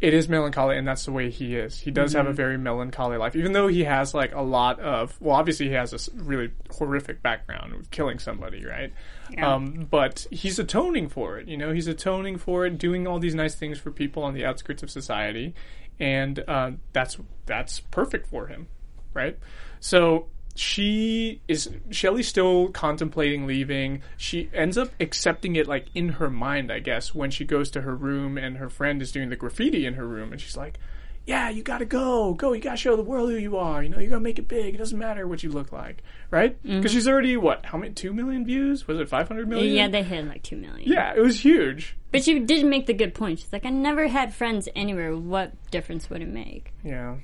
It 0.00 0.14
is 0.14 0.28
melancholy, 0.28 0.76
and 0.76 0.86
that's 0.86 1.04
the 1.04 1.10
way 1.12 1.28
he 1.28 1.56
is. 1.56 1.80
He 1.80 1.90
does 1.90 2.12
have 2.12 2.24
Mm-hmm. 2.26 2.30
a 2.30 2.34
very 2.34 2.56
melancholy 2.58 3.16
life, 3.16 3.34
even 3.34 3.52
though 3.52 3.66
he 3.66 3.82
has 3.84 4.14
like 4.14 4.32
a 4.34 4.42
lot 4.42 4.78
of. 4.78 5.16
Well, 5.20 5.34
obviously, 5.34 5.66
he 5.68 5.74
has 5.74 5.90
this 5.90 6.08
really 6.14 6.52
horrific 6.70 7.20
background 7.20 7.74
of 7.74 7.90
killing 7.90 8.20
somebody, 8.20 8.64
right? 8.64 8.92
Yeah. 9.30 9.54
Um, 9.54 9.88
but 9.90 10.26
he's 10.30 10.58
atoning 10.60 11.08
for 11.08 11.38
it. 11.38 11.48
You 11.48 11.56
know, 11.56 11.72
he's 11.72 11.88
atoning 11.88 12.38
for 12.38 12.64
it, 12.64 12.78
doing 12.78 13.06
all 13.08 13.18
these 13.18 13.34
nice 13.34 13.56
things 13.56 13.78
for 13.78 13.90
people 13.90 14.22
on 14.22 14.34
the 14.34 14.44
outskirts 14.44 14.84
of 14.84 14.90
society, 14.90 15.54
and 15.98 16.44
uh, 16.46 16.70
that's 16.92 17.18
that's 17.46 17.80
perfect 17.80 18.28
for 18.28 18.46
him, 18.46 18.68
right? 19.14 19.36
So 19.80 20.28
she 20.58 21.40
is 21.46 21.70
Shelley's 21.90 22.26
still 22.26 22.68
contemplating 22.68 23.46
leaving. 23.46 24.02
She 24.16 24.50
ends 24.52 24.76
up 24.76 24.90
accepting 24.98 25.54
it 25.56 25.68
like 25.68 25.86
in 25.94 26.08
her 26.10 26.28
mind, 26.28 26.72
I 26.72 26.80
guess, 26.80 27.14
when 27.14 27.30
she 27.30 27.44
goes 27.44 27.70
to 27.70 27.82
her 27.82 27.94
room 27.94 28.36
and 28.36 28.56
her 28.56 28.68
friend 28.68 29.00
is 29.00 29.12
doing 29.12 29.28
the 29.30 29.36
graffiti 29.36 29.86
in 29.86 29.94
her 29.94 30.06
room 30.06 30.32
and 30.32 30.40
she's 30.40 30.56
like, 30.56 30.78
Yeah, 31.26 31.48
you 31.48 31.62
gotta 31.62 31.84
go. 31.84 32.34
Go, 32.34 32.52
you 32.54 32.60
gotta 32.60 32.76
show 32.76 32.96
the 32.96 33.02
world 33.02 33.30
who 33.30 33.36
you 33.36 33.56
are. 33.56 33.82
You 33.84 33.88
know, 33.88 34.00
you're 34.00 34.10
gonna 34.10 34.20
make 34.20 34.40
it 34.40 34.48
big. 34.48 34.74
It 34.74 34.78
doesn't 34.78 34.98
matter 34.98 35.28
what 35.28 35.44
you 35.44 35.50
look 35.50 35.70
like. 35.70 36.02
Right? 36.30 36.60
Mm-hmm. 36.64 36.78
Because 36.78 36.92
she's 36.92 37.06
already 37.06 37.36
what, 37.36 37.66
how 37.66 37.78
many 37.78 37.94
two 37.94 38.12
million 38.12 38.44
views? 38.44 38.88
Was 38.88 38.98
it 38.98 39.08
five 39.08 39.28
hundred 39.28 39.48
million? 39.48 39.72
Yeah, 39.72 39.88
they 39.88 40.02
hit 40.02 40.26
like 40.26 40.42
two 40.42 40.56
million. 40.56 40.90
Yeah, 40.90 41.14
it 41.14 41.20
was 41.20 41.44
huge. 41.44 41.96
But 42.10 42.24
she 42.24 42.38
did 42.40 42.66
make 42.66 42.86
the 42.86 42.94
good 42.94 43.14
point. 43.14 43.38
She's 43.38 43.52
like, 43.52 43.66
I 43.66 43.70
never 43.70 44.08
had 44.08 44.34
friends 44.34 44.68
anywhere. 44.74 45.14
What 45.16 45.52
difference 45.70 46.10
would 46.10 46.22
it 46.22 46.28
make? 46.28 46.72
Yeah. 46.82 47.16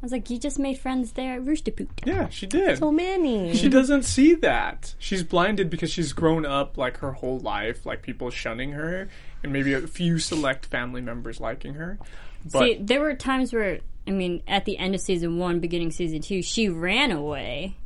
I 0.00 0.06
was 0.06 0.12
like, 0.12 0.30
you 0.30 0.38
just 0.38 0.60
made 0.60 0.78
friends 0.78 1.12
there 1.12 1.34
at 1.34 1.44
Rooster 1.44 1.72
Poot. 1.72 1.90
Yeah, 2.04 2.28
she 2.28 2.46
did. 2.46 2.78
So 2.78 2.92
many. 2.92 3.52
She 3.56 3.68
doesn't 3.68 4.04
see 4.04 4.34
that. 4.36 4.94
She's 5.00 5.24
blinded 5.24 5.70
because 5.70 5.90
she's 5.90 6.12
grown 6.12 6.46
up 6.46 6.78
like 6.78 6.98
her 6.98 7.12
whole 7.12 7.40
life, 7.40 7.84
like 7.84 8.02
people 8.02 8.30
shunning 8.30 8.72
her, 8.72 9.08
and 9.42 9.52
maybe 9.52 9.72
a 9.74 9.80
few 9.88 10.20
select 10.20 10.66
family 10.66 11.00
members 11.00 11.40
liking 11.40 11.74
her. 11.74 11.98
But 12.52 12.60
See, 12.60 12.78
there 12.80 13.00
were 13.00 13.14
times 13.14 13.52
where, 13.52 13.80
I 14.06 14.12
mean, 14.12 14.44
at 14.46 14.66
the 14.66 14.78
end 14.78 14.94
of 14.94 15.00
season 15.00 15.38
one, 15.38 15.58
beginning 15.58 15.90
season 15.90 16.20
two, 16.20 16.42
she 16.42 16.68
ran 16.68 17.10
away. 17.10 17.76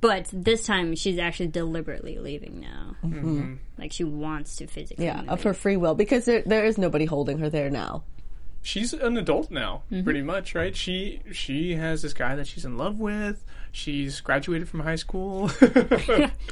But 0.00 0.30
this 0.32 0.64
time, 0.64 0.94
she's 0.94 1.18
actually 1.18 1.48
deliberately 1.48 2.18
leaving 2.18 2.60
now. 2.60 2.96
Mm-hmm. 3.04 3.54
Like 3.76 3.92
she 3.92 4.04
wants 4.04 4.56
to 4.56 4.66
physically. 4.66 5.04
yeah, 5.04 5.20
leave. 5.20 5.28
of 5.30 5.42
her 5.42 5.52
free 5.52 5.76
will 5.76 5.94
because 5.94 6.24
there, 6.24 6.42
there 6.46 6.64
is 6.64 6.78
nobody 6.78 7.04
holding 7.06 7.38
her 7.38 7.50
there 7.50 7.70
now. 7.70 8.04
She's 8.62 8.92
an 8.92 9.16
adult 9.16 9.50
now, 9.50 9.82
Mm-hmm. 9.90 10.04
pretty 10.04 10.22
much, 10.22 10.54
right? 10.54 10.76
She 10.76 11.20
she 11.32 11.74
has 11.76 12.02
this 12.02 12.12
guy 12.12 12.36
that 12.36 12.46
she's 12.46 12.64
in 12.66 12.76
love 12.76 13.00
with. 13.00 13.42
She's 13.72 14.20
graduated 14.20 14.68
from 14.68 14.80
high 14.80 14.96
school, 14.96 15.48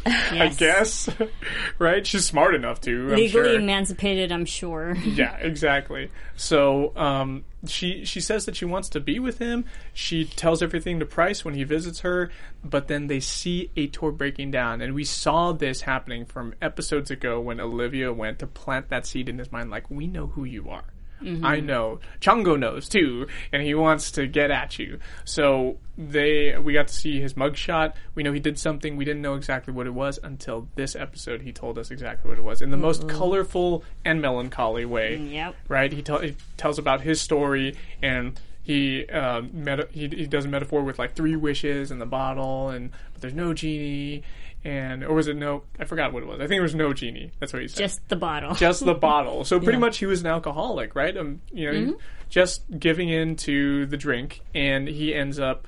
I 0.07 0.55
guess, 0.57 1.09
right? 1.79 2.07
She's 2.07 2.25
smart 2.25 2.55
enough 2.55 2.81
to 2.83 2.93
I'm 3.11 3.17
legally 3.17 3.29
sure. 3.29 3.61
emancipated. 3.61 4.33
I'm 4.33 4.45
sure. 4.45 4.95
yeah, 4.97 5.37
exactly. 5.37 6.11
So 6.37 6.97
um, 6.97 7.45
she 7.67 8.05
she 8.05 8.21
says 8.21 8.47
that 8.47 8.57
she 8.57 8.65
wants 8.65 8.89
to 8.91 9.01
be 9.01 9.19
with 9.19 9.39
him. 9.39 9.65
She 9.93 10.25
tells 10.25 10.63
everything 10.63 11.01
to 11.01 11.07
Pryce 11.07 11.45
when 11.45 11.55
he 11.55 11.65
visits 11.65 12.01
her, 12.01 12.31
but 12.65 12.89
then 12.89 13.09
they 13.09 13.21
see 13.21 13.71
Ator 13.77 14.13
breaking 14.13 14.51
down, 14.53 14.81
and 14.81 14.95
we 14.95 15.05
saw 15.05 15.53
this 15.53 15.83
happening 15.83 16.25
from 16.25 16.55
episodes 16.63 17.11
ago 17.11 17.41
when 17.41 17.61
Olivia 17.61 18.13
went 18.13 18.39
to 18.39 18.47
plant 18.47 18.89
that 18.91 19.07
seed 19.07 19.29
in 19.29 19.39
his 19.39 19.51
mind, 19.53 19.71
like 19.71 19.91
we 19.91 20.07
know 20.07 20.29
who 20.29 20.45
you 20.45 20.71
are. 20.71 20.85
I 21.21 21.25
mm-hmm. 21.25 21.67
know. 21.67 22.01
Chongo 22.21 22.59
knows 22.59 22.89
too, 22.89 23.27
and 23.53 23.63
he 23.63 23.75
wants 23.75 24.13
to 24.13 24.27
get 24.27 24.51
at 24.51 24.79
you. 24.79 24.99
So 25.25 25.79
they 25.97 26.57
we 26.57 26.73
got 26.73 26.89
to 26.89 26.95
see 26.95 27.21
his 27.21 27.35
mugshot. 27.35 27.95
We 28.15 28.23
know 28.23 28.33
he 28.33 28.41
did 28.41 28.59
something. 28.59 28.97
We 28.97 29.05
didn't 29.05 29.23
know 29.23 29.35
exactly 29.35 29.73
what 29.73 29.87
it 29.87 29.95
was 29.95 30.19
until 30.23 30.69
this 30.77 30.95
episode. 30.95 31.43
He 31.43 31.53
told 31.53 31.79
us 31.79 31.91
exactly 31.91 32.29
what 32.29 32.39
it 32.39 32.45
was 32.45 32.63
in 32.63 32.71
the 32.71 32.77
most 32.77 33.03
mm-hmm. 33.03 33.17
colorful 33.17 33.85
and 34.05 34.23
melancholy 34.23 34.85
way 34.85 35.19
mm, 35.19 35.33
Yep. 35.33 35.57
right? 35.69 35.93
He, 35.93 36.05
he 36.23 36.37
tells 36.57 36.79
about 36.79 37.01
his 37.01 37.21
story 37.21 37.75
and 38.03 38.41
he 38.63 39.07
uh, 39.07 39.43
meta- 39.53 39.89
he 39.91 40.09
he 40.09 40.27
does 40.27 40.45
a 40.45 40.49
metaphor 40.49 40.83
with 40.83 40.99
like 40.99 41.15
three 41.15 41.37
wishes 41.37 41.91
and 41.91 42.01
the 42.01 42.07
bottle 42.07 42.69
and 42.69 42.91
but 43.13 43.23
there's 43.23 43.35
no 43.35 43.55
genie 43.55 44.23
and 44.65 45.05
or 45.05 45.15
was 45.15 45.29
it 45.29 45.37
no 45.37 45.63
I 45.79 45.85
forgot 45.85 46.13
what 46.13 46.23
it 46.23 46.27
was. 46.27 46.41
I 46.41 46.47
think 46.47 46.59
it 46.59 46.63
was 46.63 46.75
no 46.75 46.93
genie. 46.93 47.31
That's 47.41 47.53
what 47.53 47.63
he 47.63 47.69
said. 47.69 47.79
Just 47.79 48.09
the 48.09 48.17
bottle. 48.17 48.55
just 48.55 48.85
the 48.85 48.95
bottle. 48.95 49.45
So 49.45 49.59
pretty 49.59 49.73
Yeah. 49.75 49.79
much 49.81 49.99
he 49.99 50.07
was 50.07 50.21
an 50.21 50.27
alcoholic 50.27 50.95
right? 50.95 51.17
Um 51.17 51.41
you 51.53 51.71
know 51.73 51.99
just 52.29 52.63
giving 52.79 53.09
in 53.09 53.37
to 53.37 53.87
the 53.87 53.97
drink 53.97 54.41
and 54.55 54.87
he 54.89 55.15
ends 55.15 55.39
up 55.39 55.67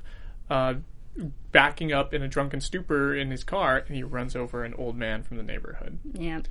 uh, 0.49 0.75
backing 1.51 1.91
up 1.91 2.13
in 2.13 2.21
a 2.21 2.27
drunken 2.27 2.59
stupor 2.61 3.15
in 3.15 3.31
his 3.31 3.43
car, 3.43 3.77
and 3.87 3.95
he 3.95 4.03
runs 4.03 4.35
over 4.35 4.63
an 4.63 4.73
old 4.75 4.95
man 4.97 5.23
from 5.23 5.37
the 5.37 5.43
neighborhood, 5.43 5.97
Yeah. 6.13 6.41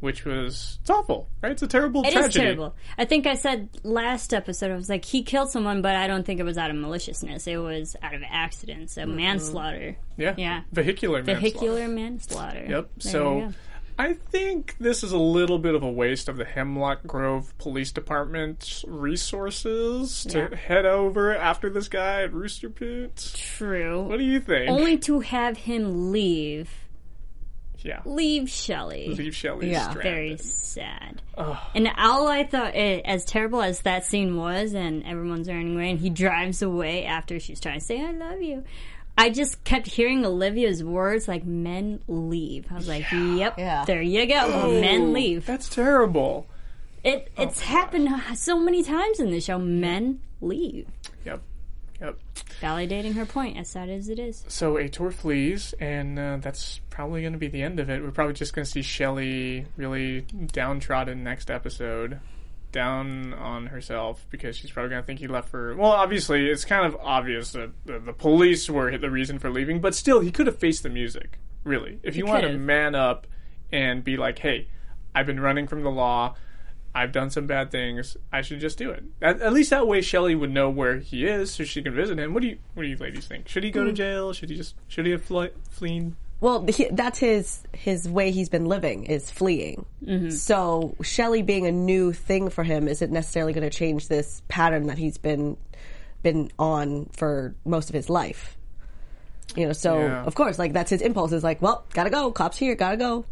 Which 0.00 0.24
was 0.24 0.78
it's 0.80 0.90
awful, 0.90 1.28
right? 1.42 1.52
It's 1.52 1.62
a 1.62 1.66
terrible 1.68 2.02
It 2.02 2.08
is 2.08 2.14
tragedy. 2.14 2.40
terrible. 2.44 2.74
I 2.98 3.04
think 3.04 3.26
I 3.26 3.34
said 3.34 3.68
last 3.82 4.32
episode, 4.34 4.70
I 4.70 4.76
was 4.76 4.88
like, 4.88 5.04
he 5.04 5.22
killed 5.22 5.50
someone, 5.50 5.82
but 5.82 5.94
I 5.96 6.06
don't 6.06 6.24
think 6.24 6.40
it 6.40 6.44
was 6.44 6.58
out 6.58 6.70
of 6.70 6.76
maliciousness. 6.76 7.46
It 7.46 7.58
was 7.58 7.96
out 8.02 8.14
of 8.14 8.22
accident, 8.28 8.90
so 8.90 9.06
manslaughter. 9.06 9.96
Yeah, 10.16 10.34
Yeah. 10.36 10.62
vehicular, 10.72 11.18
manslaughter. 11.22 11.40
Vehicular 11.40 11.88
manslaughter. 11.88 12.66
Yep. 12.68 12.90
There 12.98 13.12
so. 13.12 13.52
I 13.98 14.14
think 14.14 14.76
this 14.80 15.02
is 15.04 15.12
a 15.12 15.18
little 15.18 15.58
bit 15.58 15.74
of 15.74 15.82
a 15.82 15.90
waste 15.90 16.30
of 16.30 16.38
the 16.38 16.44
Hemlock 16.46 17.02
Grove 17.06 17.52
Police 17.58 17.92
Department's 17.92 18.82
resources 18.88 20.24
to 20.30 20.48
Yeah. 20.50 20.56
head 20.56 20.86
over 20.86 21.36
after 21.36 21.68
this 21.68 21.88
guy 21.88 22.22
at 22.22 22.32
Rooster 22.32 22.70
Pit. 22.70 23.32
True. 23.36 24.02
What 24.02 24.18
do 24.18 24.24
you 24.24 24.40
think? 24.40 24.70
Only 24.70 24.96
to 24.98 25.20
have 25.20 25.58
him 25.58 26.12
leave. 26.12 26.70
Yeah. 27.82 28.00
Leave 28.04 28.48
Shelley. 28.50 29.08
Leave 29.14 29.34
Shelley 29.34 29.70
Yeah. 29.70 29.90
stranded. 29.90 30.02
Very 30.12 30.36
sad. 30.38 31.22
And 31.74 31.88
all 31.98 32.28
I 32.28 32.44
thought, 32.44 32.74
as 32.74 33.24
terrible 33.24 33.62
as 33.62 33.80
that 33.82 34.04
scene 34.04 34.36
was, 34.36 34.74
and 34.74 35.04
everyone's 35.04 35.48
running 35.48 35.74
away, 35.74 35.90
and 35.90 35.98
he 35.98 36.10
drives 36.10 36.62
away 36.62 37.04
after 37.04 37.40
she's 37.40 37.60
trying 37.60 37.78
to 37.80 37.84
say, 37.84 38.00
I 38.04 38.12
love 38.12 38.42
you. 38.42 38.64
I 39.18 39.30
just 39.30 39.62
kept 39.64 39.86
hearing 39.86 40.24
Olivia's 40.24 40.82
words 40.82 41.28
like, 41.28 41.44
men 41.44 42.00
leave. 42.08 42.66
I 42.70 42.74
was 42.74 42.88
like, 42.88 43.10
yep, 43.12 43.58
Yeah. 43.58 43.84
there 43.84 44.00
you 44.00 44.26
go. 44.26 44.40
Oh, 44.46 44.80
men 44.80 45.12
leave. 45.12 45.44
That's 45.46 45.68
terrible. 45.68 46.46
It, 47.02 47.30
it's 47.36 47.60
oh, 47.60 47.64
happened 47.64 48.08
so 48.34 48.58
many 48.60 48.82
times 48.82 49.20
in 49.20 49.30
the 49.30 49.40
show. 49.40 49.58
Men 49.58 50.20
leave. 50.40 50.86
Yep. 51.24 51.42
Yep. 52.00 52.18
Validating 52.62 53.14
her 53.14 53.26
point, 53.26 53.56
as 53.58 53.68
sad 53.68 53.88
as 53.88 54.08
it 54.08 54.18
is. 54.18 54.44
So 54.48 54.78
Ator 54.78 55.12
flees, 55.12 55.74
and 55.80 56.18
uh, 56.18 56.38
that's 56.40 56.80
probably 56.90 57.20
going 57.20 57.34
to 57.34 57.38
be 57.38 57.48
the 57.48 57.62
end 57.62 57.78
of 57.78 57.90
it. 57.90 58.02
We're 58.02 58.10
probably 58.10 58.34
just 58.34 58.54
going 58.54 58.64
to 58.64 58.70
see 58.70 58.82
Shelley 58.82 59.66
really 59.76 60.22
downtrodden 60.22 61.22
next 61.22 61.50
episode, 61.50 62.20
down 62.72 63.34
on 63.34 63.66
herself 63.66 64.26
because 64.30 64.56
she's 64.56 64.70
probably 64.70 64.90
going 64.90 65.02
to 65.02 65.06
think 65.06 65.20
he 65.20 65.26
left 65.26 65.48
for. 65.48 65.74
Well, 65.76 65.90
obviously, 65.90 66.48
it's 66.48 66.64
kind 66.64 66.86
of 66.86 66.96
obvious 67.00 67.52
that 67.52 67.70
the, 67.84 67.98
the 67.98 68.12
police 68.12 68.70
were 68.70 68.96
the 68.96 69.10
reason 69.10 69.38
for 69.38 69.50
leaving, 69.50 69.80
but 69.80 69.94
still, 69.94 70.20
he 70.20 70.30
could 70.30 70.46
have 70.46 70.58
faced 70.58 70.82
the 70.82 70.90
music. 70.90 71.38
Really, 71.64 71.98
if 72.02 72.16
you 72.16 72.24
want 72.24 72.44
to 72.44 72.56
man 72.56 72.94
up 72.94 73.26
and 73.70 74.02
be 74.02 74.16
like, 74.16 74.38
"Hey, 74.38 74.68
I've 75.14 75.26
been 75.26 75.40
running 75.40 75.66
from 75.66 75.82
the 75.82 75.90
law." 75.90 76.34
I've 76.94 77.12
done 77.12 77.30
some 77.30 77.46
bad 77.46 77.70
things. 77.70 78.16
I 78.32 78.42
should 78.42 78.60
just 78.60 78.78
do 78.78 78.90
it. 78.90 79.04
At, 79.22 79.40
at 79.40 79.52
least 79.52 79.70
that 79.70 79.86
way, 79.86 80.00
Shelley 80.00 80.34
would 80.34 80.50
know 80.50 80.70
where 80.70 80.98
he 80.98 81.26
is, 81.26 81.52
so 81.52 81.64
she 81.64 81.82
can 81.82 81.94
visit 81.94 82.18
him. 82.18 82.34
What 82.34 82.42
do 82.42 82.48
you, 82.48 82.58
what 82.74 82.82
do 82.82 82.88
you 82.88 82.96
ladies 82.96 83.26
think? 83.26 83.48
Should 83.48 83.64
he 83.64 83.70
go 83.70 83.84
to 83.84 83.90
hmm. 83.90 83.96
jail? 83.96 84.32
Should 84.32 84.50
he 84.50 84.56
just, 84.56 84.74
should 84.88 85.06
he 85.06 85.12
have 85.12 85.22
fle- 85.22 85.54
fleeing? 85.70 86.16
Well, 86.40 86.64
he, 86.66 86.88
that's 86.90 87.18
his 87.18 87.62
his 87.72 88.08
way 88.08 88.30
he's 88.30 88.48
been 88.48 88.64
living 88.64 89.04
is 89.04 89.30
fleeing. 89.30 89.84
Mm-hmm. 90.04 90.30
So 90.30 90.96
Shelley 91.02 91.42
being 91.42 91.66
a 91.66 91.72
new 91.72 92.12
thing 92.12 92.48
for 92.48 92.64
him 92.64 92.88
isn't 92.88 93.12
necessarily 93.12 93.52
going 93.52 93.68
to 93.68 93.76
change 93.76 94.08
this 94.08 94.40
pattern 94.48 94.86
that 94.86 94.96
he's 94.96 95.18
been 95.18 95.58
been 96.22 96.50
on 96.58 97.10
for 97.12 97.54
most 97.64 97.90
of 97.90 97.94
his 97.94 98.08
life. 98.08 98.56
You 99.54 99.66
know, 99.66 99.72
so 99.72 99.98
Yeah. 99.98 100.24
of 100.24 100.34
course, 100.34 100.58
like 100.58 100.72
that's 100.72 100.90
his 100.90 101.02
impulse 101.02 101.32
is 101.32 101.44
like, 101.44 101.60
well, 101.60 101.84
gotta 101.92 102.10
go, 102.10 102.30
cops 102.30 102.56
here, 102.56 102.74
gotta 102.74 102.96
go. 102.96 103.26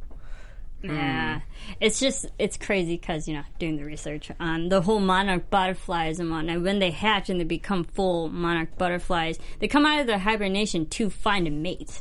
Yeah, 0.82 1.36
mm. 1.36 1.42
it's 1.80 1.98
just 1.98 2.26
it's 2.38 2.56
crazy 2.56 2.96
because 2.96 3.26
you 3.26 3.34
know 3.34 3.42
doing 3.58 3.76
the 3.76 3.84
research 3.84 4.30
on 4.38 4.68
the 4.68 4.80
whole 4.80 5.00
monarch 5.00 5.50
butterflies 5.50 6.20
and 6.20 6.30
whatnot. 6.30 6.62
When 6.62 6.78
they 6.78 6.92
hatch 6.92 7.30
and 7.30 7.40
they 7.40 7.44
become 7.44 7.84
full 7.84 8.28
monarch 8.28 8.78
butterflies, 8.78 9.38
they 9.58 9.66
come 9.68 9.84
out 9.84 10.00
of 10.00 10.06
their 10.06 10.18
hibernation 10.18 10.86
to 10.86 11.10
find 11.10 11.48
a 11.48 11.50
mate, 11.50 12.00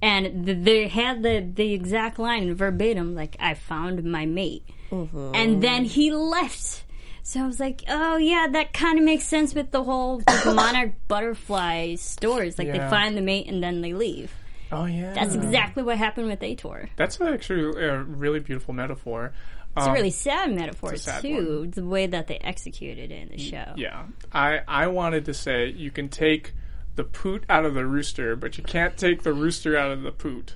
and 0.00 0.46
th- 0.46 0.58
they 0.64 0.88
had 0.88 1.22
the 1.22 1.46
the 1.54 1.74
exact 1.74 2.18
line 2.18 2.54
verbatim, 2.54 3.14
like 3.14 3.36
"I 3.38 3.52
found 3.54 4.02
my 4.04 4.24
mate," 4.24 4.64
mm-hmm. 4.90 5.32
and 5.34 5.62
then 5.62 5.84
he 5.84 6.10
left. 6.10 6.84
So 7.22 7.42
I 7.42 7.46
was 7.48 7.58
like, 7.58 7.82
oh 7.88 8.18
yeah, 8.18 8.46
that 8.52 8.72
kind 8.72 8.98
of 9.00 9.04
makes 9.04 9.24
sense 9.24 9.52
with 9.52 9.72
the 9.72 9.82
whole 9.82 10.22
monarch 10.46 10.92
butterfly 11.08 11.96
stories. 11.96 12.56
Like 12.56 12.68
Yeah. 12.68 12.84
they 12.84 12.88
find 12.88 13.16
the 13.16 13.20
mate 13.20 13.48
and 13.48 13.60
then 13.60 13.80
they 13.80 13.92
leave. 13.94 14.32
Oh 14.72 14.84
yeah, 14.86 15.12
That's 15.14 15.34
exactly 15.34 15.82
what 15.82 15.96
happened 15.98 16.26
with 16.28 16.40
Ator. 16.40 16.88
that's 16.96 17.20
actually 17.20 17.82
a 17.84 18.02
really 18.02 18.40
beautiful 18.40 18.74
metaphor. 18.74 19.32
It's 19.76 19.84
Um, 19.84 19.90
a 19.90 19.94
really 19.94 20.10
sad 20.10 20.54
metaphor 20.54 20.96
sad 20.96 21.22
too. 21.22 21.70
The 21.72 21.84
way 21.84 22.06
that 22.06 22.26
they 22.26 22.38
executed 22.38 23.10
it 23.10 23.14
in 23.22 23.28
the 23.28 23.38
show. 23.38 23.74
Yeah, 23.76 24.04
I 24.32 24.60
I 24.66 24.86
wanted 24.88 25.26
to 25.26 25.34
say 25.34 25.66
you 25.68 25.90
can 25.90 26.08
take 26.08 26.52
the 26.96 27.04
poot 27.04 27.44
out 27.50 27.64
of 27.66 27.74
the 27.74 27.84
rooster, 27.86 28.34
but 28.36 28.56
you 28.58 28.64
can't 28.64 28.96
take 28.96 29.22
the 29.22 29.32
rooster 29.34 29.76
out 29.76 29.90
of 29.90 30.02
the 30.02 30.12
poot. 30.12 30.54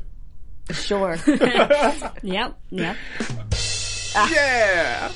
Sure. 0.73 1.17
Yep. 2.23 2.59
Yep. 2.71 2.97
Yeah, 4.31 5.13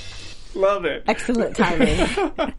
love 0.57 0.85
it. 0.85 1.05
Excellent 1.07 1.57
timing. 1.57 2.07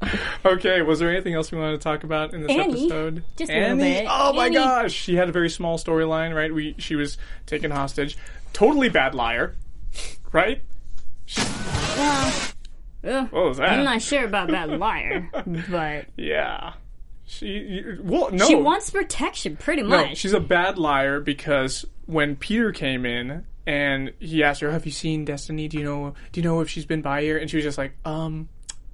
Okay, 0.45 0.83
was 0.83 0.99
there 0.99 1.09
anything 1.09 1.33
else 1.33 1.51
we 1.51 1.57
wanted 1.57 1.71
to 1.77 1.83
talk 1.83 2.03
about 2.03 2.33
in 2.35 2.41
this 2.43 2.51
Annie. 2.51 2.83
episode? 2.85 3.23
Just 3.35 3.51
a 3.51 3.59
little 3.59 3.77
bit. 3.77 4.05
Oh 4.07 4.31
my 4.33 4.45
Annie. 4.45 4.55
gosh, 4.55 4.91
she 4.93 5.15
had 5.15 5.27
a 5.27 5.31
very 5.31 5.49
small 5.49 5.79
storyline, 5.79 6.35
right? 6.35 6.53
We 6.53 6.75
she 6.77 6.95
was 6.95 7.17
taken 7.47 7.71
hostage. 7.71 8.15
Totally 8.53 8.89
bad 8.89 9.15
liar, 9.15 9.55
right? 10.31 10.61
Ugh. 11.97 12.51
What 13.31 13.33
was 13.33 13.57
that? 13.57 13.69
I'm 13.69 13.83
not 13.83 14.01
sure 14.01 14.23
about 14.25 14.49
that 14.49 14.69
liar, 14.69 15.29
but 15.69 16.05
Yeah. 16.17 16.73
She 17.27 17.81
well 18.01 18.29
no. 18.31 18.45
she 18.45 18.53
wants 18.55 18.91
protection, 18.91 19.57
pretty 19.57 19.81
no, 19.81 19.89
much. 19.89 20.17
she's 20.17 20.33
a 20.33 20.39
bad 20.39 20.77
liar 20.77 21.19
because 21.19 21.85
when 22.05 22.35
Peter 22.35 22.71
came 22.71 23.03
in 23.05 23.45
and 23.67 24.13
he 24.19 24.43
asked 24.43 24.61
her, 24.61 24.71
"Have 24.71 24.85
you 24.85 24.91
seen 24.91 25.25
Destiny? 25.25 25.67
Do 25.67 25.77
you 25.77 25.83
know 25.83 26.13
do 26.31 26.39
you 26.39 26.43
know 26.43 26.61
if 26.61 26.69
she's 26.69 26.85
been 26.85 27.01
by 27.01 27.21
here?" 27.21 27.37
and 27.37 27.49
she 27.49 27.57
was 27.57 27.63
just 27.65 27.77
like, 27.77 27.93
"Um 28.05 28.49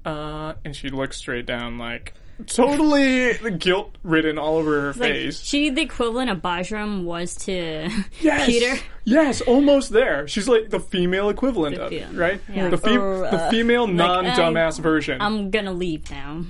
uh," 0.05 0.53
and 0.65 0.75
she 0.75 0.89
looked 0.89 1.15
straight 1.15 1.45
down 1.45 1.77
like 1.77 2.13
totally 2.47 3.33
guilt 3.59 3.95
ridden 4.03 4.37
all 4.39 4.57
over 4.57 4.81
her 4.81 4.87
like, 4.93 5.11
face. 5.11 5.41
she 5.43 5.69
the 5.69 5.81
equivalent 5.81 6.29
of 6.29 6.39
Bajram 6.39 7.03
was 7.03 7.35
to 7.35 7.87
Yes. 8.21 8.45
Peter. 8.47 8.81
Yes, 9.03 9.41
almost 9.41 9.91
there. 9.91 10.27
She's 10.27 10.47
like 10.47 10.69
the 10.69 10.79
female 10.79 11.29
equivalent 11.29 11.75
The 11.75 11.85
of 11.85 11.91
it, 11.93 12.07
right? 12.13 12.41
yeah. 12.51 12.69
The, 12.69 12.77
fe- 12.77 12.97
Or, 12.97 13.19
the 13.29 13.45
uh, 13.45 13.49
female 13.51 13.87
non 13.87 14.25
dumbass 14.25 14.73
I'm- 14.75 14.83
version. 14.83 15.21
I'm 15.21 15.49
gonna 15.51 15.73
leave 15.73 16.09
now. 16.11 16.43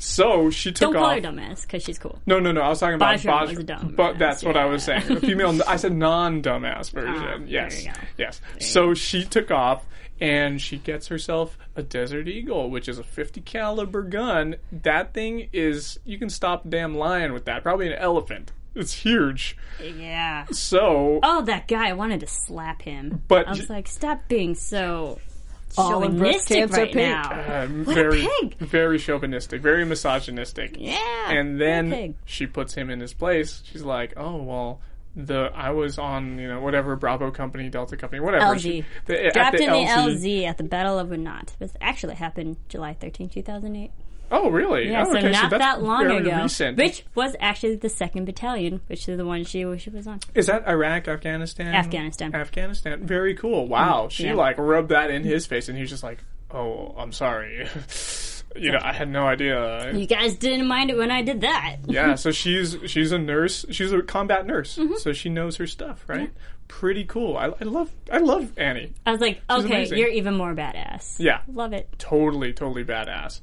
So 0.00 0.50
she 0.50 0.72
took 0.72 0.92
Don't 0.92 0.94
call 0.94 1.04
off. 1.06 1.14
her 1.14 1.20
dumbass 1.20 1.62
because 1.62 1.82
she's 1.82 1.98
cool. 1.98 2.18
No, 2.26 2.40
no, 2.40 2.52
no. 2.52 2.60
I 2.62 2.68
was 2.68 2.80
talking 2.80 2.94
about 2.96 3.18
Bajram 3.18 3.30
Baj- 3.32 3.48
was 3.48 3.58
a 3.58 3.64
dumbass, 3.64 3.96
but 3.96 4.18
that's 4.18 4.42
what 4.42 4.56
I 4.56 4.64
was 4.66 4.82
saying. 4.82 5.06
The 5.06 5.20
female. 5.20 5.58
I 5.66 5.76
said 5.76 5.94
non-dumbass 5.94 6.90
version. 6.92 7.14
Ah, 7.16 7.36
there 7.38 7.46
yes, 7.46 7.84
you 7.84 7.92
go. 7.92 7.98
yes. 8.18 8.40
So 8.60 8.94
she 8.94 9.24
took 9.24 9.50
off 9.50 9.84
and 10.20 10.60
she 10.60 10.76
gets 10.78 11.06
herself 11.08 11.56
a 11.76 11.82
Desert 11.82 12.28
Eagle, 12.28 12.68
which 12.70 12.88
is 12.88 12.98
a 12.98 13.02
50 13.04 13.40
caliber 13.42 14.02
gun. 14.02 14.56
That 14.72 15.14
thing 15.14 15.48
is 15.52 15.98
you 16.04 16.18
can 16.18 16.28
stop 16.30 16.64
a 16.64 16.68
damn 16.68 16.94
lion 16.96 17.32
with 17.32 17.44
that. 17.46 17.62
Probably 17.62 17.86
an 17.86 17.94
elephant. 17.98 18.52
It's 18.74 18.92
huge. 18.92 19.56
Yeah. 19.82 20.44
So 20.52 21.18
Oh, 21.24 21.42
that 21.42 21.66
guy! 21.66 21.88
I 21.88 21.92
wanted 21.94 22.20
to 22.20 22.26
slap 22.28 22.82
him. 22.82 23.22
But 23.26 23.46
I 23.48 23.50
was 23.50 23.60
j- 23.60 23.66
like, 23.68 23.88
stop 23.88 24.28
being 24.28 24.54
so 24.54 24.76
All 24.78 25.12
in 25.12 25.14
breast 25.14 25.29
chauvinistic 25.76 26.56
cancer 26.58 26.80
right 26.82 26.92
pink. 26.92 27.08
now. 27.08 27.62
um, 27.64 27.84
What 27.84 27.96
a 27.96 28.02
very, 28.02 28.28
pig. 28.40 28.58
very 28.58 28.98
chauvinistic, 28.98 29.62
very 29.62 29.84
misogynistic. 29.84 30.76
Yeah. 30.78 31.30
and 31.30 31.60
then 31.60 32.14
she 32.24 32.46
puts 32.46 32.74
him 32.74 32.90
in 32.90 33.00
his 33.00 33.12
place. 33.12 33.62
She's 33.64 33.82
like, 33.82 34.12
"Oh 34.16 34.36
well, 34.42 34.80
the 35.16 35.50
I 35.54 35.70
was 35.70 35.98
on 35.98 36.38
you 36.38 36.48
know 36.48 36.60
whatever 36.60 36.96
Bravo 36.96 37.30
company, 37.30 37.68
Delta 37.68 37.96
company, 37.96 38.20
whatever." 38.20 38.54
LZ. 38.54 38.60
She, 38.60 38.84
the, 39.06 39.26
at 39.26 39.32
Dropped 39.34 39.56
the 39.58 39.64
in 39.64 39.70
the 39.70 39.76
LZ. 39.76 40.16
LZ 40.16 40.44
at 40.46 40.58
the 40.58 40.64
Battle 40.64 40.98
of 40.98 41.08
Wanat. 41.08 41.56
This 41.58 41.72
actually 41.80 42.14
happened 42.14 42.56
July 42.68 42.94
13, 42.94 43.28
2008. 43.28 43.90
Oh 44.30 44.48
really? 44.50 44.88
Yeah, 44.90 45.04
oh, 45.06 45.12
so 45.12 45.18
okay, 45.18 45.30
not 45.32 45.50
that's 45.50 45.60
that 45.60 45.82
long 45.82 46.10
ago. 46.10 46.42
Recent. 46.42 46.76
Which 46.78 47.04
was 47.14 47.34
actually 47.40 47.76
the 47.76 47.88
second 47.88 48.26
battalion, 48.26 48.80
which 48.86 49.08
is 49.08 49.16
the 49.16 49.24
one 49.26 49.44
she, 49.44 49.66
she 49.78 49.90
was 49.90 50.06
on. 50.06 50.20
is 50.34 50.46
that 50.46 50.66
Iraq, 50.68 51.08
Afghanistan, 51.08 51.74
Afghanistan. 51.74 52.34
Afghanistan. 52.34 53.04
Very 53.06 53.34
cool. 53.34 53.66
Wow, 53.66 54.08
she 54.08 54.26
yeah. 54.26 54.34
like 54.34 54.56
rubbed 54.58 54.90
that 54.90 55.10
in 55.10 55.24
his 55.24 55.46
face, 55.46 55.68
and 55.68 55.76
he 55.76 55.82
was 55.82 55.90
just 55.90 56.02
like, 56.04 56.18
"Oh, 56.50 56.94
I'm 56.96 57.12
sorry." 57.12 57.66
you 58.56 58.72
know, 58.72 58.78
I 58.82 58.92
had 58.92 59.08
no 59.08 59.26
idea. 59.26 59.92
You 59.94 60.06
guys 60.06 60.34
didn't 60.36 60.66
mind 60.66 60.90
it 60.90 60.96
when 60.96 61.10
I 61.10 61.22
did 61.22 61.40
that. 61.42 61.76
yeah, 61.86 62.14
so 62.14 62.30
she's 62.40 62.76
she's 62.86 63.10
a 63.12 63.18
nurse. 63.18 63.64
She's 63.70 63.92
a 63.92 64.00
combat 64.02 64.46
nurse, 64.46 64.76
Mm-hmm. 64.76 64.94
so 64.98 65.12
she 65.12 65.28
knows 65.28 65.56
her 65.56 65.66
stuff, 65.66 66.04
right? 66.06 66.30
Pretty 66.68 67.04
cool. 67.04 67.36
I, 67.36 67.46
I 67.60 67.64
love 67.64 67.90
I 68.12 68.18
love 68.18 68.52
Annie. 68.56 68.92
I 69.04 69.10
was 69.10 69.20
like, 69.20 69.40
okay, 69.50 69.64
amazing. 69.66 69.98
you're 69.98 70.08
even 70.08 70.36
more 70.36 70.54
badass. 70.54 71.16
Yeah, 71.18 71.40
Love 71.52 71.72
it. 71.72 71.88
totally, 71.98 72.52
totally 72.52 72.84
badass. 72.84 73.40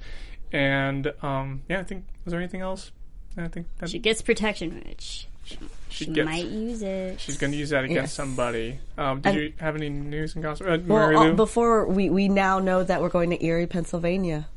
And 0.51 1.11
um, 1.21 1.61
yeah, 1.69 1.79
I 1.79 1.83
think 1.83 2.05
was 2.25 2.31
there 2.31 2.39
anything 2.39 2.61
else? 2.61 2.91
I 3.37 3.47
think 3.49 3.67
that 3.79 3.89
She 3.89 3.99
gets 3.99 4.21
protection, 4.21 4.83
which 4.87 5.27
she 5.43 5.57
she 5.89 6.05
gets. 6.07 6.25
might 6.25 6.45
use 6.45 6.81
it. 6.81 7.19
She's 7.19 7.37
going 7.37 7.51
to 7.51 7.57
use 7.57 7.69
that 7.69 7.83
against 7.83 8.01
Yes. 8.11 8.13
somebody. 8.13 8.79
Um, 8.97 9.21
did 9.21 9.29
And- 9.29 9.39
you 9.41 9.53
have 9.59 9.75
any 9.75 9.89
news 9.89 10.33
and 10.35 10.43
gossip? 10.43 10.67
Uh, 10.67 10.77
well, 10.85 11.11
Mary 11.11 11.31
uh, 11.31 11.33
before 11.33 11.85
we 11.87 12.09
we 12.09 12.29
now 12.29 12.59
know 12.59 12.83
that 12.83 13.01
we're 13.01 13.09
going 13.09 13.29
to 13.31 13.45
Erie, 13.45 13.67
Pennsylvania. 13.67 14.47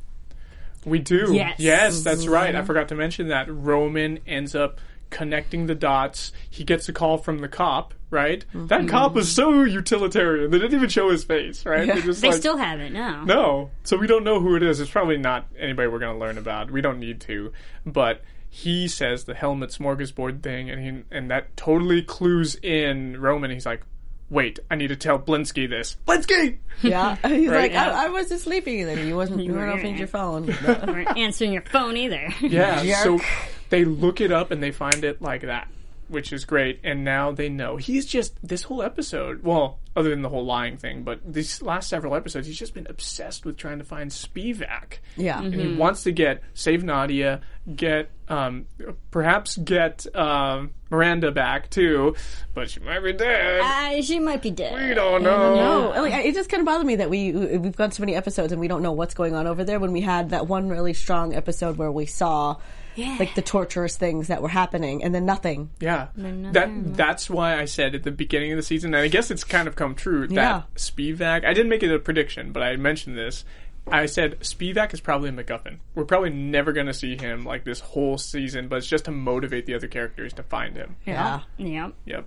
we 0.86 0.98
do. 0.98 1.32
Yes. 1.34 1.56
Yes, 1.58 2.02
that's 2.02 2.26
right. 2.26 2.54
I 2.54 2.62
forgot 2.62 2.88
to 2.88 2.94
mention 2.94 3.28
that 3.28 3.52
Roman 3.52 4.18
ends 4.26 4.54
up 4.54 4.80
connecting 5.10 5.66
the 5.66 5.74
dots. 5.74 6.32
He 6.48 6.64
gets 6.64 6.88
a 6.88 6.92
call 6.92 7.18
from 7.18 7.38
the 7.38 7.48
cop, 7.48 7.94
right? 8.10 8.44
Mm-hmm. 8.48 8.66
That 8.68 8.88
cop 8.88 9.14
was 9.14 9.30
so 9.30 9.62
utilitarian. 9.64 10.50
They 10.50 10.58
didn't 10.58 10.74
even 10.74 10.88
show 10.88 11.10
his 11.10 11.24
face, 11.24 11.66
right? 11.66 11.86
They're 11.86 12.00
just 12.00 12.22
They 12.22 12.28
like, 12.28 12.38
still 12.38 12.56
haven't, 12.56 12.92
no. 12.92 13.24
no. 13.24 13.70
So 13.84 13.96
we 13.96 14.06
don't 14.06 14.24
know 14.24 14.40
who 14.40 14.56
it 14.56 14.62
is. 14.62 14.80
It's 14.80 14.90
probably 14.90 15.18
not 15.18 15.46
anybody 15.58 15.88
we're 15.88 15.98
going 15.98 16.14
to 16.14 16.20
learn 16.20 16.38
about. 16.38 16.70
We 16.70 16.80
don't 16.80 16.98
need 16.98 17.20
to. 17.22 17.52
But 17.84 18.22
he 18.48 18.88
says 18.88 19.24
the 19.24 19.34
helmet 19.34 19.70
smorgasbord 19.70 20.42
thing, 20.42 20.70
and 20.70 20.82
he 20.82 21.16
and 21.16 21.30
that 21.30 21.56
totally 21.56 22.02
clues 22.02 22.56
in 22.56 23.20
Roman. 23.20 23.50
He's 23.52 23.64
like, 23.64 23.82
"Wait, 24.28 24.58
I 24.68 24.74
need 24.74 24.88
to 24.88 24.96
tell 24.96 25.20
Blinsky 25.20 25.70
this." 25.70 25.96
Blinsky. 26.04 26.58
Yeah, 26.82 27.14
he's 27.28 27.48
like, 27.48 27.70
Yeah. 27.70 27.92
I, 27.92 28.06
I 28.06 28.08
wasn't 28.08 28.40
sleeping. 28.40 28.86
Then 28.86 29.06
you 29.06 29.14
wasn't. 29.14 29.44
You 29.44 29.52
weren't 29.54 29.72
opening 29.72 29.98
your 29.98 30.08
phone. 30.08 30.46
You 30.66 30.76
weren't 30.92 31.16
answering 31.16 31.52
your 31.52 31.62
phone 31.62 31.96
either. 31.96 32.28
Yeah. 32.40 32.82
So 33.04 33.18
Jerk. 33.18 33.26
They 33.70 33.84
look 33.84 34.20
it 34.20 34.30
up 34.30 34.50
and 34.50 34.62
they 34.62 34.70
find 34.72 35.02
it 35.04 35.22
like 35.22 35.42
that, 35.42 35.68
which 36.08 36.32
is 36.32 36.44
great. 36.44 36.80
And 36.84 37.04
now 37.04 37.32
they 37.32 37.48
know 37.48 37.76
he's 37.76 38.04
just 38.06 38.34
this 38.46 38.64
whole 38.64 38.82
episode. 38.82 39.42
Well, 39.42 39.78
other 39.96 40.10
than 40.10 40.22
the 40.22 40.28
whole 40.28 40.44
lying 40.44 40.76
thing, 40.76 41.02
but 41.02 41.20
these 41.24 41.62
last 41.62 41.88
several 41.88 42.14
episodes, 42.14 42.46
he's 42.46 42.58
just 42.58 42.74
been 42.74 42.86
obsessed 42.88 43.44
with 43.44 43.56
trying 43.56 43.78
to 43.78 43.84
find 43.84 44.10
Spivak. 44.10 44.98
Yeah. 45.16 45.42
and 45.42 45.54
he 45.54 45.74
wants 45.74 46.04
to 46.04 46.12
get 46.12 46.42
save 46.54 46.84
Nadia, 46.84 47.40
get 47.74 48.10
um, 48.28 48.66
perhaps 49.10 49.56
get 49.56 50.06
um, 50.16 50.70
Miranda 50.90 51.32
back 51.32 51.70
too, 51.70 52.14
but 52.54 52.70
she 52.70 52.78
might 52.80 53.00
be 53.00 53.12
dead. 53.12 53.60
Uh, 53.60 54.00
she 54.02 54.20
might 54.20 54.42
be 54.42 54.52
dead. 54.52 54.74
we 54.74 54.94
don't 54.94 55.24
know. 55.24 55.92
No, 55.92 56.02
like, 56.02 56.24
it 56.24 56.34
just 56.34 56.48
kind 56.48 56.60
of 56.60 56.66
bothered 56.66 56.86
me 56.86 56.96
that 56.96 57.10
we 57.10 57.32
we've 57.32 57.76
got 57.76 57.92
so 57.92 58.02
many 58.02 58.14
episodes 58.14 58.52
and 58.52 58.60
we 58.60 58.68
don't 58.68 58.82
know 58.82 58.92
what's 58.92 59.14
going 59.14 59.34
on 59.34 59.48
over 59.48 59.64
there. 59.64 59.80
When 59.80 59.90
we 59.90 60.00
had 60.00 60.30
that 60.30 60.46
one 60.46 60.68
really 60.68 60.94
strong 60.94 61.34
episode 61.34 61.76
where 61.76 61.90
we 61.90 62.06
saw 62.06 62.56
Yeah. 63.00 63.16
like 63.18 63.34
the 63.34 63.42
torturous 63.42 63.96
things 63.96 64.28
that 64.28 64.42
were 64.42 64.48
happening, 64.48 65.02
and 65.02 65.14
then 65.14 65.24
nothing. 65.24 65.70
Yeah, 65.80 66.08
nothing 66.16 66.52
that 66.52 66.96
that's 66.96 67.30
why 67.30 67.58
I 67.58 67.64
said 67.64 67.94
at 67.94 68.02
the 68.02 68.10
beginning 68.10 68.52
of 68.52 68.56
the 68.56 68.62
season, 68.62 68.94
and 68.94 69.02
I 69.02 69.08
guess 69.08 69.30
it's 69.30 69.44
kind 69.44 69.66
of 69.68 69.76
come 69.76 69.94
true 69.94 70.26
that 70.28 70.34
Yeah. 70.34 70.62
Spivak. 70.76 71.44
I 71.44 71.54
didn't 71.54 71.68
make 71.70 71.82
it 71.82 71.90
a 71.94 71.98
prediction, 71.98 72.52
but 72.52 72.62
I 72.62 72.76
mentioned 72.76 73.16
this. 73.16 73.44
I 73.86 74.06
said 74.06 74.38
Spivak 74.40 74.94
is 74.94 75.00
probably 75.00 75.30
a 75.30 75.32
MacGuffin. 75.32 75.78
We're 75.94 76.04
probably 76.04 76.30
never 76.30 76.72
going 76.72 76.86
to 76.86 76.94
see 76.94 77.16
him 77.16 77.44
like 77.44 77.64
this 77.64 77.80
whole 77.80 78.18
season, 78.18 78.68
but 78.68 78.76
it's 78.76 78.86
just 78.86 79.06
to 79.06 79.10
motivate 79.10 79.66
the 79.66 79.74
other 79.74 79.88
characters 79.88 80.32
to 80.34 80.42
find 80.44 80.76
him. 80.76 80.96
Yeah. 81.06 81.40
Yeah. 81.56 81.90
Yep. 82.04 82.24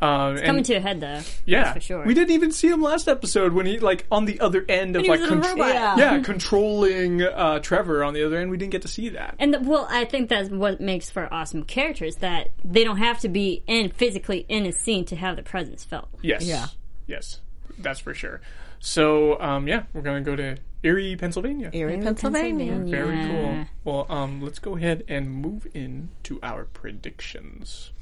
Um, 0.00 0.36
Coming 0.38 0.56
and- 0.56 0.64
to 0.66 0.74
a 0.74 0.80
head, 0.80 1.00
though. 1.00 1.20
yeah, 1.44 1.64
That's 1.64 1.74
for 1.74 1.80
sure. 1.80 2.04
We 2.04 2.14
didn't 2.14 2.30
even 2.30 2.50
see 2.50 2.68
him 2.68 2.80
last 2.80 3.08
episode 3.08 3.52
when 3.52 3.66
he 3.66 3.78
like 3.78 4.06
on 4.10 4.24
the 4.24 4.40
other 4.40 4.64
end 4.68 4.96
of 4.96 5.06
like 5.06 5.20
was 5.20 5.30
in 5.30 5.38
a 5.38 5.40
robot. 5.42 5.68
Yeah. 5.68 5.96
yeah, 5.96 6.18
controlling 6.20 7.22
uh, 7.22 7.58
Trevor 7.58 8.02
on 8.04 8.14
the 8.14 8.24
other 8.24 8.38
end. 8.38 8.50
We 8.50 8.56
didn't 8.56 8.72
get 8.72 8.82
to 8.82 8.88
see 8.88 9.10
that. 9.10 9.34
And 9.38 9.52
the, 9.54 9.60
well, 9.60 9.86
I 9.90 10.04
think 10.06 10.28
that's 10.30 10.48
what 10.50 10.80
makes 10.80 11.10
for 11.10 11.32
awesome 11.32 11.64
characters 11.64 12.16
that 12.16 12.48
they 12.64 12.84
don't 12.84 12.98
have 12.98 13.20
to 13.20 13.28
be 13.28 13.62
in 13.66 13.90
physically 13.90 14.46
in 14.48 14.66
a 14.66 14.72
scene 14.72 15.04
to 15.06 15.16
have 15.16 15.36
the 15.36 15.42
presence 15.42 15.84
felt. 15.84 16.08
Yes. 16.22 16.44
Yeah. 16.44 16.68
Yes. 17.06 17.40
That's 17.78 18.00
for 18.00 18.14
sure. 18.14 18.40
So, 18.80 19.38
um, 19.40 19.68
yeah, 19.68 19.84
we're 19.92 20.02
going 20.02 20.24
to 20.24 20.30
go 20.30 20.36
to 20.36 20.56
Erie, 20.84 21.16
Pennsylvania. 21.16 21.70
Erie, 21.72 22.00
Pennsylvania. 22.00 22.74
Very 22.78 23.26
cool. 23.28 23.64
Well, 23.84 24.06
um, 24.08 24.42
let's 24.42 24.58
go 24.58 24.76
ahead 24.76 25.04
and 25.08 25.30
move 25.30 25.66
into 25.74 26.40
our 26.42 26.64
predictions. 26.64 27.92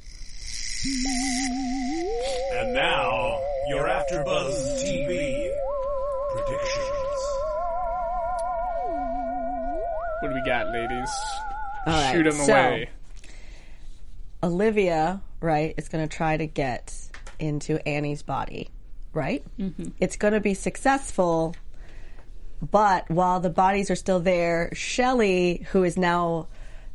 And 2.53 2.73
now, 2.73 3.39
your 3.69 3.87
AfterBuzz 3.87 4.81
TV 4.83 5.51
predictions. 6.33 7.21
What 10.21 10.29
do 10.29 10.35
we 10.35 10.41
got, 10.45 10.71
ladies? 10.71 11.09
All 11.85 11.93
right, 11.93 12.11
Shoot 12.13 12.27
'em 12.27 12.33
so- 12.33 12.53
away. 12.53 12.89
Olivia, 14.43 15.21
right, 15.39 15.75
is 15.77 15.87
going 15.87 16.07
to 16.07 16.15
try 16.15 16.35
to 16.35 16.47
get 16.47 16.95
into 17.37 17.77
Annie's 17.87 18.23
body, 18.23 18.69
right? 19.13 19.43
Mm-hmm. 19.59 19.89
It's 19.99 20.15
going 20.15 20.33
to 20.33 20.39
be 20.39 20.55
successful, 20.55 21.55
but 22.69 23.09
while 23.09 23.39
the 23.39 23.49
bodies 23.49 23.89
are 23.89 23.95
still 23.95 24.19
there, 24.19 24.69
Shelley, 24.73 25.65
who 25.71 25.83
is 25.83 25.97
now 25.97 26.47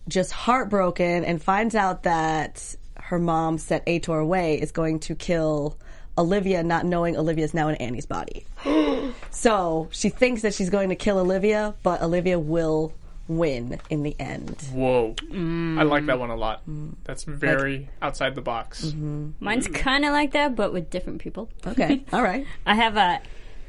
just 0.08 0.32
heartbroken 0.32 1.24
and 1.24 1.42
finds 1.42 1.74
out 1.74 2.04
that 2.04 2.76
her 2.96 3.18
mom 3.18 3.58
sent 3.58 3.84
Ator 3.86 4.18
away, 4.20 4.60
is 4.60 4.72
going 4.72 5.00
to 5.00 5.14
kill 5.14 5.76
Olivia, 6.18 6.62
not 6.62 6.84
knowing 6.84 7.16
Olivia's 7.16 7.54
now 7.54 7.68
in 7.68 7.76
Annie's 7.76 8.06
body. 8.06 8.44
so 9.30 9.88
she 9.90 10.08
thinks 10.08 10.42
that 10.42 10.54
she's 10.54 10.70
going 10.70 10.88
to 10.88 10.96
kill 10.96 11.18
Olivia, 11.18 11.74
but 11.82 12.02
Olivia 12.02 12.38
will 12.38 12.92
win 13.28 13.80
in 13.90 14.02
the 14.02 14.14
end. 14.18 14.60
Whoa. 14.72 15.14
I 15.30 15.82
like 15.82 16.06
that 16.06 16.18
one 16.18 16.30
a 16.30 16.36
lot. 16.36 16.62
Mm. 16.68 16.94
That's 17.04 17.24
very 17.24 17.88
outside 18.00 18.34
the 18.34 18.40
box. 18.40 18.86
Mm-hmm. 18.86 19.30
Mine's 19.40 19.68
kind 19.68 20.04
of 20.04 20.12
like 20.12 20.32
that, 20.32 20.56
but 20.56 20.72
with 20.72 20.90
different 20.90 21.20
people. 21.20 21.50
Okay, 21.66 22.04
all 22.12 22.22
right. 22.22 22.46
I 22.64 22.74
have 22.74 22.96
a 22.96 23.20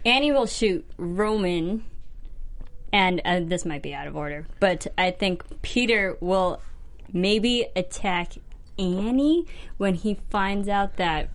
Annie 0.08 0.32
will 0.32 0.46
shoot 0.46 0.86
Roman, 0.96 1.84
and 2.94 3.22
uh, 3.26 3.42
this 3.44 3.66
might 3.66 3.82
be 3.82 3.94
out 3.94 4.08
of 4.08 4.16
order, 4.16 4.48
but 4.62 4.88
I 4.98 5.12
think 5.12 5.44
Peter 5.62 6.18
will 6.22 6.62
maybe 7.12 7.68
attack 7.76 8.34
Annie 8.80 9.46
when 9.76 9.96
he 9.96 10.18
finds 10.30 10.70
out 10.70 10.96
that 10.96 11.30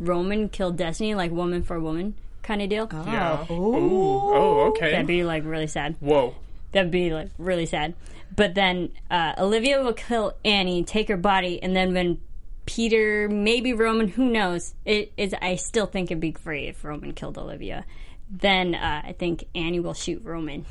Roman 0.00 0.48
killed 0.48 0.76
Destiny, 0.76 1.14
like 1.14 1.30
woman 1.30 1.62
for 1.62 1.78
woman 1.78 2.16
kind 2.42 2.60
of 2.62 2.68
deal. 2.68 2.88
Yeah. 2.92 3.46
Ooh. 3.48 3.76
Oh, 3.76 4.60
okay. 4.70 4.90
That'd 4.90 5.06
be 5.06 5.22
like 5.22 5.44
really 5.44 5.68
sad. 5.68 5.94
Whoa. 6.00 6.34
That'd 6.72 6.90
be 6.90 7.10
like 7.10 7.30
really 7.38 7.66
sad. 7.66 7.94
But 8.34 8.54
then 8.54 8.90
uh, 9.08 9.34
Olivia 9.38 9.82
will 9.82 9.92
kill 9.92 10.34
Annie, 10.44 10.82
take 10.82 11.08
her 11.08 11.16
body, 11.16 11.62
and 11.62 11.76
then 11.76 11.94
when 11.94 12.18
Peter, 12.66 13.28
maybe 13.28 13.72
Roman, 13.72 14.08
who 14.08 14.28
knows? 14.28 14.74
It 14.84 15.12
is. 15.16 15.32
I 15.40 15.54
still 15.54 15.86
think 15.86 16.10
it'd 16.10 16.20
be 16.20 16.32
great 16.32 16.68
if 16.70 16.84
Roman 16.84 17.12
killed 17.12 17.38
Olivia. 17.38 17.84
Then 18.30 18.74
uh, 18.74 19.02
I 19.04 19.12
think 19.12 19.44
Annie 19.54 19.80
will 19.80 19.94
shoot 19.94 20.22
Roman 20.24 20.64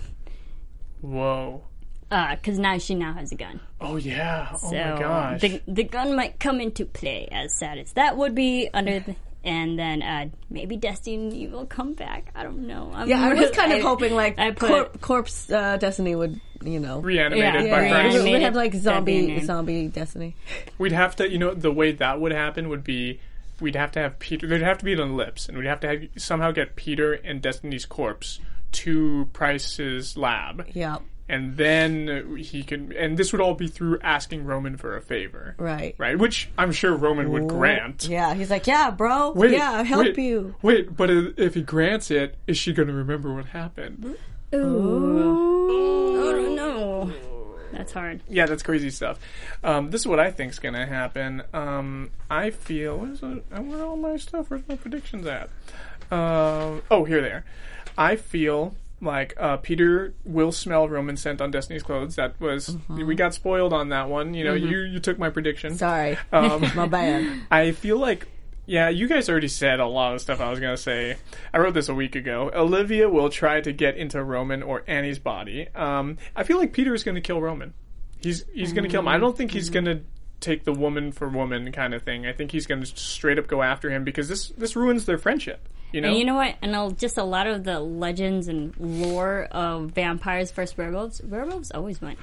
Whoa. 1.02 1.64
because 2.10 2.60
now 2.60 2.78
she 2.78 2.96
now 2.96 3.14
has 3.14 3.32
a 3.32 3.36
gun. 3.36 3.60
Oh, 3.82 3.96
yeah. 3.98 4.50
Oh, 4.54 4.58
So 4.58 4.72
my 4.72 5.00
gosh. 5.00 5.42
the 5.42 5.62
the 5.68 5.84
gun 5.84 6.16
might 6.16 6.40
come 6.40 6.60
into 6.60 6.86
play. 6.86 7.28
As 7.32 7.54
sad 7.58 7.78
as 7.78 7.94
that 7.94 8.18
would 8.18 8.36
be, 8.36 8.70
under 8.74 9.00
the. 9.00 9.16
And 9.44 9.78
then 9.78 10.02
uh, 10.02 10.30
maybe 10.50 10.76
Destiny 10.76 11.48
will 11.48 11.68
come 11.68 11.94
back. 11.94 12.32
I 12.34 12.42
don't 12.42 12.66
know. 12.66 12.90
I'm 12.92 13.08
Yeah, 13.08 13.24
I 13.24 13.34
was 13.36 13.52
kind 13.54 13.72
of 13.74 13.82
hoping 13.84 14.16
like 14.16 14.40
I 14.40 14.50
put 14.52 14.68
corp- 14.70 15.02
corpse 15.02 15.52
uh, 15.52 15.78
Destiny 15.78 16.16
would, 16.16 16.42
you 16.64 16.80
know, 16.80 17.00
Reanimated 17.00 17.44
Yeah. 17.44 17.52
by 17.54 17.62
Yeah, 17.84 17.90
Frank. 17.90 17.94
reanimated. 18.14 18.24
we 18.40 18.42
had 18.42 18.56
like 18.56 18.74
zombie 18.74 19.40
zombie 19.46 19.88
Destiny. 19.90 20.36
We'd 20.80 20.94
have 20.94 21.16
to, 21.18 21.30
you 21.30 21.38
know, 21.38 21.54
the 21.54 21.72
way 21.72 21.92
that 21.92 22.20
would 22.20 22.32
happen 22.32 22.70
would 22.70 22.84
be 22.84 23.20
we'd 23.60 23.76
have 23.76 23.92
to 23.94 24.00
have 24.00 24.20
Peter. 24.20 24.48
There'd 24.48 24.62
have 24.62 24.78
to 24.80 24.86
be 24.86 24.94
an 24.94 25.00
ellipse, 25.00 25.48
and 25.48 25.58
we'd 25.58 25.68
have 25.68 25.80
to 25.82 25.88
have, 25.88 26.04
somehow 26.18 26.52
get 26.52 26.76
Peter 26.76 27.14
and 27.14 27.42
Destiny's 27.42 27.86
corpse 27.86 28.40
to 28.74 29.30
Pryce's 29.34 30.18
lab, 30.18 30.68
Yeah, 30.74 30.98
and 31.28 31.58
then 31.58 32.38
he 32.38 32.64
can, 32.64 32.92
And 32.94 33.18
this 33.18 33.32
would 33.32 33.42
all 33.42 33.56
be 33.56 33.68
through 33.68 34.00
asking 34.02 34.46
Roman 34.46 34.78
for 34.78 34.96
a 34.96 35.02
favor, 35.02 35.56
right. 35.58 35.96
right? 35.98 36.18
Which 36.18 36.50
I'm 36.58 36.72
sure 36.72 36.96
Roman 36.96 37.32
would 37.32 37.48
grant. 37.48 38.08
Yeah, 38.08 38.34
he's 38.34 38.52
like, 38.52 38.68
yeah, 38.68 38.92
bro. 38.92 39.32
Wait, 39.32 39.52
yeah, 39.52 39.72
I'll 39.72 39.84
help 39.84 40.06
wait, 40.06 40.18
you. 40.18 40.56
Wait, 40.62 40.96
but 40.96 41.10
if 41.10 41.56
he 41.56 41.62
grants 41.62 42.12
it, 42.12 42.36
is 42.48 42.58
she 42.58 42.74
going 42.74 42.90
to 42.90 42.94
remember 42.94 43.34
what 43.34 43.46
happened? 43.46 44.18
Oh, 44.54 46.30
I 46.30 46.32
don't 46.34 46.56
know. 46.56 47.12
That's 47.76 47.92
hard. 47.94 48.22
Yeah, 48.30 48.46
that's 48.46 48.64
crazy 48.64 48.90
stuff. 48.90 49.20
Um, 49.64 49.92
this 49.92 50.02
is 50.02 50.08
what 50.08 50.20
I 50.20 50.32
think's 50.32 50.60
gonna 50.60 50.86
happen. 50.86 51.44
Um, 51.54 52.12
I 52.30 52.50
feel 52.52 52.98
where's 52.98 53.22
where 53.22 53.42
are 53.52 53.86
all 53.86 53.98
my 53.98 54.18
stuff? 54.18 54.50
Where's 54.50 54.68
my 54.68 54.76
predictions 54.76 55.26
at? 55.28 55.50
Um, 56.12 56.82
oh, 56.92 57.04
here 57.06 57.22
they 57.22 57.30
are. 57.30 57.46
I 57.98 58.16
feel 58.16 58.76
like 59.02 59.34
uh, 59.38 59.58
Peter 59.58 60.14
will 60.24 60.52
smell 60.52 60.88
Roman 60.88 61.18
scent 61.18 61.42
on 61.42 61.52
Destiny's 61.52 61.84
clothes. 61.84 62.16
That 62.16 62.40
was 62.40 62.78
we 62.90 63.16
got 63.16 63.34
spoiled 63.34 63.74
on 63.74 63.90
that 63.90 64.10
one. 64.10 64.34
You 64.34 64.46
know, 64.46 64.54
you 64.54 64.80
you 64.80 65.00
took 65.00 65.20
my 65.20 65.30
prediction. 65.30 65.76
Sorry, 65.78 66.18
Um, 66.32 66.62
my 66.76 66.88
bad. 66.88 67.42
I 67.52 67.72
feel 67.72 67.98
like, 67.98 68.28
yeah, 68.66 68.90
you 68.90 69.08
guys 69.08 69.30
already 69.30 69.48
said 69.48 69.80
a 69.80 69.86
lot 69.86 70.14
of 70.16 70.22
stuff 70.22 70.42
I 70.42 70.50
was 70.50 70.60
going 70.60 70.76
to 70.76 70.82
say. 70.82 71.18
I 71.54 71.60
wrote 71.60 71.74
this 71.74 71.90
a 71.90 71.94
week 71.94 72.16
ago. 72.16 72.52
Olivia 72.54 73.10
will 73.10 73.30
try 73.30 73.62
to 73.62 73.72
get 73.72 73.98
into 73.98 74.24
Roman 74.24 74.64
or 74.64 74.84
Annie's 74.88 75.20
body. 75.20 75.68
Um, 75.76 76.18
I 76.36 76.44
feel 76.44 76.58
like 76.58 76.74
Peter 76.74 76.94
is 76.94 77.04
going 77.04 77.16
to 77.16 77.22
kill 77.22 77.42
Roman. 77.42 77.74
He's 78.22 78.44
he's 78.54 78.74
going 78.74 78.86
to 78.86 78.90
kill 78.90 79.02
him. 79.02 79.08
I 79.08 79.18
don't 79.18 79.38
think 79.38 79.52
he's 79.52 79.70
going 79.70 79.86
to 79.86 80.02
take 80.40 80.64
the 80.64 80.74
woman 80.74 81.12
for 81.12 81.30
woman 81.30 81.72
kind 81.72 81.94
of 81.94 82.04
thing. 82.04 82.26
I 82.26 82.34
think 82.34 82.52
he's 82.52 82.66
going 82.66 82.82
to 82.84 82.88
straight 82.88 83.38
up 83.38 83.48
go 83.48 83.62
after 83.62 83.90
him 83.90 84.04
because 84.04 84.28
this 84.28 84.50
this 84.50 84.76
ruins 84.76 85.06
their 85.06 85.18
friendship. 85.18 85.68
You 85.92 86.02
know? 86.02 86.10
And 86.10 86.18
you 86.18 86.26
know 86.26 86.36
what? 86.36 86.56
And 86.62 86.76
I'll, 86.76 86.92
just 86.92 87.18
a 87.18 87.24
lot 87.24 87.48
of 87.48 87.64
the 87.64 87.80
legends 87.80 88.48
and 88.50 88.76
lore 88.78 89.48
of 89.52 89.92
vampires 89.92 90.52
versus 90.52 90.78
werewolves. 90.78 91.22
Werewolves 91.24 91.72
always 91.72 92.02
win. 92.02 92.18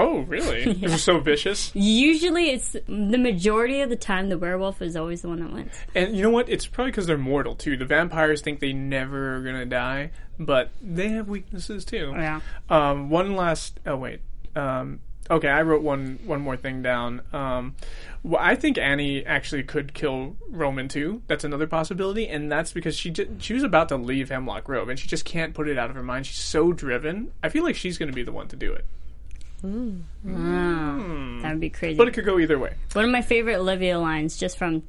Oh, 0.00 0.20
really? 0.20 0.72
They're 0.74 0.98
so 0.98 1.20
vicious. 1.20 1.70
Usually, 1.74 2.50
it's 2.50 2.72
the 2.72 3.18
majority 3.18 3.80
of 3.80 3.90
the 3.90 3.96
time 3.96 4.28
the 4.28 4.38
werewolf 4.38 4.80
is 4.82 4.96
always 4.96 5.22
the 5.22 5.28
one 5.28 5.40
that 5.40 5.52
wins. 5.52 5.72
And 5.94 6.16
you 6.16 6.22
know 6.22 6.30
what? 6.30 6.48
It's 6.48 6.66
probably 6.66 6.90
because 6.90 7.06
they're 7.06 7.18
mortal 7.18 7.54
too. 7.54 7.76
The 7.76 7.84
vampires 7.86 8.40
think 8.40 8.60
they 8.60 8.72
never 8.72 9.36
are 9.36 9.42
gonna 9.42 9.66
die, 9.66 10.10
but 10.38 10.70
they 10.82 11.08
have 11.10 11.28
weaknesses 11.28 11.84
too. 11.84 12.12
Yeah. 12.16 12.40
Um, 12.68 13.10
one 13.10 13.36
last. 13.36 13.78
Oh 13.86 13.96
wait, 13.96 14.20
Um, 14.56 15.00
okay, 15.30 15.48
I 15.48 15.62
wrote 15.62 15.82
one 15.82 16.18
one 16.24 16.40
more 16.40 16.56
thing 16.56 16.82
down. 16.82 17.22
Um, 17.32 17.74
well, 18.22 18.40
I 18.42 18.54
think 18.54 18.76
Annie 18.76 19.24
actually 19.24 19.62
could 19.62 19.94
kill 19.94 20.36
Roman 20.50 20.88
too. 20.88 21.22
That's 21.26 21.44
another 21.44 21.66
possibility, 21.66 22.28
and 22.28 22.50
that's 22.52 22.72
because 22.72 22.94
she 22.96 23.10
j- 23.10 23.28
she 23.38 23.54
was 23.54 23.62
about 23.62 23.88
to 23.90 23.96
leave 23.96 24.28
Hemlock 24.30 24.64
Grove, 24.64 24.88
and 24.88 24.98
she 24.98 25.08
just 25.08 25.24
can't 25.24 25.54
put 25.54 25.68
it 25.68 25.78
out 25.78 25.88
of 25.90 25.96
her 25.96 26.02
mind. 26.02 26.26
She's 26.26 26.36
so 26.38 26.72
driven. 26.72 27.32
I 27.42 27.48
feel 27.48 27.64
like 27.64 27.76
she's 27.76 27.96
going 27.96 28.10
to 28.10 28.14
be 28.14 28.22
the 28.22 28.32
one 28.32 28.48
to 28.48 28.56
do 28.56 28.72
it, 28.72 28.84
Mm. 29.62 30.02
Hmm. 30.22 31.42
That 31.42 31.50
would 31.52 31.60
be 31.60 31.70
crazy. 31.70 31.96
but 31.96 32.08
it 32.08 32.14
could 32.14 32.24
go 32.24 32.38
either 32.38 32.58
way. 32.58 32.74
One 32.92 33.04
of 33.04 33.10
my 33.10 33.22
favorite 33.22 33.56
Olivia 33.56 33.98
lines 33.98 34.36
just 34.36 34.56
from 34.58 34.82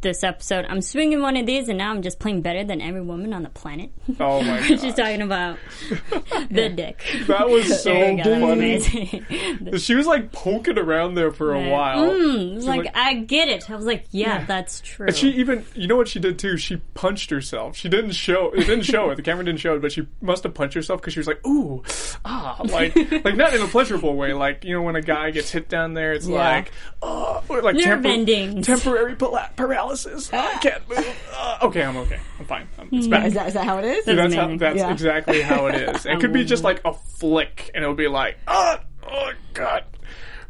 this 0.00 0.22
episode. 0.24 0.66
I'm 0.68 0.80
swinging 0.82 1.20
one 1.20 1.36
of 1.36 1.46
these, 1.46 1.68
and 1.68 1.78
now 1.78 1.90
I'm 1.90 2.02
just 2.02 2.18
playing 2.18 2.42
better 2.42 2.64
than 2.64 2.80
every 2.80 3.02
woman 3.02 3.32
on 3.32 3.42
the 3.42 3.50
planet. 3.50 3.90
Oh 4.18 4.42
my 4.42 4.58
god! 4.68 4.80
She's 4.80 4.94
talking 4.94 5.22
about 5.22 5.58
the 6.50 6.68
dick. 6.68 7.04
that 7.26 7.48
was 7.48 7.82
so 7.82 7.92
go. 8.16 8.22
Funny. 8.22 8.52
amazing. 8.52 9.76
She 9.78 9.94
was 9.94 10.06
like 10.06 10.32
poking 10.32 10.78
around 10.78 11.14
there 11.14 11.30
for 11.30 11.54
a 11.54 11.68
while. 11.70 12.10
Mm, 12.10 12.54
She's 12.56 12.64
like, 12.66 12.90
I 12.94 13.14
get 13.14 13.48
it. 13.48 13.70
I 13.70 13.76
was 13.76 13.86
like, 13.86 14.06
yeah, 14.10 14.44
that's 14.44 14.80
true. 14.80 15.06
And 15.06 15.16
she 15.16 15.30
even, 15.32 15.64
you 15.74 15.86
know 15.86 15.96
what 15.96 16.08
she 16.08 16.18
did 16.18 16.38
too? 16.38 16.56
She 16.56 16.76
punched 16.94 17.30
herself. 17.30 17.76
She 17.76 17.88
didn't 17.88 18.12
show, 18.12 18.50
it 18.52 18.60
didn't 18.66 18.82
show 18.82 19.10
it. 19.10 19.16
The 19.16 19.22
camera 19.22 19.44
didn't 19.44 19.60
show 19.60 19.74
it, 19.76 19.82
but 19.82 19.92
she 19.92 20.06
must 20.20 20.42
have 20.44 20.54
punched 20.54 20.74
herself 20.74 21.00
because 21.00 21.12
she 21.14 21.20
was 21.20 21.26
like, 21.26 21.44
ooh, 21.46 21.82
ah, 22.24 22.60
like, 22.64 22.94
like 23.24 23.36
not 23.36 23.54
in 23.54 23.60
a 23.62 23.66
pleasurable 23.66 24.14
way. 24.16 24.32
Like, 24.32 24.64
you 24.64 24.74
know, 24.74 24.82
when 24.82 24.96
a 24.96 25.02
guy 25.02 25.30
gets 25.30 25.50
hit 25.50 25.68
down 25.68 25.94
there, 25.94 26.12
it's 26.12 26.26
Yeah. 26.26 26.36
like, 26.36 26.72
oh, 27.02 27.42
like 27.48 27.76
Nerve 27.76 28.04
endings. 28.06 28.66
temporary 28.66 29.14
pala- 29.16 29.50
paralysis. 29.90 30.32
I 30.32 30.58
can't 30.62 30.88
move. 30.88 31.16
Uh, 31.36 31.58
okay, 31.62 31.82
I'm 31.82 31.96
okay. 31.98 32.18
I'm 32.38 32.44
fine. 32.46 32.68
I'm, 32.78 32.88
it's 32.92 33.06
Hmm. 33.06 33.10
back. 33.10 33.26
Is 33.26 33.34
that 33.34 33.48
is 33.48 33.54
that 33.54 33.64
how 33.64 33.78
it 33.78 33.84
is? 33.84 34.04
that's 34.04 34.16
That's 34.16 34.34
how, 34.34 34.56
that's 34.56 34.76
Yeah. 34.76 34.92
exactly 34.92 35.42
how 35.42 35.66
it 35.66 35.74
is. 35.76 36.06
It 36.06 36.20
could 36.20 36.32
be 36.32 36.44
just 36.44 36.64
like 36.70 36.80
a 36.84 36.92
flick, 36.94 37.70
and 37.74 37.82
it'll 37.84 37.96
be 37.96 38.08
like, 38.08 38.38
ah, 38.48 38.80
oh 39.06 39.32
god, 39.54 39.84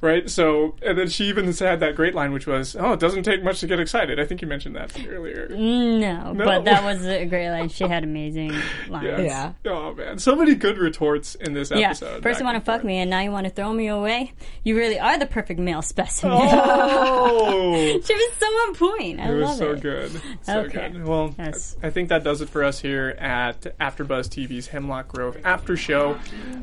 right? 0.00 0.28
So, 0.30 0.74
and 0.82 0.96
then 0.98 1.08
she 1.08 1.24
even 1.26 1.52
had 1.52 1.80
that 1.80 1.94
great 1.96 2.14
line, 2.14 2.32
which 2.32 2.46
was, 2.46 2.74
"Oh, 2.78 2.92
it 2.92 3.00
doesn't 3.00 3.22
take 3.24 3.42
much 3.44 3.60
to 3.60 3.66
get 3.66 3.78
excited." 3.80 4.18
I 4.18 4.24
think 4.24 4.40
you 4.42 4.48
mentioned 4.48 4.76
that 4.76 4.92
earlier. 5.08 5.48
no, 5.50 6.32
No. 6.32 6.44
but 6.44 6.64
that 6.64 6.82
was 6.84 7.04
a 7.06 7.26
great 7.26 7.50
line. 7.50 7.68
She 7.68 7.84
had 7.84 8.02
amazing 8.04 8.52
lines. 8.88 9.04
Yes. 9.06 9.52
Yeah. 9.64 9.72
Oh 9.72 9.94
man, 9.94 10.18
so 10.18 10.34
many 10.34 10.54
good 10.54 10.78
retorts 10.78 11.34
in 11.34 11.52
this 11.52 11.70
Yeah. 11.70 11.88
episode. 11.88 12.22
First 12.22 12.40
you 12.40 12.46
want 12.46 12.56
to 12.56 12.64
fuck 12.64 12.82
me, 12.82 12.98
and 12.98 13.10
now 13.10 13.20
you 13.20 13.30
want 13.30 13.44
to 13.46 13.52
throw 13.52 13.72
me 13.72 13.88
away. 13.88 14.32
You 14.64 14.76
really 14.76 14.98
are 14.98 15.18
the 15.18 15.26
perfect 15.26 15.60
male 15.60 15.82
specimen. 15.82 16.32
Oh. 16.40 17.74
she 18.04 18.14
was 18.14 18.32
so 18.38 18.46
on 18.46 18.74
point. 18.74 19.20
I 19.20 19.28
It 19.28 19.32
love 19.32 19.48
was 19.50 19.58
so 19.58 19.70
it. 19.72 19.80
good. 19.80 20.22
So 20.42 20.58
Okay. 20.60 20.88
good. 20.90 21.06
Well, 21.06 21.34
Yes. 21.38 21.76
I 21.82 21.90
I 21.90 21.92
think 21.92 22.10
that 22.10 22.22
does 22.22 22.40
it 22.40 22.48
for 22.48 22.62
us 22.62 22.78
here 22.80 23.16
at 23.18 23.62
AfterBuzz 23.80 24.28
TV's 24.28 24.68
Hemlock 24.68 25.08
Grove 25.08 25.36
After 25.44 25.76
Show. 25.76 26.16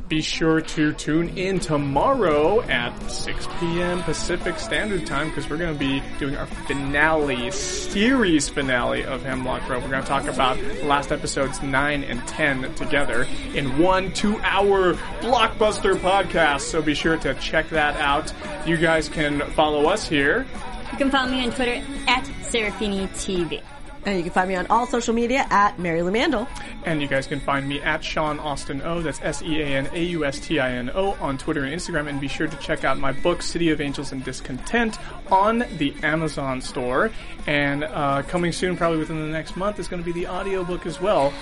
Be 0.08 0.22
sure 0.22 0.62
to 0.62 0.94
tune 0.94 1.38
in 1.38 1.60
tomorrow 1.60 2.62
at 2.62 2.94
6 3.28 3.48
p.m. 3.60 4.02
Pacific 4.04 4.58
Standard 4.58 5.06
Time 5.06 5.28
because 5.28 5.50
we're 5.50 5.58
going 5.58 5.74
to 5.74 5.78
be 5.78 6.02
doing 6.18 6.38
our 6.38 6.46
finale, 6.46 7.52
series 7.52 8.48
finale 8.48 9.04
of 9.04 9.22
Hemlock 9.22 9.66
Grove. 9.68 9.84
We're 9.84 9.90
going 9.90 10.02
to 10.02 10.08
talk 10.08 10.28
about 10.28 10.58
last 10.84 11.12
episodes 11.12 11.62
9 11.62 12.06
and 12.06 12.26
10 12.26 12.74
together 12.76 13.28
in 13.54 13.80
one 13.80 14.14
two-hour 14.14 14.94
blockbuster 15.20 15.96
podcast. 15.98 16.62
So 16.62 16.82
be 16.82 16.94
sure 16.94 17.18
to 17.18 17.34
check 17.34 17.68
that 17.72 17.98
out. 17.98 18.32
You 18.66 18.78
guys 18.78 19.10
can 19.10 19.42
follow 19.52 19.90
us 19.90 20.08
here 20.08 20.46
You 20.94 20.98
can 20.98 21.12
follow 21.12 21.30
me 21.30 21.44
on 21.44 21.52
Twitter 21.52 21.86
at 22.08 22.24
Serafini 22.44 23.10
TV. 23.10 23.62
And 24.08 24.16
you 24.16 24.24
can 24.24 24.32
find 24.32 24.48
me 24.48 24.56
on 24.56 24.66
all 24.68 24.88
social 24.88 25.14
media 25.14 25.46
at 25.50 25.76
Marielou 25.76 26.14
Mandl. 26.14 26.48
And 26.86 27.02
you 27.02 27.10
guys 27.10 27.28
can 27.28 27.42
find 27.42 27.68
me 27.68 27.82
at 27.82 28.02
Sean 28.02 28.40
Austin 28.40 28.82
O. 28.82 29.02
That's 29.02 29.20
S 29.22 29.42
E 29.42 29.62
A 29.62 29.66
N 29.66 29.90
A 29.92 30.02
U 30.02 30.24
S 30.24 30.40
T 30.40 30.62
I 30.62 30.72
N 30.72 30.90
O 30.96 31.12
on 31.20 31.38
Twitter 31.38 31.66
and 31.66 31.76
Instagram. 31.76 32.08
And 32.08 32.22
be 32.22 32.30
sure 32.30 32.48
to 32.48 32.56
check 32.56 32.86
out 32.86 32.98
my 32.98 33.12
book, 33.12 33.42
City 33.42 33.70
of 33.70 33.82
Angels 33.82 34.14
and 34.14 34.24
Discontent, 34.24 34.98
on 35.30 35.66
the 35.76 35.94
Amazon 36.04 36.62
store. 36.62 37.12
And 37.48 37.84
uh, 37.84 38.22
coming 38.22 38.54
soon, 38.54 38.78
probably 38.78 39.00
within 39.00 39.20
the 39.20 39.28
next 39.28 39.58
month, 39.58 39.78
is 39.78 39.90
going 39.90 40.02
to 40.02 40.06
be 40.06 40.14
the 40.14 40.30
audiobook 40.30 40.86
as 40.86 41.02
well. 41.02 41.34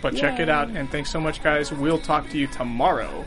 But 0.00 0.14
check 0.14 0.38
it 0.38 0.48
out. 0.48 0.68
And 0.68 0.88
thanks 0.88 1.10
so 1.10 1.18
much, 1.20 1.42
guys. 1.42 1.72
We'll 1.72 1.98
talk 1.98 2.28
to 2.30 2.38
you 2.38 2.46
tomorrow. 2.46 3.26